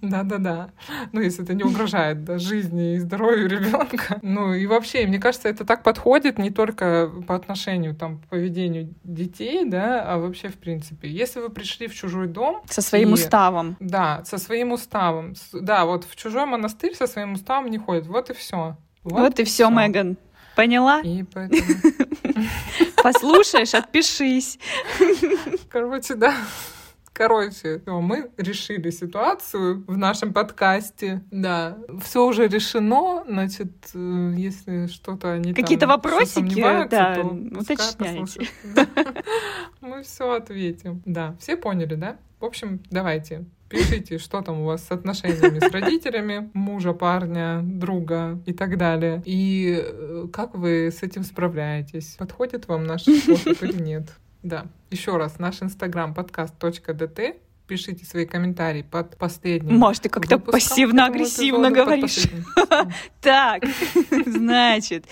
Да-да-да. 0.01 0.72
Ну, 1.11 1.22
если 1.22 1.43
это 1.43 1.53
не 1.53 1.63
угрожает 1.63 2.24
да, 2.24 2.38
жизни 2.38 2.95
и 2.95 2.99
здоровью 2.99 3.49
ребенка. 3.49 4.20
Ну, 4.22 4.53
и 4.53 4.65
вообще, 4.65 5.05
мне 5.07 5.20
кажется, 5.20 5.49
это 5.49 5.65
так 5.65 5.84
подходит 5.84 6.38
не 6.38 6.51
только 6.51 7.11
по 7.28 7.36
отношению 7.36 7.95
там, 7.95 8.20
к 8.20 8.28
поведению 8.28 8.93
детей, 9.03 9.65
да, 9.65 10.03
а 10.03 10.17
вообще, 10.17 10.47
в 10.47 10.55
принципе. 10.55 11.09
Если 11.09 11.39
вы 11.41 11.49
пришли 11.49 11.88
в 11.88 11.93
чужой 11.93 12.28
дом... 12.28 12.61
Со 12.70 12.82
своим 12.82 13.09
и, 13.09 13.13
уставом. 13.13 13.76
Да, 13.80 14.24
со 14.26 14.38
своим 14.38 14.72
уставом. 14.72 15.34
Да, 15.53 15.86
вот 15.86 16.05
в 16.05 16.15
чужой 16.15 16.45
монастырь 16.45 16.95
со 16.95 17.07
своим 17.07 17.34
уставом 17.34 17.70
не 17.70 17.78
ходит. 17.78 18.07
Вот 18.07 18.30
и 18.30 18.34
все. 18.34 18.78
Вот, 19.03 19.20
вот 19.20 19.39
и 19.39 19.43
все, 19.43 19.70
Меган. 19.70 20.17
Поняла? 20.60 20.99
И 21.05 21.24
поэтому... 21.24 21.62
Послушаешь, 23.01 23.74
отпишись. 23.74 24.60
Короче, 25.70 26.16
да. 26.16 26.36
Короче, 27.20 27.82
мы 27.86 28.32
решили 28.38 28.91
ситуацию 28.91 29.84
в 29.86 29.97
нашем 29.97 30.32
подкасте. 30.32 31.22
Да, 31.32 31.78
все 32.01 32.26
уже 32.26 32.47
решено. 32.47 33.26
Значит, 33.28 33.74
э, 33.93 34.34
если 34.38 34.88
что-то 34.88 35.38
не 35.38 35.53
Какие-то 35.53 35.86
вопросики, 35.86 36.61
да, 36.89 37.15
то 37.15 37.24
уточняйте. 37.59 38.47
Мы 39.82 40.03
все 40.03 40.32
ответим. 40.32 41.01
Да, 41.05 41.36
все 41.41 41.57
поняли, 41.57 41.95
да? 41.95 42.15
В 42.39 42.45
общем, 42.45 42.80
давайте 42.89 43.43
Пишите, 43.67 44.17
что 44.17 44.41
там 44.41 44.61
у 44.61 44.65
вас 44.65 44.86
с 44.86 44.91
отношениями 44.91 45.59
с 45.59 45.72
родителями, 45.72 46.49
мужа, 46.53 46.93
парня, 46.93 47.59
друга 47.61 48.41
и 48.45 48.53
так 48.53 48.78
далее. 48.78 49.22
И 49.26 49.78
э, 49.78 50.28
как 50.34 50.55
вы 50.55 50.88
с 50.88 51.03
этим 51.03 51.24
справляетесь? 51.24 52.15
Подходит 52.17 52.67
вам 52.70 52.86
наш 52.86 53.03
способ 53.03 53.61
или 53.61 53.82
нет? 53.82 54.09
Да. 54.44 54.68
Еще 54.90 55.18
раз, 55.18 55.40
наш 55.40 55.62
инстаграм 55.62 56.14
подкаст.дт 56.14 57.20
пишите 57.68 58.06
свои 58.06 58.26
комментарии 58.26 58.82
под 58.82 59.16
последним 59.18 59.78
Может, 59.78 60.04
ты 60.04 60.10
как-то 60.10 60.40
пассивно-агрессивно 60.40 61.70
говоришь. 61.70 62.26
Так, 63.22 63.64
значит. 64.26 65.06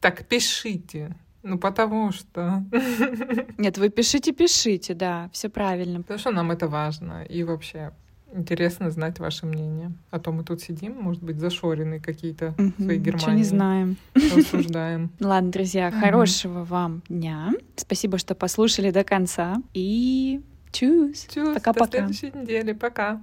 Так, 0.00 0.26
пишите. 0.26 1.16
Ну, 1.42 1.58
потому 1.58 2.12
что... 2.12 2.64
Нет, 3.58 3.78
вы 3.78 3.88
пишите, 3.88 4.32
пишите, 4.32 4.92
да, 4.94 5.30
все 5.32 5.48
правильно. 5.48 6.02
Потому 6.02 6.18
что 6.18 6.30
нам 6.30 6.50
это 6.50 6.68
важно. 6.68 7.24
И 7.24 7.42
вообще, 7.44 7.92
Интересно 8.32 8.90
знать 8.90 9.18
ваше 9.18 9.46
мнение. 9.46 9.92
А 10.10 10.18
то 10.18 10.32
мы 10.32 10.44
тут 10.44 10.60
сидим, 10.60 10.94
может 11.00 11.22
быть, 11.22 11.38
зашорены 11.38 11.98
какие-то 11.98 12.54
угу, 12.58 12.72
свои 12.82 12.98
Германии. 12.98 13.14
Ничего 13.14 13.32
не 13.32 13.44
знаем. 13.44 13.96
Рассуждаем. 14.14 15.10
Ладно, 15.20 15.50
друзья, 15.50 15.90
хорошего 15.90 16.64
вам 16.64 17.02
дня. 17.08 17.52
Спасибо, 17.76 18.18
что 18.18 18.34
послушали 18.34 18.90
до 18.90 19.04
конца. 19.04 19.56
И 19.72 20.42
чус. 20.72 21.26
Чус. 21.32 21.54
Пока-пока. 21.54 22.06
До 22.06 22.12
следующей 22.12 22.38
недели. 22.38 22.72
Пока. 22.72 23.22